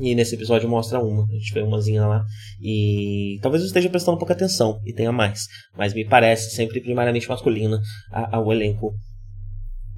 E 0.00 0.14
nesse 0.14 0.34
episódio 0.34 0.66
mostra 0.68 1.00
uma, 1.00 1.24
a 1.24 1.34
gente 1.34 1.52
vê 1.52 1.60
umazinha 1.60 2.06
lá. 2.06 2.24
E 2.60 3.38
talvez 3.42 3.62
eu 3.62 3.66
esteja 3.66 3.90
prestando 3.90 4.16
pouca 4.16 4.32
atenção 4.32 4.80
e 4.86 4.94
tenha 4.94 5.12
mais. 5.12 5.42
Mas 5.76 5.92
me 5.92 6.04
parece 6.04 6.50
sempre 6.56 6.80
primariamente 6.80 7.28
masculina 7.28 7.78
ao 8.10 8.50
elenco. 8.50 8.94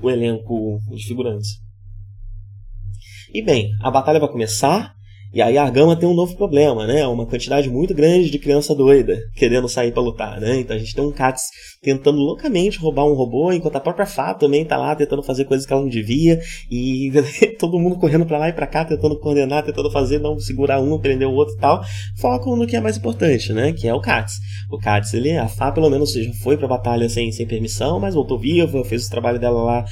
O 0.00 0.11
elenco 0.11 0.80
de 0.90 1.04
figurantes. 1.04 1.62
E 3.33 3.42
bem, 3.42 3.70
a 3.83 3.90
batalha 3.90 4.20
vai 4.20 4.28
começar. 4.28 4.94
E 5.35 5.42
aí 5.42 5.59
a 5.59 5.64
Argama 5.64 5.97
tem 5.97 6.09
um 6.09 6.14
novo 6.14 6.37
problema, 6.37 6.87
né? 6.87 7.05
Uma 7.09 7.27
quantidade 7.27 7.68
muito 7.68 7.92
grande 7.92 8.31
de 8.31 8.38
criança 8.38 8.73
doida 8.73 9.18
querendo 9.35 9.68
sair 9.68 9.90
para 9.90 10.01
lutar, 10.01 10.40
né? 10.40 10.61
Então 10.61 10.77
a 10.77 10.79
gente 10.79 10.94
tem 10.94 11.05
um 11.05 11.11
Katz 11.11 11.42
tentando 11.83 12.18
loucamente 12.18 12.79
roubar 12.79 13.05
um 13.05 13.14
robô, 13.14 13.53
enquanto 13.53 13.75
a 13.75 13.81
própria 13.81 14.07
Fá 14.07 14.33
também 14.33 14.64
tá 14.64 14.77
lá 14.77 14.94
tentando 14.94 15.25
fazer 15.25 15.44
coisas 15.44 15.66
que 15.66 15.73
ela 15.73 15.83
não 15.83 15.88
devia, 15.88 16.40
e 16.70 17.11
todo 17.59 17.81
mundo 17.81 17.97
correndo 17.97 18.25
para 18.25 18.38
lá 18.38 18.49
e 18.49 18.53
para 18.53 18.66
cá, 18.68 18.85
tentando 18.85 19.18
coordenar, 19.18 19.64
tentando 19.64 19.90
fazer, 19.90 20.20
não 20.20 20.38
segurar 20.38 20.81
um, 20.81 20.97
prender 21.01 21.27
o 21.27 21.33
outro 21.33 21.57
e 21.57 21.59
tal. 21.59 21.83
Focam 22.16 22.55
no 22.55 22.64
que 22.64 22.77
é 22.77 22.81
mais 22.81 22.97
importante, 22.97 23.53
né? 23.53 23.73
Que 23.73 23.88
é 23.88 23.94
o 23.94 24.01
Katz. 24.01 24.35
O 24.70 24.79
Katz, 24.79 25.14
ele, 25.14 25.37
a 25.37 25.49
Fá 25.49 25.73
pelo 25.73 25.90
menos 25.90 26.12
já 26.12 26.33
foi 26.44 26.57
pra 26.57 26.68
batalha 26.68 27.09
sem, 27.09 27.33
sem 27.33 27.44
permissão, 27.44 27.99
mas 27.99 28.14
voltou 28.14 28.38
viva, 28.38 28.85
fez 28.85 29.07
o 29.07 29.11
trabalho 29.11 29.40
dela 29.40 29.62
lá 29.64 29.85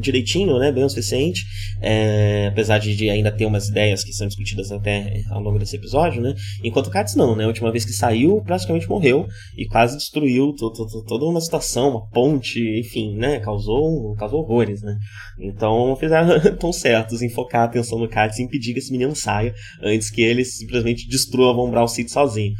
direitinho, 0.00 0.58
né? 0.58 0.72
Bem 0.72 0.84
o 0.84 0.88
suficiente. 0.88 1.44
É, 1.82 2.46
apesar 2.50 2.78
de 2.78 3.10
ainda 3.10 3.30
ter 3.30 3.44
umas 3.44 3.68
ideias 3.68 4.02
que 4.02 4.12
são 4.14 4.26
discutidas 4.26 4.69
até 4.72 5.22
ao 5.30 5.40
longo 5.40 5.58
desse 5.58 5.76
episódio, 5.76 6.22
né? 6.22 6.34
Enquanto 6.64 6.90
Katz 6.90 7.14
não, 7.14 7.36
né? 7.36 7.44
A 7.44 7.48
última 7.48 7.70
vez 7.70 7.84
que 7.84 7.92
saiu, 7.92 8.42
praticamente 8.42 8.88
morreu 8.88 9.26
e 9.56 9.66
quase 9.66 9.96
destruiu 9.96 10.54
toda 10.54 11.24
uma 11.24 11.40
situação, 11.40 11.90
uma 11.90 12.06
ponte, 12.08 12.60
enfim, 12.78 13.16
né? 13.16 13.40
Causou, 13.40 14.14
causou 14.16 14.40
horrores, 14.40 14.82
né? 14.82 14.96
Então 15.38 15.96
fizeram 15.96 16.28
tão 16.58 16.72
certos 16.72 17.22
em 17.22 17.28
focar 17.28 17.62
a 17.62 17.64
atenção 17.64 17.98
no 17.98 18.08
Katz 18.08 18.38
e 18.38 18.42
impedir 18.42 18.72
que 18.72 18.78
esse 18.78 18.92
menino 18.92 19.14
saia 19.14 19.54
antes 19.82 20.10
que 20.10 20.22
ele 20.22 20.44
simplesmente 20.44 21.08
destrua 21.08 21.54
Von 21.54 21.70
Braun 21.70 21.88
City 21.88 22.10
sozinho. 22.10 22.54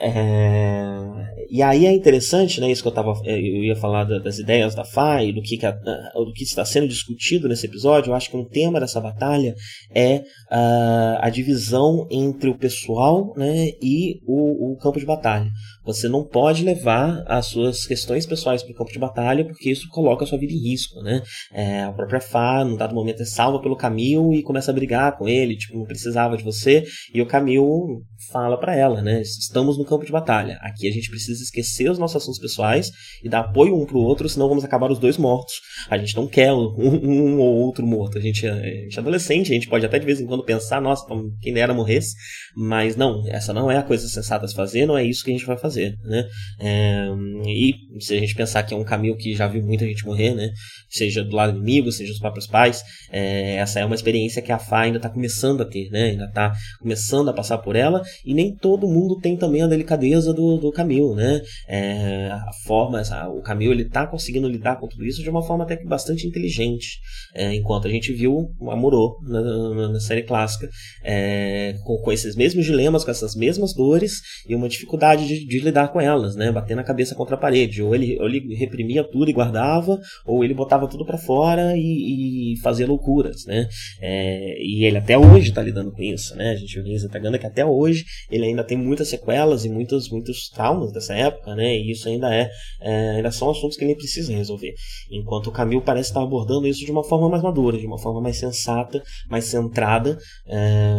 É... 0.00 1.20
E 1.50 1.62
aí 1.62 1.84
é 1.84 1.92
interessante, 1.92 2.60
né, 2.60 2.70
isso 2.70 2.80
que 2.80 2.86
eu, 2.86 2.92
tava, 2.92 3.12
é, 3.24 3.36
eu 3.36 3.64
ia 3.64 3.74
falar 3.74 4.04
das 4.04 4.38
ideias 4.38 4.72
da 4.72 4.84
FAI, 4.84 5.32
do 5.32 5.42
que, 5.42 5.56
que 5.56 5.66
a, 5.66 5.72
do 5.72 6.32
que 6.32 6.44
está 6.44 6.64
sendo 6.64 6.86
discutido 6.86 7.48
nesse 7.48 7.66
episódio. 7.66 8.10
Eu 8.10 8.14
acho 8.14 8.30
que 8.30 8.36
um 8.36 8.44
tema 8.44 8.78
dessa 8.78 9.00
batalha 9.00 9.52
é 9.92 10.22
a, 10.48 11.26
a 11.26 11.28
divisão 11.28 12.06
entre 12.08 12.48
o 12.48 12.56
pessoal 12.56 13.34
né, 13.36 13.70
e 13.82 14.20
o, 14.28 14.72
o 14.72 14.76
campo 14.76 15.00
de 15.00 15.04
batalha. 15.04 15.50
Você 15.84 16.08
não 16.08 16.22
pode 16.24 16.62
levar 16.62 17.24
as 17.26 17.46
suas 17.46 17.84
questões 17.84 18.24
pessoais 18.24 18.62
para 18.62 18.72
o 18.72 18.76
campo 18.76 18.92
de 18.92 18.98
batalha, 18.98 19.44
porque 19.44 19.70
isso 19.70 19.88
coloca 19.88 20.24
a 20.24 20.26
sua 20.26 20.38
vida 20.38 20.52
em 20.52 20.70
risco, 20.70 21.00
né? 21.02 21.20
É, 21.52 21.82
a 21.82 21.92
própria 21.92 22.20
Fá, 22.20 22.64
num 22.64 22.76
dado 22.76 22.94
momento, 22.94 23.22
é 23.22 23.24
salva 23.24 23.60
pelo 23.60 23.76
Camil 23.76 24.32
e 24.32 24.42
começa 24.42 24.70
a 24.70 24.74
brigar 24.74 25.16
com 25.18 25.28
ele, 25.28 25.56
tipo, 25.56 25.76
não 25.76 25.86
precisava 25.86 26.36
de 26.36 26.44
você, 26.44 26.84
e 27.12 27.20
o 27.20 27.26
Camil 27.26 28.04
fala 28.30 28.58
para 28.58 28.76
ela, 28.76 29.02
né? 29.02 29.20
Estamos 29.22 29.78
no 29.78 29.84
campo 29.90 30.06
de 30.06 30.12
batalha. 30.12 30.58
Aqui 30.62 30.88
a 30.88 30.92
gente 30.92 31.10
precisa 31.10 31.42
esquecer 31.42 31.90
os 31.90 31.98
nossos 31.98 32.22
assuntos 32.22 32.40
pessoais 32.40 32.90
e 33.22 33.28
dar 33.28 33.40
apoio 33.40 33.76
um 33.76 33.84
pro 33.84 33.98
outro, 33.98 34.28
senão 34.28 34.48
vamos 34.48 34.64
acabar 34.64 34.90
os 34.90 34.98
dois 34.98 35.18
mortos. 35.18 35.54
A 35.88 35.98
gente 35.98 36.14
não 36.16 36.26
quer 36.26 36.52
um, 36.52 36.72
um 36.78 37.38
ou 37.40 37.56
outro 37.56 37.86
morto. 37.86 38.16
A 38.16 38.20
gente, 38.20 38.46
é, 38.46 38.50
a 38.50 38.82
gente 38.84 38.96
é 38.96 39.00
adolescente, 39.00 39.50
a 39.50 39.54
gente 39.54 39.68
pode 39.68 39.84
até 39.84 39.98
de 39.98 40.06
vez 40.06 40.20
em 40.20 40.26
quando 40.26 40.44
pensar, 40.44 40.80
nossa, 40.80 41.04
quem 41.42 41.52
dera 41.52 41.74
morresse, 41.74 42.14
mas 42.56 42.96
não, 42.96 43.22
essa 43.28 43.52
não 43.52 43.70
é 43.70 43.76
a 43.76 43.82
coisa 43.82 44.06
sensata 44.08 44.44
a 44.44 44.48
se 44.48 44.54
fazer, 44.54 44.86
não 44.86 44.96
é 44.96 45.04
isso 45.04 45.24
que 45.24 45.30
a 45.30 45.34
gente 45.34 45.46
vai 45.46 45.56
fazer, 45.56 45.96
né? 46.04 46.24
É, 46.60 47.08
e 47.46 47.74
se 47.98 48.14
a 48.14 48.20
gente 48.20 48.34
pensar 48.34 48.62
que 48.62 48.72
é 48.72 48.76
um 48.76 48.84
caminho 48.84 49.16
que 49.16 49.34
já 49.34 49.46
viu 49.46 49.62
muita 49.62 49.84
gente 49.84 50.04
morrer, 50.04 50.34
né? 50.34 50.50
Seja 50.88 51.24
do 51.24 51.34
lado 51.34 51.56
inimigo, 51.56 51.90
seja 51.90 52.12
dos 52.12 52.20
próprios 52.20 52.46
pais, 52.46 52.82
é, 53.10 53.56
essa 53.56 53.80
é 53.80 53.84
uma 53.84 53.94
experiência 53.94 54.42
que 54.42 54.52
a 54.52 54.58
Fá 54.58 54.80
ainda 54.80 54.98
está 54.98 55.08
começando 55.08 55.62
a 55.62 55.64
ter, 55.64 55.90
né? 55.90 56.10
Ainda 56.10 56.24
está 56.24 56.52
começando 56.80 57.28
a 57.28 57.32
passar 57.32 57.58
por 57.58 57.76
ela 57.76 58.02
e 58.24 58.34
nem 58.34 58.54
todo 58.54 58.86
mundo 58.86 59.18
tem 59.20 59.36
também 59.36 59.62
a 59.62 59.66
delicadeza 59.80 60.32
do, 60.32 60.58
do 60.58 60.70
Camil, 60.70 61.14
né? 61.14 61.40
É, 61.68 62.28
a 62.30 62.52
forma, 62.66 63.02
o 63.28 63.42
Camil 63.42 63.72
ele 63.72 63.82
está 63.82 64.06
conseguindo 64.06 64.48
lidar 64.48 64.76
com 64.78 64.86
tudo 64.86 65.04
isso 65.04 65.22
de 65.22 65.30
uma 65.30 65.42
forma 65.42 65.64
até 65.64 65.76
que 65.76 65.86
bastante 65.86 66.26
inteligente, 66.26 66.98
é, 67.34 67.54
enquanto 67.54 67.88
a 67.88 67.90
gente 67.90 68.12
viu 68.12 68.50
o 68.60 68.70
Amorô 68.70 69.18
na, 69.22 69.40
na, 69.40 69.88
na 69.88 70.00
série 70.00 70.22
clássica 70.22 70.68
é, 71.04 71.74
com, 71.84 71.98
com 71.98 72.12
esses 72.12 72.36
mesmos 72.36 72.64
dilemas, 72.64 73.04
com 73.04 73.10
essas 73.10 73.34
mesmas 73.34 73.74
dores 73.74 74.12
e 74.48 74.54
uma 74.54 74.68
dificuldade 74.68 75.26
de, 75.26 75.46
de, 75.46 75.60
lidar 75.60 75.88
com 75.88 76.00
elas, 76.00 76.36
né? 76.36 76.52
Bater 76.52 76.74
na 76.74 76.84
cabeça 76.84 77.14
contra 77.14 77.36
a 77.36 77.38
parede. 77.38 77.82
Ou 77.82 77.94
ele, 77.94 78.18
ou 78.20 78.26
ele 78.26 78.54
reprimia 78.54 79.04
tudo 79.04 79.30
e 79.30 79.32
guardava, 79.32 79.98
ou 80.26 80.44
ele 80.44 80.54
botava 80.54 80.88
tudo 80.88 81.04
para 81.04 81.18
fora 81.18 81.74
e, 81.76 82.54
e, 82.54 82.60
fazia 82.60 82.86
loucuras, 82.86 83.44
né? 83.46 83.66
É, 84.00 84.56
e 84.60 84.84
ele 84.84 84.98
até 84.98 85.16
hoje 85.16 85.48
está 85.48 85.62
lidando 85.62 85.92
com 85.92 86.02
isso, 86.02 86.34
né? 86.36 86.50
A 86.50 86.56
gente 86.56 86.80
vê 86.80 86.98
Zetaganda 86.98 87.38
que 87.38 87.46
até 87.46 87.64
hoje 87.64 88.04
ele 88.30 88.46
ainda 88.46 88.64
tem 88.64 88.76
muitas 88.76 89.08
sequelas 89.08 89.64
muitos, 89.70 90.10
muitos 90.10 90.48
traumas 90.48 90.92
dessa 90.92 91.14
época, 91.14 91.54
né? 91.54 91.76
E 91.76 91.90
isso 91.90 92.08
ainda 92.08 92.34
é, 92.34 92.50
é 92.80 93.10
ainda 93.16 93.30
são 93.30 93.50
assuntos 93.50 93.76
que 93.76 93.84
ele 93.84 93.94
precisa 93.94 94.32
resolver. 94.32 94.72
Enquanto 95.10 95.48
o 95.48 95.52
Camil 95.52 95.82
parece 95.82 96.10
estar 96.10 96.22
abordando 96.22 96.66
isso 96.66 96.84
de 96.84 96.90
uma 96.90 97.04
forma 97.04 97.28
mais 97.28 97.42
madura, 97.42 97.78
de 97.78 97.86
uma 97.86 97.98
forma 97.98 98.20
mais 98.20 98.38
sensata, 98.38 99.02
mais 99.28 99.44
centrada. 99.44 100.18
É, 100.46 100.94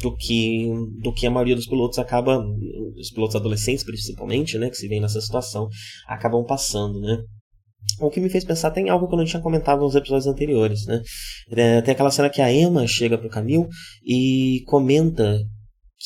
do 0.00 0.14
que 0.16 0.68
do 1.00 1.12
que 1.12 1.26
a 1.26 1.30
maioria 1.30 1.54
dos 1.54 1.66
pilotos 1.66 1.98
acaba, 1.98 2.44
os 2.98 3.10
pilotos 3.10 3.36
adolescentes 3.36 3.84
principalmente, 3.84 4.58
né, 4.58 4.68
que 4.68 4.76
se 4.76 4.88
veem 4.88 5.00
nessa 5.00 5.20
situação, 5.20 5.68
acabam 6.06 6.44
passando, 6.44 7.00
né? 7.00 7.18
O 8.00 8.10
que 8.10 8.20
me 8.20 8.30
fez 8.30 8.44
pensar 8.44 8.70
tem 8.70 8.88
algo 8.88 9.06
que 9.06 9.14
eu 9.14 9.18
não 9.18 9.24
tinha 9.24 9.42
comentado 9.42 9.80
nos 9.80 9.94
episódios 9.94 10.26
anteriores, 10.26 10.86
né? 10.86 11.00
É, 11.50 11.80
tem 11.82 11.92
aquela 11.92 12.10
cena 12.10 12.30
que 12.30 12.40
a 12.40 12.52
Emma 12.52 12.86
chega 12.86 13.18
pro 13.18 13.28
Camil 13.28 13.68
e 14.04 14.62
comenta 14.66 15.38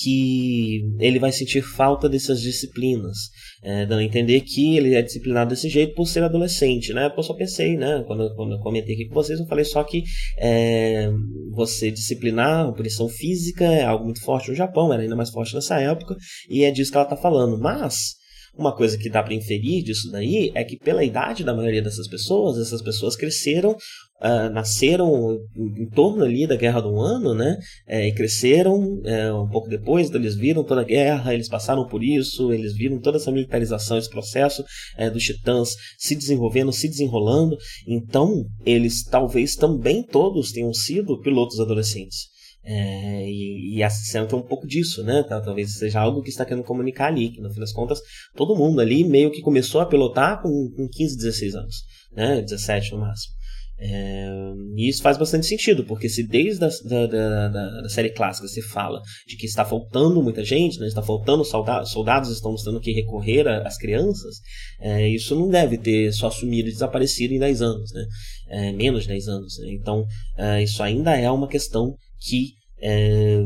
que 0.00 0.80
ele 1.00 1.18
vai 1.18 1.32
sentir 1.32 1.60
falta 1.60 2.08
dessas 2.08 2.40
disciplinas, 2.40 3.16
é, 3.62 3.84
dando 3.84 3.98
a 3.98 4.04
entender 4.04 4.40
que 4.42 4.76
ele 4.76 4.94
é 4.94 5.02
disciplinado 5.02 5.50
desse 5.50 5.68
jeito 5.68 5.94
por 5.94 6.06
ser 6.06 6.22
adolescente, 6.22 6.92
né? 6.92 7.12
Eu 7.16 7.22
só 7.22 7.34
pensei, 7.34 7.76
né? 7.76 8.04
Quando, 8.06 8.32
quando 8.36 8.52
eu 8.52 8.60
comentei 8.60 8.94
aqui 8.94 9.08
com 9.08 9.14
vocês, 9.14 9.40
eu 9.40 9.46
falei 9.46 9.64
só 9.64 9.82
que 9.82 10.04
é, 10.38 11.10
você 11.52 11.90
disciplinar 11.90 12.72
punição 12.74 13.08
física 13.08 13.64
é 13.64 13.84
algo 13.84 14.04
muito 14.04 14.22
forte 14.22 14.50
no 14.50 14.56
Japão, 14.56 14.92
era 14.92 15.02
ainda 15.02 15.16
mais 15.16 15.30
forte 15.30 15.54
nessa 15.54 15.80
época, 15.80 16.14
e 16.48 16.62
é 16.62 16.70
disso 16.70 16.92
que 16.92 16.96
ela 16.96 17.04
está 17.04 17.16
falando. 17.16 17.58
Mas 17.58 18.16
uma 18.56 18.74
coisa 18.74 18.98
que 18.98 19.08
dá 19.08 19.22
para 19.22 19.34
inferir 19.34 19.84
disso 19.84 20.10
daí 20.10 20.50
é 20.54 20.64
que 20.64 20.76
pela 20.76 21.04
idade 21.04 21.44
da 21.44 21.54
maioria 21.54 21.82
dessas 21.82 22.08
pessoas, 22.08 22.58
essas 22.58 22.82
pessoas 22.82 23.14
cresceram 23.14 23.76
Uh, 24.20 24.52
nasceram 24.52 25.38
em 25.56 25.88
torno 25.90 26.24
ali 26.24 26.44
da 26.44 26.56
Guerra 26.56 26.80
do 26.80 27.00
Ano, 27.00 27.34
né? 27.34 27.56
É, 27.86 28.08
e 28.08 28.12
cresceram 28.12 29.00
é, 29.04 29.32
um 29.32 29.48
pouco 29.48 29.68
depois, 29.68 30.08
então 30.08 30.20
eles 30.20 30.34
viram 30.34 30.64
toda 30.64 30.80
a 30.80 30.84
guerra, 30.84 31.32
eles 31.32 31.48
passaram 31.48 31.86
por 31.86 32.02
isso, 32.02 32.52
eles 32.52 32.74
viram 32.74 33.00
toda 33.00 33.18
essa 33.18 33.30
militarização, 33.30 33.96
esse 33.96 34.10
processo 34.10 34.64
é, 34.96 35.08
dos 35.08 35.22
titãs 35.22 35.76
se 35.96 36.16
desenvolvendo, 36.16 36.72
se 36.72 36.88
desenrolando. 36.88 37.56
Então, 37.86 38.44
eles 38.66 39.04
talvez 39.04 39.54
também 39.54 40.02
todos 40.02 40.50
tenham 40.50 40.74
sido 40.74 41.20
pilotos 41.20 41.60
adolescentes. 41.60 42.26
É, 42.64 43.24
e, 43.24 43.76
e 43.76 43.82
essa 43.82 44.04
cena 44.04 44.26
tem 44.26 44.38
um 44.38 44.42
pouco 44.42 44.66
disso, 44.66 45.02
né? 45.02 45.22
Talvez 45.22 45.78
seja 45.78 46.00
algo 46.00 46.22
que 46.22 46.28
está 46.28 46.44
querendo 46.44 46.64
comunicar 46.64 47.06
ali, 47.06 47.30
que 47.30 47.40
no 47.40 47.50
fim 47.50 47.60
das 47.60 47.72
contas, 47.72 47.98
todo 48.34 48.56
mundo 48.56 48.80
ali 48.80 49.04
meio 49.04 49.30
que 49.30 49.40
começou 49.40 49.80
a 49.80 49.86
pilotar 49.86 50.42
com, 50.42 50.50
com 50.76 50.88
15, 50.88 51.16
16 51.16 51.54
anos, 51.54 51.76
né? 52.12 52.42
17 52.42 52.92
no 52.92 52.98
máximo. 52.98 53.37
É, 53.80 54.28
e 54.74 54.88
isso 54.88 55.00
faz 55.00 55.16
bastante 55.16 55.46
sentido, 55.46 55.84
porque 55.84 56.08
se 56.08 56.26
desde 56.26 56.64
a 56.64 56.68
da, 56.84 57.06
da, 57.06 57.48
da, 57.48 57.80
da, 57.82 57.88
série 57.88 58.10
clássica 58.10 58.48
se 58.48 58.60
fala 58.60 59.00
de 59.24 59.36
que 59.36 59.46
está 59.46 59.64
faltando 59.64 60.20
muita 60.20 60.44
gente, 60.44 60.80
né, 60.80 60.88
está 60.88 61.00
faltando 61.00 61.44
soldados, 61.44 61.92
soldados 61.92 62.30
estamos 62.30 62.64
tendo 62.64 62.80
que 62.80 62.90
recorrer 62.90 63.46
às 63.46 63.78
crianças, 63.78 64.38
é, 64.80 65.08
isso 65.08 65.36
não 65.36 65.48
deve 65.48 65.78
ter 65.78 66.12
só 66.12 66.28
sumido 66.28 66.68
e 66.68 66.72
desaparecido 66.72 67.34
em 67.34 67.38
10 67.38 67.62
anos, 67.62 67.92
né, 67.92 68.04
é, 68.48 68.72
menos 68.72 69.02
de 69.02 69.10
10 69.10 69.28
anos. 69.28 69.58
Né, 69.58 69.68
então, 69.74 70.04
é, 70.36 70.60
isso 70.60 70.82
ainda 70.82 71.16
é 71.16 71.30
uma 71.30 71.46
questão 71.46 71.94
que, 72.18 72.54
é, 72.80 73.40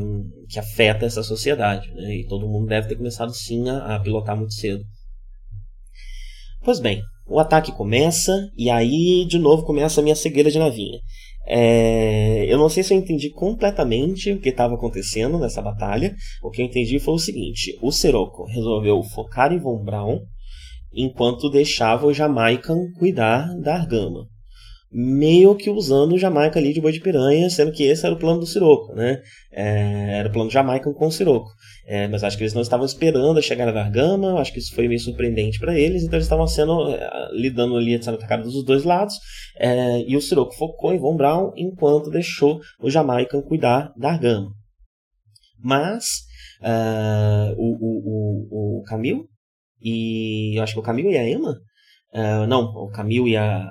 que 0.49 0.57
afeta 0.57 1.05
essa 1.05 1.21
sociedade, 1.21 1.91
né, 1.93 2.15
e 2.15 2.27
todo 2.27 2.49
mundo 2.49 2.65
deve 2.65 2.87
ter 2.87 2.95
começado 2.95 3.31
sim 3.35 3.69
a, 3.69 3.97
a 3.97 3.99
pilotar 3.99 4.35
muito 4.35 4.55
cedo. 4.55 4.83
Pois 6.63 6.79
bem, 6.79 7.03
o 7.27 7.39
ataque 7.39 7.71
começa 7.71 8.31
e 8.57 8.69
aí 8.69 9.25
de 9.25 9.39
novo 9.39 9.63
começa 9.63 9.99
a 10.01 10.03
minha 10.03 10.15
cegueira 10.15 10.51
de 10.51 10.59
navinha. 10.59 10.99
É, 11.45 12.45
eu 12.47 12.57
não 12.57 12.69
sei 12.69 12.83
se 12.83 12.93
eu 12.93 12.97
entendi 12.97 13.29
completamente 13.29 14.31
o 14.31 14.39
que 14.39 14.49
estava 14.49 14.75
acontecendo 14.75 15.37
nessa 15.37 15.61
batalha. 15.61 16.15
O 16.41 16.49
que 16.49 16.61
eu 16.61 16.65
entendi 16.65 16.99
foi 16.99 17.13
o 17.13 17.19
seguinte: 17.19 17.77
o 17.81 17.91
Sirocco 17.91 18.45
resolveu 18.45 19.01
focar 19.03 19.51
em 19.51 19.59
Von 19.59 19.83
Braun 19.83 20.19
enquanto 20.93 21.49
deixava 21.49 22.05
o 22.05 22.13
Jamaican 22.13 22.91
cuidar 22.97 23.47
da 23.59 23.75
Argama 23.75 24.27
meio 24.93 25.55
que 25.55 25.69
usando 25.69 26.13
o 26.13 26.17
Jamaica 26.17 26.59
ali 26.59 26.71
de 26.71 26.79
boi 26.79 26.91
de 26.91 26.99
piranha, 26.99 27.49
sendo 27.49 27.71
que 27.71 27.83
esse 27.83 28.05
era 28.05 28.13
o 28.13 28.19
plano 28.19 28.39
do 28.39 28.45
Siroco, 28.45 28.93
né? 28.93 29.21
É, 29.51 30.19
era 30.19 30.29
o 30.29 30.31
plano 30.31 30.51
Jamaica 30.51 30.91
com 30.93 31.07
o 31.07 31.11
Siroco. 31.11 31.49
É, 31.87 32.07
mas 32.07 32.23
acho 32.23 32.37
que 32.37 32.43
eles 32.43 32.53
não 32.53 32.61
estavam 32.61 32.85
esperando 32.85 33.39
a 33.39 33.41
chegada 33.41 33.73
da 33.73 33.81
Argama, 33.81 34.39
acho 34.39 34.53
que 34.53 34.59
isso 34.59 34.73
foi 34.75 34.87
meio 34.87 34.99
surpreendente 34.99 35.59
para 35.59 35.77
eles, 35.77 36.03
então 36.03 36.17
eles 36.17 36.25
estavam 36.25 36.47
sendo 36.47 36.93
é, 36.93 37.29
lidando 37.33 37.75
ali, 37.75 38.01
sendo 38.01 38.15
atacados 38.15 38.53
dos 38.53 38.63
dois 38.63 38.83
lados, 38.83 39.15
é, 39.57 40.01
e 40.07 40.15
o 40.15 40.21
Siroco 40.21 40.55
focou 40.55 40.93
em 40.93 40.99
Von 40.99 41.17
Braun 41.17 41.51
enquanto 41.57 42.11
deixou 42.11 42.61
o 42.79 42.89
Jamaica 42.89 43.41
cuidar 43.41 43.91
da 43.97 44.11
Argama. 44.11 44.51
Mas 45.59 46.05
uh, 46.61 47.55
o, 47.57 47.77
o, 47.79 48.79
o, 48.79 48.79
o 48.79 48.83
Camil 48.83 49.29
e 49.81 50.57
eu 50.57 50.63
acho 50.63 50.73
que 50.73 50.79
o 50.79 50.83
Camil 50.83 51.09
e 51.09 51.17
a 51.17 51.29
Emma, 51.29 51.57
uh, 52.13 52.47
não, 52.47 52.63
o 52.63 52.89
Camil 52.89 53.27
e 53.27 53.35
a 53.35 53.69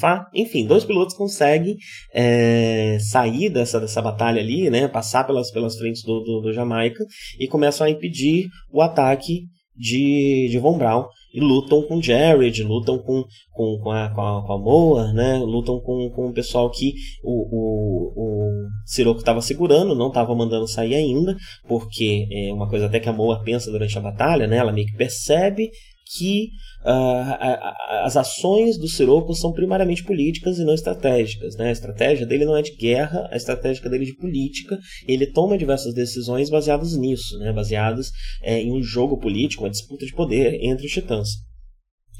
Fá, 0.00 0.28
enfim, 0.34 0.66
dois 0.66 0.84
pilotos 0.84 1.14
conseguem 1.14 1.76
é, 2.12 2.98
sair 3.00 3.48
dessa, 3.48 3.78
dessa 3.78 4.02
batalha 4.02 4.40
ali, 4.40 4.68
né, 4.68 4.88
passar 4.88 5.24
pelas, 5.24 5.50
pelas 5.52 5.76
frentes 5.76 6.02
do, 6.02 6.20
do, 6.20 6.40
do 6.40 6.52
Jamaica 6.52 7.04
e 7.38 7.46
começam 7.46 7.86
a 7.86 7.90
impedir 7.90 8.48
o 8.72 8.82
ataque 8.82 9.44
de, 9.76 10.48
de 10.50 10.58
Von 10.58 10.76
Braun 10.76 11.06
e 11.32 11.40
lutam 11.40 11.82
com 11.82 12.02
Jared, 12.02 12.62
lutam 12.64 12.98
com, 12.98 13.24
com, 13.52 13.78
com, 13.82 13.90
a, 13.90 14.10
com, 14.10 14.20
a, 14.20 14.46
com 14.46 14.52
a 14.52 14.58
Moa, 14.58 15.12
né? 15.12 15.38
lutam 15.38 15.80
com, 15.80 16.10
com 16.10 16.28
o 16.28 16.32
pessoal 16.32 16.68
que 16.70 16.92
o, 17.22 17.32
o, 17.32 18.12
o 18.16 18.68
Siroco 18.84 19.20
estava 19.20 19.40
segurando, 19.40 19.94
não 19.94 20.08
estava 20.08 20.34
mandando 20.34 20.66
sair 20.66 20.94
ainda, 20.94 21.36
porque 21.68 22.26
é 22.30 22.52
uma 22.52 22.68
coisa 22.68 22.86
até 22.86 22.98
que 22.98 23.08
a 23.08 23.12
Moa 23.12 23.42
pensa 23.42 23.70
durante 23.70 23.96
a 23.96 24.00
batalha, 24.00 24.46
né? 24.46 24.56
ela 24.56 24.72
meio 24.72 24.86
que 24.86 24.96
percebe 24.96 25.70
que 26.16 26.50
uh, 26.84 28.04
as 28.04 28.16
ações 28.16 28.76
do 28.76 28.88
Siroco 28.88 29.34
são 29.34 29.52
primariamente 29.52 30.04
políticas 30.04 30.58
e 30.58 30.64
não 30.64 30.74
estratégicas. 30.74 31.56
Né? 31.56 31.68
A 31.68 31.72
estratégia 31.72 32.26
dele 32.26 32.44
não 32.44 32.56
é 32.56 32.62
de 32.62 32.74
guerra, 32.76 33.28
a 33.30 33.36
estratégia 33.36 33.88
dele 33.88 34.04
é 34.04 34.06
de 34.06 34.16
política. 34.16 34.78
ele 35.06 35.26
toma 35.26 35.58
diversas 35.58 35.94
decisões 35.94 36.50
baseadas 36.50 36.96
nisso, 36.96 37.38
né? 37.38 37.52
baseadas 37.52 38.10
é, 38.42 38.60
em 38.60 38.72
um 38.72 38.82
jogo 38.82 39.18
político, 39.18 39.64
uma 39.64 39.70
disputa 39.70 40.04
de 40.04 40.12
poder 40.12 40.58
entre 40.62 40.86
os 40.86 40.92
titãs. 40.92 41.28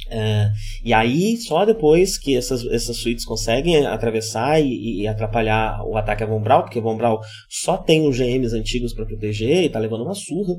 Uh, 0.07 0.51
e 0.84 0.93
aí, 0.93 1.36
só 1.36 1.64
depois 1.64 2.18
que 2.18 2.36
essas, 2.36 2.64
essas 2.66 2.97
suítes 2.97 3.24
conseguem 3.24 3.86
atravessar 3.86 4.61
e, 4.61 5.03
e, 5.03 5.07
atrapalhar 5.07 5.84
o 5.86 5.97
ataque 5.97 6.24
a 6.24 6.26
Von 6.26 6.41
Braun, 6.41 6.62
porque 6.62 6.80
Von 6.80 6.97
Braun 6.97 7.18
só 7.49 7.76
tem 7.76 8.09
os 8.09 8.16
GMs 8.16 8.53
antigos 8.57 8.93
para 8.93 9.07
proteger 9.07 9.62
e 9.62 9.68
tá 9.68 9.78
levando 9.78 10.03
uma 10.03 10.14
surra. 10.14 10.55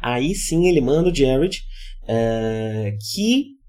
Aí 0.00 0.34
sim 0.34 0.66
ele 0.66 0.80
manda 0.80 1.08
o 1.08 1.14
Jared 1.14 1.62
é, 2.08 2.96
que 3.12 3.61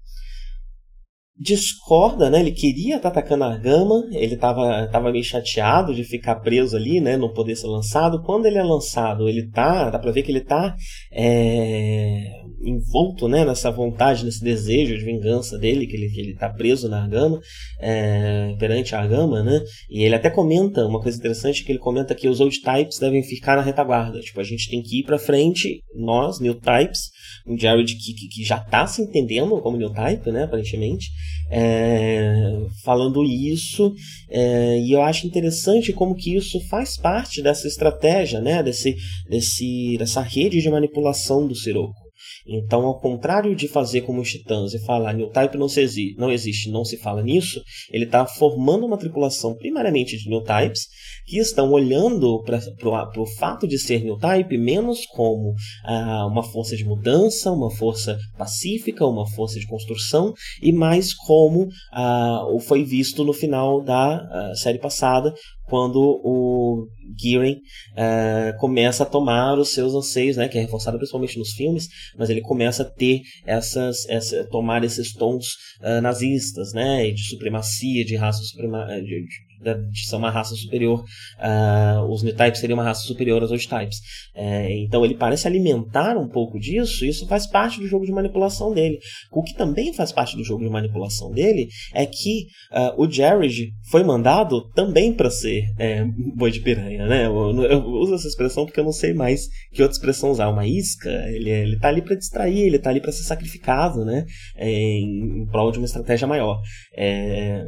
discorda, 1.36 2.30
né? 2.30 2.40
Ele 2.40 2.52
queria 2.52 2.96
estar 2.96 3.10
tá 3.10 3.20
atacando 3.20 3.44
a 3.44 3.56
Gama, 3.56 4.04
ele 4.12 4.34
estava 4.34 4.86
tava 4.86 5.10
meio 5.10 5.24
chateado 5.24 5.92
de 5.92 6.04
ficar 6.04 6.36
preso 6.36 6.76
ali, 6.76 7.00
né? 7.00 7.16
Não 7.16 7.32
poder 7.32 7.56
ser 7.56 7.66
lançado. 7.66 8.22
Quando 8.22 8.46
ele 8.46 8.58
é 8.58 8.62
lançado, 8.62 9.28
ele 9.28 9.50
tá, 9.50 9.90
dá 9.90 9.98
para 9.98 10.12
ver 10.12 10.22
que 10.22 10.30
ele 10.30 10.40
tá 10.40 10.76
é, 11.12 12.30
envolto, 12.64 13.26
né? 13.26 13.44
Nessa 13.44 13.70
vontade, 13.70 14.24
nesse 14.24 14.44
desejo 14.44 14.96
de 14.96 15.04
vingança 15.04 15.58
dele, 15.58 15.86
que 15.88 15.96
ele, 15.96 16.08
que 16.08 16.20
ele 16.20 16.34
tá 16.34 16.48
preso 16.48 16.88
na 16.88 17.06
Gama, 17.08 17.40
é, 17.80 18.54
perante 18.58 18.94
a 18.94 19.04
Gama, 19.04 19.42
né? 19.42 19.60
E 19.90 20.04
ele 20.04 20.14
até 20.14 20.30
comenta 20.30 20.86
uma 20.86 21.00
coisa 21.00 21.18
interessante 21.18 21.64
que 21.64 21.72
ele 21.72 21.80
comenta 21.80 22.14
que 22.14 22.28
os 22.28 22.40
old 22.40 22.60
types 22.60 23.00
devem 23.00 23.24
ficar 23.24 23.56
na 23.56 23.62
retaguarda. 23.62 24.20
Tipo, 24.20 24.40
a 24.40 24.44
gente 24.44 24.70
tem 24.70 24.80
que 24.80 25.00
ir 25.00 25.02
para 25.02 25.18
frente, 25.18 25.82
nós, 25.96 26.38
new 26.38 26.54
types, 26.54 27.10
um 27.46 27.58
Jared 27.58 27.92
que, 27.96 28.14
que, 28.14 28.28
que 28.28 28.44
já 28.44 28.56
está 28.56 28.86
se 28.86 29.02
entendendo 29.02 29.60
como 29.60 29.76
new 29.76 29.92
type, 29.92 30.30
né, 30.30 30.44
aparentemente, 30.44 31.06
é, 31.50 32.66
falando 32.84 33.22
isso, 33.24 33.92
é, 34.30 34.78
e 34.78 34.92
eu 34.92 35.02
acho 35.02 35.26
interessante 35.26 35.92
como 35.92 36.14
que 36.14 36.34
isso 36.36 36.60
faz 36.68 36.96
parte 36.96 37.42
dessa 37.42 37.66
estratégia, 37.66 38.40
né, 38.40 38.62
desse, 38.62 38.96
desse, 39.28 39.96
dessa 39.98 40.20
rede 40.20 40.60
de 40.60 40.70
manipulação 40.70 41.46
do 41.46 41.54
Siroco. 41.54 42.04
Então, 42.46 42.84
ao 42.84 43.00
contrário 43.00 43.54
de 43.56 43.66
fazer 43.66 44.02
como 44.02 44.20
os 44.20 44.30
titãs 44.30 44.74
e 44.74 44.84
falar 44.84 45.14
New 45.14 45.30
Type 45.30 45.56
não, 45.56 45.68
se 45.68 46.14
não 46.18 46.30
existe, 46.30 46.70
não 46.70 46.84
se 46.84 46.98
fala 46.98 47.22
nisso, 47.22 47.62
ele 47.90 48.04
está 48.04 48.26
formando 48.26 48.84
uma 48.84 48.98
tripulação 48.98 49.54
primariamente 49.54 50.16
de 50.18 50.28
New 50.28 50.42
Types 50.42 50.88
que 51.24 51.38
estão 51.38 51.72
olhando 51.72 52.42
para 52.42 53.20
o 53.20 53.26
fato 53.38 53.66
de 53.66 53.78
ser 53.78 54.02
New 54.02 54.18
Type 54.18 54.56
menos 54.58 55.06
como 55.06 55.54
ah, 55.84 56.26
uma 56.26 56.42
força 56.42 56.76
de 56.76 56.84
mudança, 56.84 57.50
uma 57.50 57.70
força 57.70 58.18
pacífica, 58.36 59.06
uma 59.06 59.26
força 59.26 59.58
de 59.58 59.66
construção, 59.66 60.32
e 60.62 60.72
mais 60.72 61.14
como 61.14 61.68
ah, 61.92 62.44
foi 62.60 62.84
visto 62.84 63.24
no 63.24 63.32
final 63.32 63.82
da 63.82 64.16
ah, 64.16 64.54
série 64.54 64.78
passada, 64.78 65.34
quando 65.66 65.98
o 66.22 66.86
Gearing 67.18 67.56
uh, 67.56 68.58
começa 68.58 69.02
a 69.02 69.06
tomar 69.06 69.58
os 69.58 69.70
seus 69.70 69.94
anseios, 69.94 70.36
né, 70.36 70.48
que 70.48 70.58
é 70.58 70.60
reforçado 70.60 70.98
principalmente 70.98 71.38
nos 71.38 71.52
filmes, 71.52 71.88
mas 72.18 72.30
ele 72.30 72.40
começa 72.40 72.82
a 72.82 72.90
ter 72.90 73.22
essas, 73.46 74.08
essa, 74.08 74.44
tomar 74.50 74.84
esses 74.84 75.12
tons 75.14 75.46
uh, 75.80 76.00
nazistas, 76.02 76.72
né, 76.72 77.10
de 77.10 77.26
supremacia, 77.28 78.04
de 78.04 78.16
raça 78.16 78.42
suprema, 78.42 78.86
de, 78.86 79.26
de 79.26 79.53
de 79.64 80.06
ser 80.06 80.16
uma 80.16 80.30
raça 80.30 80.54
superior, 80.54 81.04
uh, 81.38 82.12
os 82.12 82.22
New-Types 82.22 82.60
seriam 82.60 82.76
uma 82.76 82.84
raça 82.84 83.02
superior 83.02 83.42
aos 83.42 83.50
Old-Types. 83.50 83.98
Uh, 84.34 84.84
então 84.84 85.04
ele 85.04 85.14
parece 85.14 85.46
alimentar 85.46 86.16
um 86.16 86.28
pouco 86.28 86.58
disso, 86.58 87.04
e 87.04 87.08
isso 87.08 87.26
faz 87.26 87.46
parte 87.46 87.80
do 87.80 87.86
jogo 87.86 88.04
de 88.04 88.12
manipulação 88.12 88.72
dele. 88.72 88.98
O 89.32 89.42
que 89.42 89.54
também 89.54 89.92
faz 89.92 90.12
parte 90.12 90.36
do 90.36 90.44
jogo 90.44 90.64
de 90.64 90.70
manipulação 90.70 91.30
dele 91.30 91.68
é 91.92 92.04
que 92.06 92.46
uh, 92.72 93.02
o 93.02 93.10
Jared 93.10 93.72
foi 93.90 94.02
mandado 94.02 94.68
também 94.72 95.12
para 95.12 95.30
ser 95.30 95.64
é, 95.78 96.04
boi 96.34 96.50
de 96.50 96.60
piranha, 96.60 97.06
né? 97.06 97.26
Eu, 97.26 97.62
eu, 97.62 97.84
uso 97.84 98.14
essa 98.14 98.28
expressão 98.28 98.64
porque 98.64 98.80
eu 98.80 98.84
não 98.84 98.92
sei 98.92 99.14
mais 99.14 99.46
que 99.72 99.82
outra 99.82 99.96
expressão 99.96 100.30
usar. 100.30 100.48
Uma 100.48 100.66
isca, 100.66 101.10
ele, 101.30 101.50
ele 101.50 101.78
tá 101.78 101.88
ali 101.88 102.02
para 102.02 102.16
distrair, 102.16 102.60
ele 102.60 102.78
tá 102.78 102.90
ali 102.90 103.00
para 103.00 103.12
ser 103.12 103.22
sacrificado, 103.22 104.04
né? 104.04 104.24
É, 104.56 104.68
em, 104.68 105.42
em 105.42 105.46
prol 105.46 105.72
de 105.72 105.78
uma 105.78 105.86
estratégia 105.86 106.26
maior. 106.26 106.60
É, 106.96 107.64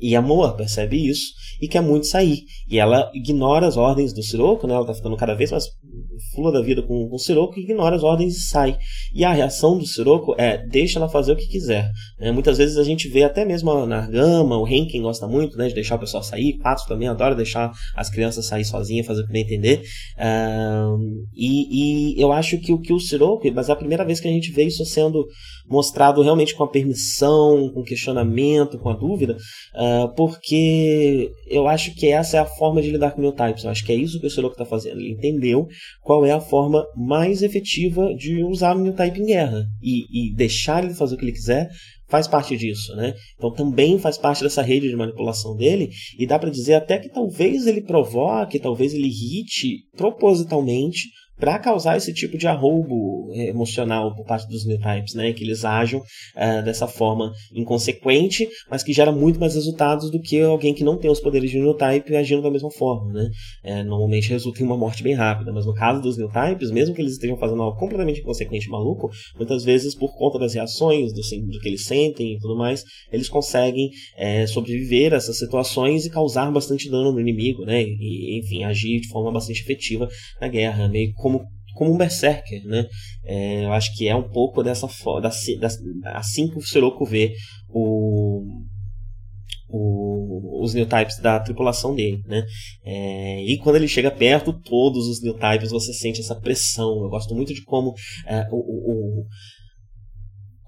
e 0.00 0.14
a 0.14 0.22
Moa 0.22 0.54
percebe 0.56 0.96
isso 0.96 1.32
e 1.60 1.68
quer 1.68 1.80
muito 1.80 2.06
sair. 2.06 2.42
E 2.68 2.78
ela 2.78 3.10
ignora 3.14 3.66
as 3.66 3.76
ordens 3.76 4.12
do 4.12 4.22
Siroco, 4.22 4.66
né? 4.66 4.74
Ela 4.74 4.86
tá 4.86 4.94
ficando 4.94 5.16
cada 5.16 5.34
vez 5.34 5.50
mais 5.50 5.64
fula 6.34 6.52
da 6.52 6.60
vida 6.60 6.82
com, 6.82 7.08
com 7.08 7.16
o 7.16 7.18
Siroco 7.18 7.58
e 7.58 7.62
ignora 7.62 7.96
as 7.96 8.02
ordens 8.02 8.36
e 8.36 8.40
sai. 8.42 8.78
E 9.14 9.24
a 9.24 9.32
reação 9.32 9.78
do 9.78 9.86
Siroco 9.86 10.34
é 10.38 10.58
deixa 10.66 10.98
ela 10.98 11.08
fazer 11.08 11.32
o 11.32 11.36
que 11.36 11.46
quiser. 11.46 11.90
Né? 12.18 12.30
Muitas 12.32 12.58
vezes 12.58 12.76
a 12.76 12.84
gente 12.84 13.08
vê 13.08 13.24
até 13.24 13.44
mesmo 13.44 13.86
na 13.86 14.06
Gama, 14.06 14.58
o 14.58 14.66
Henkin 14.66 15.02
gosta 15.02 15.26
muito 15.26 15.56
né, 15.56 15.68
de 15.68 15.74
deixar 15.74 15.96
o 15.96 16.00
pessoal 16.00 16.22
sair, 16.22 16.58
Patos 16.58 16.84
também 16.84 17.08
adora 17.08 17.34
deixar 17.34 17.72
as 17.96 18.10
crianças 18.10 18.46
sair 18.46 18.64
sozinhas, 18.64 19.06
fazer 19.06 19.22
o 19.22 19.26
que 19.26 19.32
bem 19.32 19.42
entender. 19.42 19.82
e, 21.34 22.14
e, 22.14 22.20
eu 22.20 22.32
acho 22.32 22.58
que 22.58 22.72
o 22.72 22.80
que 22.80 22.92
o 22.92 23.00
Siroco, 23.00 23.50
mas 23.52 23.68
é 23.68 23.72
a 23.72 23.76
primeira 23.76 24.04
vez 24.04 24.20
que 24.20 24.28
a 24.28 24.30
gente 24.30 24.50
vê 24.52 24.64
isso 24.64 24.84
sendo 24.84 25.26
mostrado 25.68 26.22
realmente 26.22 26.54
com 26.54 26.64
a 26.64 26.68
permissão, 26.68 27.70
com 27.72 27.82
questionamento, 27.82 28.78
com 28.78 28.88
a 28.88 28.94
dúvida, 28.94 29.36
uh, 30.04 30.14
porque 30.14 31.30
eu 31.46 31.66
acho 31.66 31.94
que 31.94 32.08
essa 32.08 32.36
é 32.36 32.40
a 32.40 32.46
forma 32.46 32.82
de 32.82 32.90
lidar 32.90 33.12
com 33.12 33.22
o 33.22 33.32
types. 33.32 33.64
Eu 33.64 33.70
acho 33.70 33.84
que 33.84 33.92
é 33.92 33.96
isso 33.96 34.20
que 34.20 34.26
o 34.26 34.30
Siroco 34.30 34.54
está 34.54 34.64
fazendo. 34.64 35.00
Ele 35.00 35.12
entendeu 35.12 35.66
qual 36.02 36.24
é 36.24 36.32
a 36.32 36.40
forma 36.40 36.84
mais 36.96 37.42
efetiva 37.42 38.14
de 38.14 38.42
usar 38.44 38.76
o 38.76 38.92
Type 38.92 39.20
em 39.20 39.26
guerra. 39.26 39.64
E, 39.82 40.30
e 40.30 40.34
deixar 40.34 40.84
ele 40.84 40.94
fazer 40.94 41.14
o 41.14 41.18
que 41.18 41.24
ele 41.24 41.32
quiser 41.32 41.68
faz 42.08 42.26
parte 42.26 42.56
disso, 42.56 42.94
né? 42.96 43.14
Então 43.36 43.52
também 43.52 43.98
faz 43.98 44.16
parte 44.16 44.42
dessa 44.42 44.62
rede 44.62 44.88
de 44.88 44.96
manipulação 44.96 45.54
dele 45.54 45.90
e 46.18 46.26
dá 46.26 46.38
para 46.38 46.50
dizer 46.50 46.74
até 46.74 46.98
que 46.98 47.10
talvez 47.10 47.66
ele 47.66 47.82
provoque, 47.82 48.58
talvez 48.58 48.94
ele 48.94 49.06
irrite 49.06 49.84
propositalmente 49.96 51.08
para 51.38 51.58
causar 51.58 51.96
esse 51.96 52.12
tipo 52.12 52.36
de 52.36 52.46
arroubo 52.46 53.30
eh, 53.32 53.48
emocional 53.48 54.14
por 54.14 54.24
parte 54.24 54.48
dos 54.48 54.66
new 54.66 54.78
types, 54.78 55.14
né? 55.14 55.32
Que 55.32 55.44
eles 55.44 55.64
ajam 55.64 56.00
uh, 56.00 56.64
dessa 56.64 56.86
forma 56.86 57.32
inconsequente, 57.52 58.48
mas 58.70 58.82
que 58.82 58.92
gera 58.92 59.12
muito 59.12 59.38
mais 59.38 59.54
resultados 59.54 60.10
do 60.10 60.20
que 60.20 60.40
alguém 60.40 60.74
que 60.74 60.84
não 60.84 60.96
tem 60.98 61.10
os 61.10 61.20
poderes 61.20 61.50
de 61.50 61.58
new 61.58 61.74
type 61.74 62.14
agindo 62.16 62.42
da 62.42 62.50
mesma 62.50 62.70
forma, 62.70 63.12
né? 63.12 63.30
É, 63.62 63.82
normalmente 63.82 64.30
resulta 64.30 64.62
em 64.62 64.66
uma 64.66 64.76
morte 64.76 65.02
bem 65.02 65.14
rápida, 65.14 65.52
mas 65.52 65.64
no 65.64 65.74
caso 65.74 66.02
dos 66.02 66.18
new 66.18 66.28
types, 66.28 66.70
mesmo 66.70 66.94
que 66.94 67.00
eles 67.00 67.12
estejam 67.12 67.36
fazendo 67.36 67.62
algo 67.62 67.78
completamente 67.78 68.20
inconsequente 68.20 68.68
maluco, 68.68 69.10
muitas 69.36 69.64
vezes 69.64 69.94
por 69.94 70.16
conta 70.16 70.38
das 70.38 70.54
reações, 70.54 71.12
do, 71.12 71.20
do 71.20 71.60
que 71.60 71.68
eles 71.68 71.84
sentem 71.84 72.34
e 72.34 72.38
tudo 72.38 72.56
mais, 72.56 72.82
eles 73.12 73.28
conseguem 73.28 73.90
é, 74.16 74.46
sobreviver 74.46 75.12
a 75.12 75.16
essas 75.16 75.38
situações 75.38 76.04
e 76.04 76.10
causar 76.10 76.50
bastante 76.50 76.90
dano 76.90 77.12
no 77.12 77.20
inimigo, 77.20 77.64
né? 77.64 77.82
E, 77.82 78.40
enfim, 78.40 78.64
agir 78.64 79.00
de 79.00 79.08
forma 79.08 79.32
bastante 79.32 79.62
efetiva 79.62 80.08
na 80.40 80.48
guerra, 80.48 80.88
meio 80.88 81.12
como 81.28 81.46
como 81.74 81.92
um 81.94 81.96
berserker, 81.96 82.66
né? 82.66 82.88
É, 83.24 83.64
eu 83.64 83.72
acho 83.72 83.94
que 83.94 84.08
é 84.08 84.16
um 84.16 84.28
pouco 84.28 84.64
dessa 84.64 84.88
forma, 84.88 85.30
assim 86.06 86.50
que 86.50 86.58
o 86.58 86.60
Sirocco 86.60 87.04
vê 87.04 87.32
o, 87.68 88.42
o, 89.68 90.60
os 90.60 90.74
new 90.74 90.86
types 90.86 91.20
da 91.20 91.38
tripulação 91.38 91.94
dele, 91.94 92.20
né? 92.26 92.44
É, 92.84 93.44
e 93.44 93.58
quando 93.58 93.76
ele 93.76 93.86
chega 93.86 94.10
perto, 94.10 94.52
todos 94.52 95.06
os 95.06 95.22
new 95.22 95.34
types 95.34 95.70
você 95.70 95.92
sente 95.92 96.20
essa 96.20 96.34
pressão. 96.34 97.00
Eu 97.04 97.10
gosto 97.10 97.32
muito 97.32 97.54
de 97.54 97.62
como 97.62 97.94
é, 98.26 98.48
o, 98.50 98.56
o, 98.56 99.26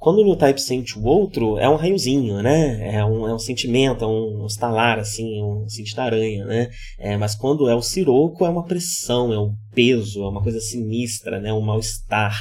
quando 0.01 0.21
o 0.21 0.25
New 0.25 0.35
Type 0.35 0.59
sente 0.59 0.99
o 0.99 1.05
outro, 1.05 1.59
é 1.59 1.69
um 1.69 1.77
raiozinho, 1.77 2.43
né? 2.43 2.95
É 2.95 3.05
um, 3.05 3.29
é 3.29 3.35
um 3.35 3.39
sentimento, 3.39 4.03
é 4.03 4.09
um 4.09 4.47
estalar, 4.47 4.99
assim, 4.99 5.43
um 5.43 5.69
sentir 5.69 6.01
aranha, 6.01 6.47
né? 6.47 6.71
É, 6.99 7.19
mas 7.19 7.35
quando 7.35 7.69
é 7.69 7.75
o 7.75 7.83
Siroco, 7.83 8.47
é 8.47 8.49
uma 8.49 8.65
pressão, 8.65 9.31
é 9.31 9.39
um 9.39 9.53
peso, 9.75 10.23
é 10.25 10.29
uma 10.29 10.43
coisa 10.43 10.59
sinistra, 10.59 11.39
né? 11.39 11.53
Um 11.53 11.61
mal-estar. 11.61 12.35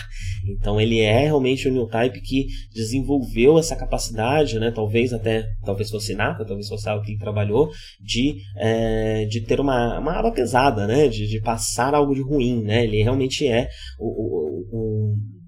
Então 0.48 0.80
ele 0.80 1.02
é 1.02 1.24
realmente 1.26 1.68
o 1.68 1.72
New 1.72 1.86
Type 1.88 2.22
que 2.22 2.48
desenvolveu 2.74 3.60
essa 3.60 3.76
capacidade, 3.76 4.58
né? 4.58 4.72
Talvez 4.72 5.12
até, 5.12 5.46
talvez 5.66 5.90
fosse 5.90 6.16
nata, 6.16 6.46
talvez 6.46 6.70
fosse 6.70 6.88
algo 6.88 7.04
que 7.04 7.18
trabalhou, 7.18 7.70
de, 8.02 8.38
é, 8.56 9.26
de 9.26 9.42
ter 9.42 9.60
uma, 9.60 10.00
uma 10.00 10.18
aba 10.18 10.32
pesada, 10.32 10.88
né? 10.88 11.10
De, 11.10 11.28
de 11.28 11.42
passar 11.42 11.94
algo 11.94 12.16
de 12.16 12.22
ruim, 12.22 12.64
né? 12.64 12.86
Ele 12.86 13.04
realmente 13.04 13.46
é 13.46 13.68
o, 14.00 14.08
o, 14.08 14.66
o 14.72 15.39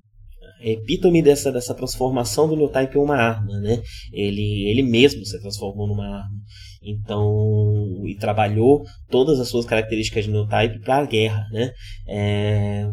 epítome 0.62 1.22
dessa, 1.22 1.52
dessa 1.52 1.74
transformação 1.74 2.48
do 2.48 2.56
Newtype 2.56 2.98
em 2.98 3.02
uma 3.02 3.16
arma, 3.16 3.60
né? 3.60 3.82
Ele, 4.12 4.70
ele 4.70 4.84
mesmo 4.84 5.26
se 5.26 5.40
transformou 5.40 5.88
numa 5.88 6.06
arma. 6.06 6.38
Então, 6.84 8.02
e 8.06 8.16
trabalhou 8.16 8.84
todas 9.10 9.40
as 9.40 9.50
suas 9.50 9.66
características 9.66 10.26
de 10.26 10.32
Newtype 10.32 10.80
para 10.80 10.98
a 10.98 11.06
guerra, 11.06 11.46
né? 11.52 11.72
É, 12.08 12.88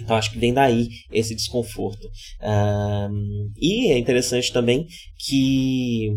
então 0.00 0.16
acho 0.16 0.30
que 0.32 0.38
vem 0.38 0.52
daí 0.52 0.88
esse 1.10 1.34
desconforto. 1.34 2.08
Um, 2.42 3.50
e 3.56 3.92
é 3.92 3.98
interessante 3.98 4.52
também 4.52 4.86
que 5.18 6.10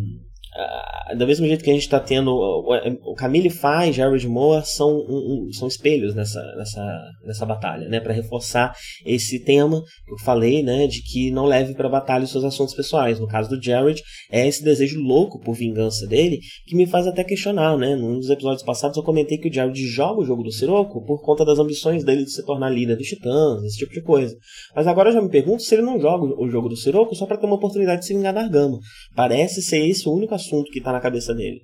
Uh, 0.56 1.18
do 1.18 1.28
mesmo 1.28 1.46
jeito 1.46 1.66
que 1.66 1.70
a 1.70 1.74
gente 1.74 1.84
está 1.84 2.00
tendo 2.00 2.32
o, 2.34 3.14
Camille 3.14 3.50
Fai 3.50 3.90
e 3.90 3.92
Jared 3.92 4.26
Moore 4.26 4.66
são, 4.66 4.90
um, 4.90 5.50
um, 5.50 5.54
são 5.54 5.68
espelhos 5.68 6.16
nessa, 6.16 6.42
nessa, 6.56 7.02
nessa 7.26 7.46
batalha, 7.46 7.90
né, 7.90 8.00
para 8.00 8.14
reforçar 8.14 8.74
esse 9.06 9.44
tema 9.44 9.84
que 10.06 10.14
eu 10.14 10.18
falei, 10.18 10.64
né, 10.64 10.88
de 10.88 11.02
que 11.04 11.30
não 11.30 11.44
leve 11.44 11.74
para 11.74 11.90
batalha 11.90 12.24
os 12.24 12.32
seus 12.32 12.46
assuntos 12.46 12.74
pessoais. 12.74 13.20
No 13.20 13.28
caso 13.28 13.50
do 13.50 13.62
Jared, 13.62 14.02
é 14.32 14.48
esse 14.48 14.64
desejo 14.64 14.98
louco 15.02 15.42
por 15.42 15.56
vingança 15.56 16.08
dele 16.08 16.40
que 16.66 16.74
me 16.74 16.88
faz 16.88 17.06
até 17.06 17.22
questionar, 17.22 17.78
né. 17.78 17.94
Num 17.94 18.18
dos 18.18 18.30
episódios 18.30 18.64
passados 18.64 18.96
eu 18.96 19.04
comentei 19.04 19.38
que 19.38 19.50
o 19.50 19.54
Jared 19.54 19.78
joga 19.88 20.22
o 20.22 20.26
jogo 20.26 20.42
do 20.42 20.54
Siroco 20.54 21.04
por 21.04 21.22
conta 21.22 21.44
das 21.44 21.60
ambições 21.60 22.06
dele 22.06 22.24
de 22.24 22.32
se 22.32 22.46
tornar 22.46 22.70
líder 22.70 22.96
dos 22.96 23.08
Titãs, 23.08 23.62
esse 23.66 23.78
tipo 23.78 23.92
de 23.92 24.02
coisa. 24.02 24.34
Mas 24.74 24.88
agora 24.88 25.10
eu 25.10 25.14
já 25.14 25.22
me 25.22 25.30
pergunto 25.30 25.64
se 25.64 25.76
ele 25.76 25.82
não 25.82 26.00
joga 26.00 26.34
o 26.42 26.50
jogo 26.50 26.70
do 26.70 26.78
Siroco 26.78 27.14
só 27.14 27.26
para 27.26 27.36
ter 27.36 27.46
uma 27.46 27.56
oportunidade 27.56 28.02
de 28.02 28.08
se 28.08 28.14
vingar 28.14 28.34
da 28.34 28.40
Argama. 28.40 28.80
Parece 29.14 29.62
ser 29.62 29.86
esse 29.86 30.08
o 30.08 30.14
único 30.14 30.34
assunto 30.34 30.45
assunto 30.46 30.72
que 30.72 30.80
está 30.80 30.92
na 30.92 31.00
cabeça 31.00 31.34
dele. 31.34 31.62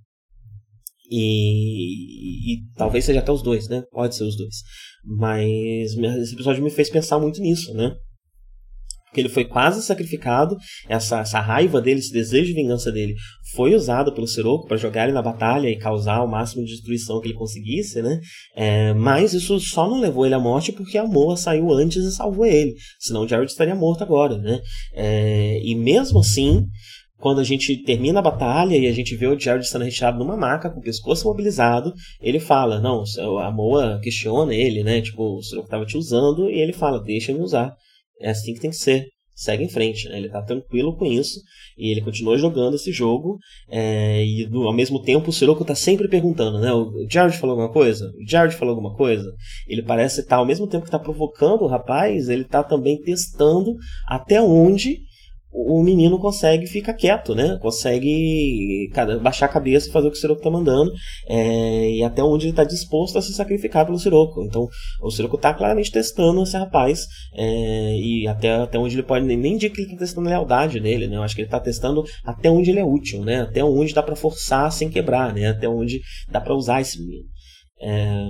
E, 1.09 2.53
e, 2.53 2.57
talvez 2.75 3.03
seja 3.03 3.19
até 3.19 3.31
os 3.31 3.43
dois, 3.43 3.67
né? 3.67 3.83
Pode 3.91 4.15
ser 4.15 4.23
os 4.23 4.37
dois. 4.37 4.55
Mas 5.03 5.93
esse 5.93 6.33
episódio 6.33 6.63
me 6.63 6.69
fez 6.69 6.89
pensar 6.89 7.19
muito 7.19 7.41
nisso, 7.41 7.73
né? 7.73 7.93
Porque 9.11 9.19
ele 9.19 9.27
foi 9.29 9.43
quase 9.43 9.83
sacrificado, 9.83 10.55
essa, 10.87 11.19
essa 11.19 11.41
raiva 11.41 11.81
dele, 11.81 11.99
esse 11.99 12.13
desejo 12.13 12.47
de 12.47 12.53
vingança 12.53 12.89
dele, 12.89 13.13
foi 13.53 13.75
usado 13.75 14.13
pelo 14.13 14.25
Siroco 14.25 14.65
para 14.67 14.77
jogar 14.77 15.03
ele 15.03 15.11
na 15.11 15.21
batalha 15.21 15.67
e 15.67 15.77
causar 15.77 16.23
o 16.23 16.31
máximo 16.31 16.63
de 16.63 16.71
destruição 16.71 17.19
que 17.19 17.27
ele 17.27 17.37
conseguisse, 17.37 18.01
né? 18.01 18.21
É, 18.55 18.93
mas 18.93 19.33
isso 19.33 19.59
só 19.59 19.89
não 19.89 19.99
levou 19.99 20.25
ele 20.25 20.35
à 20.35 20.39
morte 20.39 20.71
porque 20.71 20.97
a 20.97 21.05
Moa 21.05 21.35
saiu 21.35 21.73
antes 21.73 22.05
e 22.05 22.15
salvou 22.15 22.45
ele. 22.45 22.73
Senão 22.99 23.23
o 23.23 23.27
Jared 23.27 23.51
estaria 23.51 23.75
morto 23.75 24.01
agora, 24.01 24.37
né? 24.37 24.61
É, 24.93 25.59
e 25.61 25.75
mesmo 25.75 26.19
assim, 26.19 26.65
quando 27.21 27.39
a 27.39 27.43
gente 27.43 27.77
termina 27.83 28.19
a 28.19 28.23
batalha 28.23 28.75
e 28.75 28.87
a 28.87 28.91
gente 28.91 29.15
vê 29.15 29.27
o 29.27 29.39
Jared 29.39 29.65
sendo 29.67 29.85
retirado 29.85 30.17
numa 30.17 30.35
maca, 30.35 30.69
com 30.69 30.79
o 30.79 30.83
pescoço 30.83 31.27
mobilizado, 31.27 31.93
ele 32.19 32.39
fala, 32.39 32.81
não, 32.81 33.03
a 33.39 33.51
Moa 33.51 33.99
questiona 34.01 34.53
ele, 34.53 34.83
né? 34.83 35.01
Tipo, 35.01 35.37
o 35.37 35.43
senhor 35.43 35.63
estava 35.63 35.85
te 35.85 35.95
usando, 35.95 36.49
e 36.49 36.59
ele 36.59 36.73
fala, 36.73 37.01
deixa 37.01 37.31
me 37.31 37.39
usar. 37.39 37.73
É 38.19 38.31
assim 38.31 38.53
que 38.53 38.59
tem 38.59 38.71
que 38.71 38.75
ser. 38.75 39.07
Segue 39.33 39.63
em 39.63 39.69
frente, 39.69 40.07
né? 40.09 40.17
Ele 40.17 40.29
tá 40.29 40.41
tranquilo 40.41 40.95
com 40.95 41.05
isso 41.05 41.39
e 41.77 41.89
ele 41.89 42.01
continua 42.01 42.37
jogando 42.37 42.75
esse 42.75 42.91
jogo. 42.91 43.39
É, 43.69 44.23
e 44.23 44.45
do, 44.45 44.67
ao 44.67 44.73
mesmo 44.73 45.01
tempo 45.01 45.29
o 45.29 45.33
Sirocco 45.33 45.65
tá 45.65 45.73
sempre 45.73 46.07
perguntando, 46.07 46.59
né? 46.59 46.71
O 46.71 47.07
Jared 47.09 47.37
falou 47.37 47.53
alguma 47.53 47.73
coisa? 47.73 48.11
O 48.21 48.29
Jared 48.29 48.55
falou 48.55 48.75
alguma 48.75 48.95
coisa? 48.95 49.31
Ele 49.67 49.81
parece 49.81 50.19
estar, 50.19 50.35
tá, 50.35 50.39
ao 50.39 50.45
mesmo 50.45 50.67
tempo 50.67 50.85
que 50.85 50.91
tá 50.91 50.99
provocando 50.99 51.63
o 51.63 51.67
rapaz, 51.67 52.29
ele 52.29 52.43
tá 52.43 52.63
também 52.63 53.01
testando 53.01 53.75
até 54.07 54.39
onde 54.41 54.99
o 55.51 55.83
menino 55.83 56.17
consegue 56.17 56.65
ficar 56.65 56.93
quieto, 56.93 57.35
né? 57.35 57.57
Consegue 57.61 58.89
baixar 59.21 59.47
a 59.47 59.49
cabeça 59.49 59.89
e 59.89 59.91
fazer 59.91 60.07
o 60.07 60.11
que 60.11 60.17
o 60.17 60.19
Siroco 60.19 60.39
está 60.39 60.49
mandando 60.49 60.91
é, 61.27 61.91
e 61.91 62.03
até 62.03 62.23
onde 62.23 62.45
ele 62.45 62.51
está 62.51 62.63
disposto 62.63 63.17
a 63.17 63.21
se 63.21 63.33
sacrificar 63.33 63.85
pelo 63.85 63.99
Siroco. 63.99 64.43
Então, 64.43 64.67
o 65.01 65.11
Siroco 65.11 65.35
está 65.35 65.53
claramente 65.53 65.91
testando 65.91 66.41
esse 66.43 66.57
rapaz 66.57 67.05
é, 67.35 67.97
e 67.97 68.27
até, 68.27 68.53
até 68.53 68.79
onde 68.79 68.95
ele 68.95 69.03
pode... 69.03 69.25
Nem, 69.25 69.57
dizer 69.57 69.69
que 69.69 69.81
ele 69.81 69.87
está 69.87 69.97
testando 69.97 70.27
a 70.27 70.31
lealdade 70.31 70.79
dele, 70.79 71.07
né? 71.07 71.17
Eu 71.17 71.23
acho 71.23 71.35
que 71.35 71.41
ele 71.41 71.47
está 71.47 71.59
testando 71.59 72.03
até 72.23 72.49
onde 72.49 72.69
ele 72.69 72.79
é 72.79 72.85
útil, 72.85 73.23
né? 73.25 73.41
Até 73.41 73.63
onde 73.63 73.93
dá 73.93 74.01
para 74.01 74.15
forçar 74.15 74.71
sem 74.71 74.89
quebrar, 74.89 75.33
né? 75.33 75.47
Até 75.47 75.67
onde 75.67 75.99
dá 76.29 76.39
para 76.39 76.55
usar 76.55 76.79
esse 76.79 76.97
menino. 76.99 77.25
É, 77.81 78.29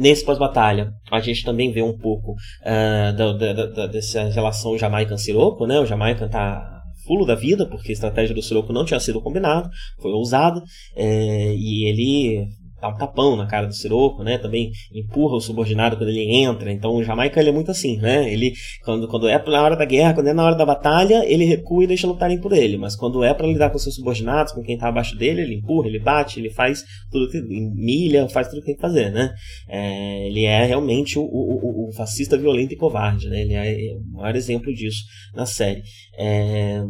Nesse 0.00 0.24
pós-batalha, 0.24 0.94
a 1.12 1.20
gente 1.20 1.44
também 1.44 1.70
vê 1.70 1.82
um 1.82 1.94
pouco 1.94 2.32
uh, 2.32 3.14
da, 3.14 3.32
da, 3.34 3.66
da, 3.66 3.86
dessa 3.86 4.30
relação 4.30 4.78
Jamaican-Siroco, 4.78 5.66
né? 5.66 5.78
O 5.78 5.84
Jamaican 5.84 6.26
tá 6.26 6.80
fulo 7.06 7.26
da 7.26 7.34
vida, 7.34 7.66
porque 7.66 7.90
a 7.90 7.92
estratégia 7.92 8.34
do 8.34 8.40
Siroco 8.40 8.72
não 8.72 8.86
tinha 8.86 8.98
sido 8.98 9.20
combinada, 9.20 9.68
foi 10.00 10.10
ousada, 10.12 10.62
é, 10.96 11.54
e 11.54 11.86
ele 11.86 12.46
dá 12.80 12.88
um 12.88 12.94
tapão 12.94 13.36
na 13.36 13.46
cara 13.46 13.66
do 13.66 13.74
Siroco, 13.74 14.22
né? 14.22 14.38
Também 14.38 14.70
empurra 14.92 15.36
o 15.36 15.40
subordinado 15.40 15.96
quando 15.96 16.08
ele 16.08 16.34
entra. 16.34 16.72
Então 16.72 16.94
o 16.94 17.04
Jamaica 17.04 17.40
ele 17.40 17.50
é 17.50 17.52
muito 17.52 17.70
assim, 17.70 17.98
né? 17.98 18.32
Ele 18.32 18.52
quando, 18.84 19.06
quando 19.08 19.28
é 19.28 19.42
na 19.50 19.62
hora 19.62 19.76
da 19.76 19.84
guerra, 19.84 20.14
quando 20.14 20.28
é 20.28 20.32
na 20.32 20.44
hora 20.44 20.54
da 20.54 20.64
batalha, 20.64 21.24
ele 21.26 21.44
recua 21.44 21.84
e 21.84 21.86
deixa 21.86 22.06
lutarem 22.06 22.40
por 22.40 22.52
ele. 22.52 22.76
Mas 22.76 22.96
quando 22.96 23.22
é 23.22 23.34
para 23.34 23.46
lidar 23.46 23.70
com 23.70 23.78
seus 23.78 23.94
subordinados, 23.94 24.52
com 24.52 24.62
quem 24.62 24.78
tá 24.78 24.88
abaixo 24.88 25.16
dele, 25.16 25.42
ele 25.42 25.56
empurra, 25.56 25.88
ele 25.88 25.98
bate, 25.98 26.40
ele 26.40 26.50
faz 26.50 26.82
tudo 27.10 27.30
que 27.30 27.40
milha, 27.40 28.28
faz 28.28 28.48
tudo 28.48 28.60
que 28.60 28.66
tem 28.66 28.76
que 28.76 28.80
fazer, 28.80 29.10
né? 29.10 29.32
É, 29.68 30.26
ele 30.26 30.44
é 30.44 30.64
realmente 30.64 31.18
o, 31.18 31.22
o, 31.22 31.88
o, 31.88 31.92
fascista 31.92 32.36
violento 32.36 32.72
e 32.72 32.76
covarde, 32.76 33.28
né? 33.28 33.42
Ele 33.42 33.54
é 33.54 33.94
o 33.96 34.16
maior 34.16 34.36
exemplo 34.36 34.72
disso 34.72 35.04
na 35.34 35.46
série. 35.46 35.82
É, 36.22 36.82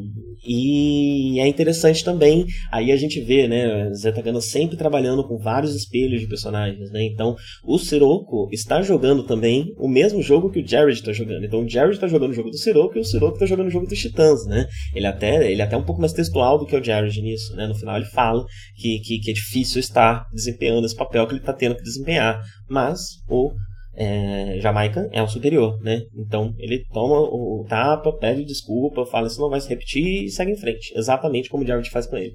e 0.44 1.38
é 1.38 1.46
interessante 1.46 2.04
também, 2.04 2.44
aí 2.72 2.90
a 2.90 2.96
gente 2.96 3.20
vê, 3.20 3.46
né? 3.46 3.88
Gana 4.24 4.40
sempre 4.40 4.76
trabalhando 4.76 5.22
com 5.22 5.38
vários 5.38 5.76
espelhos 5.76 6.20
de 6.20 6.26
personagens, 6.26 6.90
né? 6.90 7.04
Então, 7.04 7.36
o 7.64 7.78
Sirocco 7.78 8.48
está 8.50 8.82
jogando 8.82 9.22
também 9.22 9.72
o 9.78 9.86
mesmo 9.86 10.20
jogo 10.20 10.50
que 10.50 10.60
o 10.60 10.66
Jared 10.66 10.98
está 10.98 11.12
jogando. 11.12 11.44
Então, 11.44 11.60
o 11.60 11.68
Jared 11.68 11.94
está 11.94 12.08
jogando 12.08 12.30
o 12.30 12.34
jogo 12.34 12.50
do 12.50 12.58
Sirocco 12.58 12.98
e 12.98 13.00
o 13.00 13.04
Sirocco 13.04 13.34
está 13.34 13.46
jogando 13.46 13.68
o 13.68 13.70
jogo 13.70 13.86
dos 13.86 13.98
Titãs, 13.98 14.44
né? 14.46 14.66
Ele 14.94 15.06
até, 15.06 15.48
ele 15.48 15.62
é 15.62 15.64
até 15.64 15.76
um 15.76 15.84
pouco 15.84 16.00
mais 16.00 16.12
textual 16.12 16.58
do 16.58 16.66
que 16.66 16.74
o 16.74 16.82
Jared 16.82 17.22
nisso, 17.22 17.54
né? 17.54 17.68
No 17.68 17.74
final 17.76 17.96
ele 17.96 18.06
fala 18.06 18.44
que, 18.76 18.98
que, 18.98 19.20
que 19.20 19.30
é 19.30 19.34
difícil 19.34 19.78
estar 19.78 20.26
desempenhando 20.34 20.86
esse 20.86 20.96
papel 20.96 21.24
que 21.26 21.34
ele 21.34 21.40
está 21.40 21.52
tendo 21.52 21.76
que 21.76 21.84
desempenhar. 21.84 22.40
Mas 22.68 22.98
o 23.28 23.52
é, 24.02 24.58
Jamaica 24.60 25.10
é 25.12 25.22
o 25.22 25.28
superior, 25.28 25.78
né? 25.82 26.00
Então 26.16 26.54
ele 26.56 26.82
toma 26.90 27.20
o, 27.20 27.66
tapa, 27.68 28.10
pede 28.16 28.46
desculpa, 28.46 29.04
fala 29.04 29.26
isso 29.26 29.38
não 29.38 29.50
vai 29.50 29.60
se 29.60 29.68
repetir 29.68 30.24
e 30.24 30.30
segue 30.30 30.52
em 30.52 30.56
frente, 30.56 30.90
exatamente 30.96 31.50
como 31.50 31.62
o 31.62 31.66
Jared 31.66 31.90
faz 31.90 32.06
com 32.06 32.16
ele. 32.16 32.32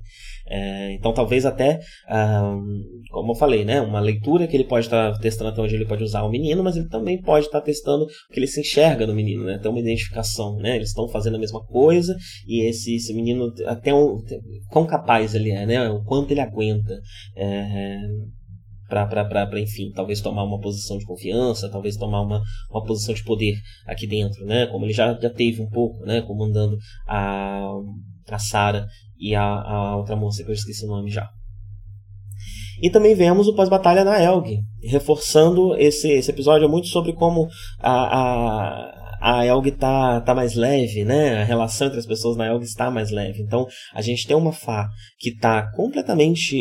É, 0.47 0.93
então 0.93 1.11
talvez 1.11 1.43
até, 1.43 1.79
um, 2.07 2.83
como 3.09 3.31
eu 3.31 3.35
falei, 3.35 3.65
né? 3.65 3.81
Uma 3.81 3.99
leitura 3.99 4.45
que 4.45 4.55
ele 4.55 4.65
pode 4.65 4.85
estar 4.85 5.13
tá 5.13 5.19
testando 5.19 5.49
até 5.49 5.59
onde 5.59 5.73
ele 5.73 5.87
pode 5.87 6.03
usar 6.03 6.21
o 6.21 6.29
menino, 6.29 6.63
mas 6.63 6.77
ele 6.77 6.87
também 6.87 7.19
pode 7.19 7.47
estar 7.47 7.59
tá 7.59 7.65
testando 7.65 8.03
o 8.03 8.07
que 8.31 8.39
ele 8.39 8.45
se 8.45 8.59
enxerga 8.59 9.07
no 9.07 9.15
menino, 9.15 9.43
né? 9.43 9.57
Tem 9.57 9.71
uma 9.71 9.79
identificação, 9.79 10.57
né? 10.57 10.75
Eles 10.75 10.89
estão 10.89 11.07
fazendo 11.07 11.37
a 11.37 11.39
mesma 11.39 11.65
coisa 11.65 12.15
e 12.47 12.63
esse, 12.69 12.95
esse 12.95 13.11
menino 13.11 13.51
até 13.65 13.91
um, 13.91 14.21
quão 14.69 14.85
capaz 14.85 15.33
ele 15.33 15.49
é, 15.49 15.65
né? 15.65 15.89
O 15.89 16.03
quanto 16.03 16.29
ele 16.29 16.41
aguenta. 16.41 16.93
É, 17.35 17.97
para 18.87 19.61
enfim, 19.61 19.91
talvez 19.93 20.21
tomar 20.21 20.43
uma 20.43 20.59
posição 20.59 20.97
de 20.97 21.05
confiança, 21.05 21.69
talvez 21.69 21.97
tomar 21.97 22.21
uma, 22.21 22.41
uma 22.69 22.83
posição 22.83 23.13
de 23.13 23.23
poder 23.23 23.55
aqui 23.85 24.07
dentro, 24.07 24.45
né? 24.45 24.67
Como 24.67 24.85
ele 24.85 24.93
já, 24.93 25.13
já 25.19 25.29
teve 25.29 25.61
um 25.61 25.69
pouco, 25.69 26.05
né? 26.05 26.21
Comandando 26.21 26.77
a, 27.07 27.71
a 28.29 28.39
Sarah 28.39 28.85
e 29.19 29.35
a, 29.35 29.43
a 29.43 29.97
outra 29.97 30.15
moça 30.15 30.43
que 30.43 30.49
eu 30.49 30.53
esqueci 30.53 30.85
o 30.85 30.89
nome 30.89 31.09
já. 31.09 31.29
E 32.81 32.89
também 32.89 33.15
vemos 33.15 33.47
o 33.47 33.55
pós-batalha 33.55 34.03
na 34.03 34.21
Elg, 34.21 34.59
reforçando 34.83 35.75
esse, 35.77 36.09
esse 36.09 36.29
episódio 36.29 36.69
muito 36.69 36.87
sobre 36.87 37.13
como 37.13 37.47
a, 37.79 37.91
a 37.91 39.04
a 39.21 39.45
Elg 39.45 39.71
tá, 39.71 40.21
tá 40.21 40.33
mais 40.33 40.55
leve, 40.55 41.03
né? 41.03 41.41
A 41.41 41.43
relação 41.43 41.87
entre 41.87 41.99
as 41.99 42.05
pessoas 42.05 42.37
na 42.37 42.47
Elg 42.47 42.63
está 42.63 42.89
mais 42.91 43.11
leve. 43.11 43.41
Então, 43.41 43.65
a 43.93 44.01
gente 44.01 44.25
tem 44.27 44.35
uma 44.35 44.51
Fá 44.51 44.87
que 45.19 45.35
tá 45.35 45.69
completamente 45.71 46.55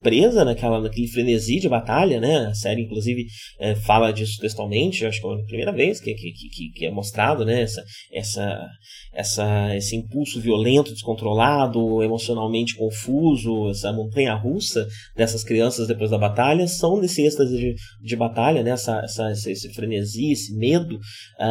presa 0.00 0.44
naquela, 0.44 0.80
naquele 0.80 1.08
frenesi 1.08 1.58
de 1.58 1.68
batalha, 1.68 2.20
né? 2.20 2.46
A 2.46 2.54
série, 2.54 2.82
inclusive, 2.82 3.26
é, 3.58 3.74
fala 3.74 4.12
disso 4.12 4.38
textualmente. 4.40 5.04
Acho 5.04 5.20
que 5.20 5.26
é 5.26 5.32
a 5.32 5.44
primeira 5.44 5.72
vez 5.72 6.00
que, 6.00 6.14
que, 6.14 6.32
que, 6.32 6.70
que 6.74 6.86
é 6.86 6.90
mostrado, 6.90 7.44
né? 7.44 7.62
Essa, 7.62 7.84
essa, 8.12 8.68
essa, 9.12 9.76
esse 9.76 9.96
impulso 9.96 10.40
violento, 10.40 10.92
descontrolado, 10.92 12.02
emocionalmente 12.02 12.76
confuso, 12.76 13.70
essa 13.70 13.92
montanha 13.92 14.34
russa 14.34 14.86
dessas 15.16 15.44
crianças 15.44 15.88
depois 15.88 16.10
da 16.10 16.18
batalha, 16.18 16.66
são 16.66 17.00
desse 17.00 17.22
êxtase 17.22 17.56
de, 17.56 17.74
de 18.00 18.16
batalha, 18.16 18.62
né? 18.62 18.70
Essa, 18.70 19.00
essa, 19.00 19.30
esse 19.30 19.72
frenesi, 19.72 20.32
esse 20.32 20.56
medo. 20.56 20.96
Uh, 20.96 21.47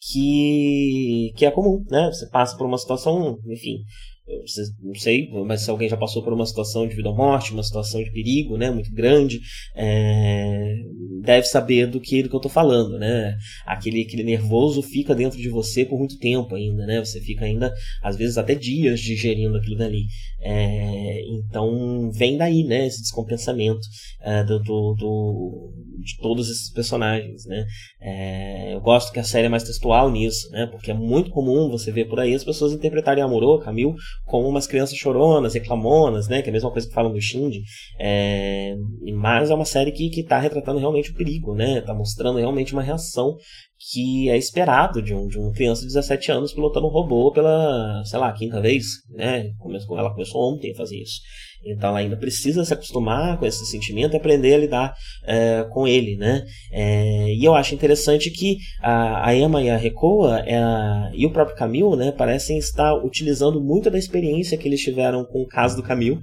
que, 0.00 1.32
que 1.36 1.44
é 1.46 1.50
comum, 1.50 1.84
né? 1.90 2.06
Você 2.12 2.28
passa 2.30 2.56
por 2.56 2.66
uma 2.66 2.78
situação, 2.78 3.38
enfim, 3.46 3.84
não 4.82 4.94
sei, 4.94 5.28
mas 5.46 5.62
se 5.62 5.70
alguém 5.70 5.88
já 5.88 5.96
passou 5.96 6.22
por 6.22 6.32
uma 6.32 6.46
situação 6.46 6.86
de 6.86 6.96
vida 6.96 7.08
ou 7.08 7.16
morte, 7.16 7.52
uma 7.52 7.62
situação 7.62 8.02
de 8.02 8.10
perigo, 8.10 8.56
né, 8.56 8.70
muito 8.70 8.92
grande, 8.92 9.40
é, 9.74 10.74
deve 11.22 11.46
saber 11.46 11.86
do 11.86 12.00
que, 12.00 12.22
do 12.22 12.28
que 12.28 12.34
eu 12.34 12.40
tô 12.40 12.48
falando, 12.48 12.98
né? 12.98 13.36
Aquele, 13.64 14.02
aquele 14.02 14.24
nervoso 14.24 14.82
fica 14.82 15.14
dentro 15.14 15.38
de 15.38 15.48
você 15.48 15.84
por 15.84 15.98
muito 15.98 16.18
tempo 16.18 16.54
ainda, 16.54 16.86
né? 16.86 16.98
Você 17.04 17.20
fica 17.20 17.44
ainda, 17.44 17.72
às 18.02 18.16
vezes, 18.16 18.36
até 18.36 18.54
dias 18.54 19.00
digerindo 19.00 19.56
aquilo 19.56 19.76
dali. 19.76 20.04
É, 20.40 21.20
então, 21.30 22.10
vem 22.12 22.36
daí, 22.36 22.64
né? 22.64 22.86
Esse 22.86 23.02
descompensamento 23.02 23.86
é, 24.22 24.42
do, 24.44 24.58
do, 24.58 24.94
do, 24.94 25.72
de 25.98 26.16
todos 26.18 26.48
esses 26.48 26.72
personagens, 26.72 27.44
né? 27.46 27.64
Eu 28.72 28.80
gosto 28.80 29.12
que 29.12 29.18
a 29.18 29.24
série 29.24 29.46
é 29.46 29.50
mais 29.50 29.64
textual 29.64 30.10
nisso, 30.10 30.48
né? 30.50 30.66
Porque 30.66 30.90
é 30.90 30.94
muito 30.94 31.30
comum 31.30 31.68
você 31.68 31.90
ver 31.90 32.06
por 32.06 32.20
aí 32.20 32.34
as 32.34 32.44
pessoas 32.44 32.72
interpretarem 32.72 33.22
Amorô, 33.22 33.58
Camil, 33.58 33.94
como 34.24 34.48
umas 34.48 34.66
crianças 34.66 34.96
choronas, 34.96 35.54
reclamonas, 35.54 36.28
né? 36.28 36.42
Que 36.42 36.48
é 36.48 36.50
a 36.50 36.52
mesma 36.52 36.70
coisa 36.70 36.88
que 36.88 36.94
falam 36.94 37.12
do 37.12 37.20
Shinji. 37.20 37.62
É, 37.98 38.74
mas 39.14 39.50
é 39.50 39.54
uma 39.54 39.64
série 39.64 39.92
que, 39.92 40.10
que 40.10 40.22
tá 40.22 40.38
retratando 40.38 40.78
realmente 40.78 41.10
o 41.10 41.14
perigo, 41.14 41.54
né? 41.54 41.80
Tá 41.80 41.94
mostrando 41.94 42.38
realmente 42.38 42.72
uma 42.72 42.82
reação 42.82 43.36
que 43.90 44.28
é 44.30 44.36
esperado 44.36 45.02
de 45.02 45.14
um, 45.14 45.26
de 45.26 45.38
uma 45.38 45.52
criança 45.52 45.82
de 45.82 45.88
17 45.88 46.32
anos 46.32 46.52
pilotando 46.52 46.86
um 46.86 46.90
robô 46.90 47.30
pela, 47.30 48.02
sei 48.04 48.18
lá, 48.18 48.32
quinta 48.32 48.60
vez, 48.60 48.86
né? 49.10 49.50
Ela 49.90 50.12
começou 50.12 50.54
ontem 50.54 50.72
a 50.72 50.76
fazer 50.76 50.96
isso. 50.96 51.20
Então 51.66 51.90
ela 51.90 51.98
ainda 51.98 52.16
precisa 52.16 52.64
se 52.64 52.72
acostumar 52.72 53.38
com 53.38 53.46
esse 53.46 53.66
sentimento 53.66 54.14
e 54.14 54.16
aprender 54.16 54.54
a 54.54 54.58
lidar 54.58 54.94
é, 55.24 55.66
com 55.70 55.86
ele, 55.86 56.16
né? 56.16 56.44
É, 56.70 57.34
e 57.34 57.44
eu 57.44 57.54
acho 57.54 57.74
interessante 57.74 58.30
que 58.30 58.58
a, 58.80 59.28
a 59.28 59.34
Emma 59.34 59.62
e 59.62 59.68
a 59.68 59.76
Recoa 59.76 60.40
é, 60.46 60.56
e 61.14 61.26
o 61.26 61.30
próprio 61.30 61.56
Camil, 61.56 61.96
né, 61.96 62.12
parecem 62.12 62.58
estar 62.58 62.94
utilizando 62.94 63.60
muito 63.60 63.90
da 63.90 63.98
experiência 63.98 64.56
que 64.56 64.68
eles 64.68 64.80
tiveram 64.80 65.24
com 65.24 65.42
o 65.42 65.46
caso 65.46 65.76
do 65.76 65.82
Camil 65.82 66.20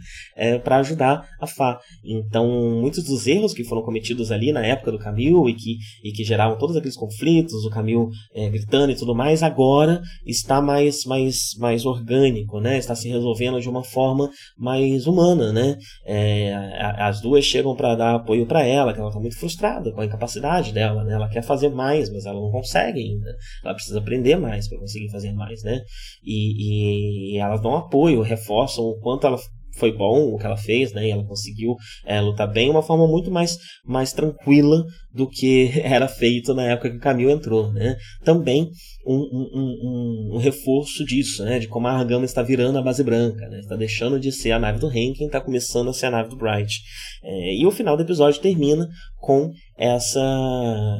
para 0.63 0.77
ajudar 0.77 1.27
a 1.39 1.47
Fá. 1.47 1.79
Então 2.03 2.47
muitos 2.79 3.03
dos 3.03 3.27
erros 3.27 3.53
que 3.53 3.63
foram 3.63 3.81
cometidos 3.81 4.31
ali 4.31 4.51
na 4.51 4.65
época 4.65 4.91
do 4.91 4.99
Camil 4.99 5.49
e 5.49 5.53
que, 5.53 5.77
e 6.03 6.11
que 6.11 6.23
geravam 6.23 6.57
todos 6.57 6.75
aqueles 6.75 6.95
conflitos, 6.95 7.65
o 7.65 7.69
Camil 7.69 8.09
gritando 8.51 8.91
e 8.91 8.95
tudo 8.95 9.15
mais, 9.15 9.41
agora 9.41 10.01
está 10.25 10.61
mais, 10.61 11.05
mais, 11.05 11.55
mais 11.57 11.85
orgânico, 11.85 12.59
né? 12.59 12.77
Está 12.77 12.95
se 12.95 13.09
resolvendo 13.09 13.59
de 13.59 13.69
uma 13.69 13.83
forma 13.83 14.29
mais 14.57 15.07
humana 15.07 15.32
né? 15.35 15.77
É, 16.05 16.53
as 16.99 17.21
duas 17.21 17.43
chegam 17.43 17.75
para 17.75 17.95
dar 17.95 18.15
apoio 18.15 18.45
para 18.45 18.63
ela, 18.63 18.93
que 18.93 18.99
ela 18.99 19.09
está 19.09 19.19
muito 19.19 19.37
frustrada 19.37 19.91
com 19.91 20.01
a 20.01 20.05
incapacidade 20.05 20.71
dela, 20.71 21.03
né? 21.03 21.13
Ela 21.13 21.29
quer 21.29 21.41
fazer 21.41 21.69
mais, 21.69 22.11
mas 22.11 22.25
ela 22.25 22.39
não 22.39 22.51
consegue 22.51 22.99
ainda. 22.99 23.35
Ela 23.63 23.73
precisa 23.73 23.99
aprender 23.99 24.35
mais 24.37 24.67
para 24.67 24.79
conseguir 24.79 25.09
fazer 25.09 25.33
mais, 25.33 25.63
né? 25.63 25.81
E, 26.23 27.33
e, 27.33 27.35
e 27.35 27.37
elas 27.39 27.61
dão 27.61 27.75
apoio, 27.75 28.21
reforçam 28.21 28.83
o 28.83 28.99
quanto 28.99 29.27
ela 29.27 29.37
foi 29.77 29.91
bom 29.91 30.33
o 30.33 30.37
que 30.37 30.45
ela 30.45 30.57
fez, 30.57 30.93
né? 30.93 31.07
E 31.07 31.11
ela 31.11 31.25
conseguiu 31.25 31.75
é, 32.05 32.19
lutar 32.21 32.51
bem 32.51 32.69
uma 32.69 32.83
forma 32.83 33.07
muito 33.07 33.31
mais, 33.31 33.57
mais 33.85 34.13
tranquila 34.13 34.85
do 35.13 35.27
que 35.27 35.71
era 35.83 36.07
feito 36.07 36.53
na 36.53 36.63
época 36.63 36.89
que 36.89 36.97
o 36.97 37.01
Camil 37.01 37.29
entrou, 37.29 37.71
né? 37.71 37.95
Também 38.23 38.69
um, 39.05 39.15
um, 39.15 39.49
um, 39.53 40.35
um, 40.35 40.37
reforço 40.37 41.03
disso, 41.05 41.43
né? 41.43 41.59
De 41.59 41.67
como 41.67 41.87
a 41.87 41.91
Argama 41.91 42.25
está 42.25 42.41
virando 42.41 42.77
a 42.77 42.81
base 42.81 43.03
branca, 43.03 43.47
né? 43.49 43.59
Está 43.59 43.75
deixando 43.75 44.19
de 44.19 44.31
ser 44.31 44.51
a 44.51 44.59
nave 44.59 44.79
do 44.79 44.87
Rankin, 44.87 45.25
está 45.25 45.41
começando 45.41 45.89
a 45.89 45.93
ser 45.93 46.07
a 46.07 46.11
nave 46.11 46.29
do 46.29 46.37
Bright. 46.37 46.81
É, 47.23 47.55
e 47.55 47.65
o 47.65 47.71
final 47.71 47.97
do 47.97 48.03
episódio 48.03 48.41
termina 48.41 48.87
com 49.19 49.51
essa 49.77 50.99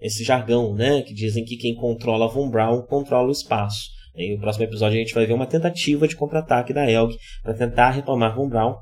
esse 0.00 0.22
jargão, 0.22 0.74
né? 0.74 1.02
Que 1.02 1.14
dizem 1.14 1.44
que 1.44 1.56
quem 1.56 1.74
controla 1.74 2.28
Von 2.28 2.50
Braun 2.50 2.82
controla 2.82 3.28
o 3.28 3.32
espaço. 3.32 3.95
No 4.16 4.40
próximo 4.40 4.64
episódio 4.64 4.96
a 4.96 5.00
gente 5.00 5.14
vai 5.14 5.26
ver 5.26 5.34
uma 5.34 5.46
tentativa 5.46 6.08
de 6.08 6.16
contra-ataque 6.16 6.72
da 6.72 6.90
Elg 6.90 7.14
para 7.42 7.54
tentar 7.54 7.90
retomar 7.90 8.34
Von 8.34 8.48
Braun. 8.48 8.72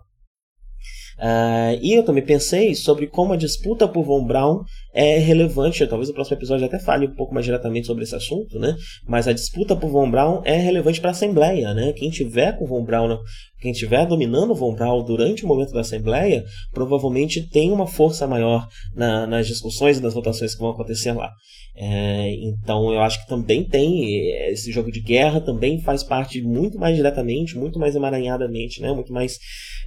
Uh, 1.18 1.78
e 1.80 1.95
eu 1.95 2.05
também 2.05 2.24
pensei 2.24 2.74
sobre 2.74 3.07
como 3.07 3.32
a 3.32 3.37
disputa 3.37 3.87
por 3.89 4.05
Von 4.05 4.26
Braun 4.26 4.62
é 4.95 5.18
relevante. 5.18 5.86
Talvez 5.86 6.09
o 6.09 6.14
próximo 6.14 6.36
episódio 6.36 6.64
até 6.64 6.78
fale 6.78 7.07
um 7.07 7.14
pouco 7.14 7.34
mais 7.34 7.45
diretamente 7.45 7.88
sobre 7.88 8.05
esse 8.05 8.14
assunto, 8.14 8.59
né? 8.59 8.76
Mas 9.07 9.26
a 9.26 9.32
disputa 9.32 9.74
por 9.74 9.90
Von 9.90 10.11
Braun 10.11 10.40
é 10.45 10.57
relevante 10.57 11.01
para 11.01 11.11
a 11.11 11.12
Assembleia, 11.12 11.74
né? 11.74 11.92
Quem 11.92 12.09
tiver 12.11 12.57
com 12.57 12.66
Von 12.66 12.84
Braun, 12.84 13.18
quem 13.61 13.72
tiver 13.72 14.07
dominando 14.07 14.55
Von 14.55 14.74
Braun 14.74 15.03
durante 15.03 15.45
o 15.45 15.49
momento 15.49 15.72
da 15.72 15.80
Assembleia, 15.80 16.45
provavelmente 16.72 17.42
tem 17.51 17.72
uma 17.72 17.86
força 17.86 18.26
maior 18.26 18.66
na, 18.95 19.26
nas 19.26 19.49
discussões 19.49 19.99
e 19.99 20.03
nas 20.03 20.14
votações 20.14 20.55
que 20.55 20.61
vão 20.61 20.70
acontecer 20.70 21.12
lá. 21.12 21.30
É, 21.76 22.32
então 22.45 22.92
eu 22.92 23.01
acho 23.01 23.20
que 23.20 23.28
também 23.28 23.64
tem 23.64 24.30
esse 24.49 24.70
jogo 24.70 24.92
de 24.92 25.01
guerra 25.01 25.40
também 25.40 25.80
faz 25.80 26.05
parte 26.05 26.40
muito 26.40 26.78
mais 26.78 26.95
diretamente, 26.95 27.59
muito 27.59 27.80
mais 27.80 27.97
emaranhadamente, 27.97 28.80
né? 28.80 28.92
Muito 28.92 29.12
mais 29.12 29.38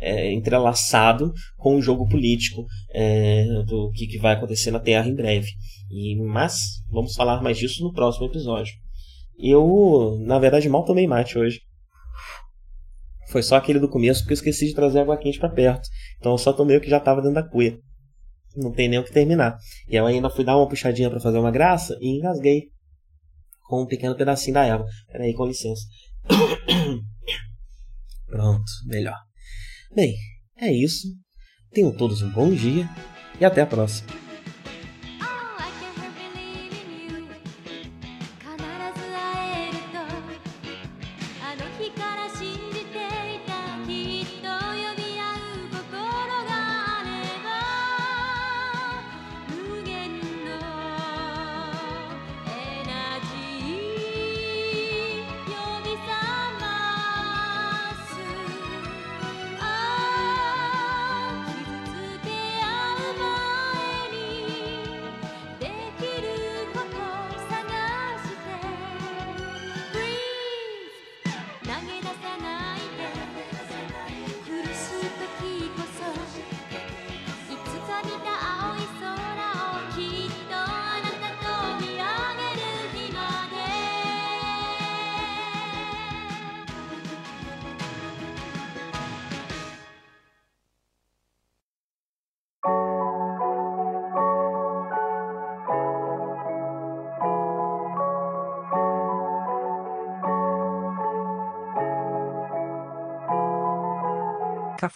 é, 0.02 0.32
entrelaçado 0.34 1.32
com 1.58 1.76
o 1.78 1.82
jogo 1.82 2.08
político 2.08 2.66
é, 2.94 3.46
do 3.66 3.90
que, 3.92 4.06
que 4.06 4.18
vai 4.18 4.34
acontecer 4.34 4.72
na 4.72 4.80
Terra 4.80 4.97
em 5.06 5.14
breve. 5.14 5.50
E, 5.90 6.16
mas 6.16 6.82
vamos 6.90 7.14
falar 7.14 7.42
mais 7.42 7.58
disso 7.58 7.84
no 7.84 7.94
próximo 7.94 8.26
episódio. 8.28 8.74
Eu, 9.38 10.18
na 10.22 10.40
verdade, 10.40 10.68
mal 10.68 10.84
tomei 10.84 11.06
mate 11.06 11.38
hoje. 11.38 11.62
Foi 13.30 13.44
só 13.44 13.58
aquele 13.58 13.80
do 13.80 13.90
começo 13.90 14.22
porque 14.22 14.34
eu 14.34 14.38
esqueci 14.38 14.68
de 14.68 14.74
trazer 14.74 15.02
água 15.02 15.18
quente 15.18 15.40
para 15.40 15.50
perto. 15.50 15.88
Então 16.18 16.32
eu 16.32 16.38
só 16.38 16.54
tomei 16.54 16.78
o 16.78 16.82
que 16.82 16.90
já 16.90 16.98
estava 16.98 17.22
dentro 17.22 17.36
da 17.36 17.48
cuia. 17.48 17.78
Não 18.56 18.72
tem 18.72 18.88
nem 18.88 19.00
o 19.00 19.04
que 19.04 19.12
terminar. 19.12 19.58
E 19.88 19.96
eu 19.96 20.06
ainda 20.06 20.30
fui 20.30 20.44
dar 20.44 20.58
uma 20.58 20.68
puxadinha 20.68 21.10
para 21.10 21.20
fazer 21.20 21.38
uma 21.38 21.52
graça 21.52 21.98
e 22.02 22.18
engasguei 22.18 22.70
com 23.68 23.84
um 23.84 23.86
pequeno 23.86 24.16
pedacinho 24.16 24.56
da 24.56 24.66
erva. 24.66 24.86
Peraí, 25.12 25.34
com 25.34 25.46
licença. 25.46 25.84
Pronto, 28.26 28.72
melhor. 28.86 29.18
Bem, 29.94 30.16
é 30.58 30.72
isso. 30.72 31.08
Tenham 31.72 31.92
todos 31.92 32.22
um 32.22 32.32
bom 32.32 32.52
dia 32.52 32.90
e 33.40 33.46
até 33.46 33.62
a 33.62 33.68
próxima. 33.68 34.27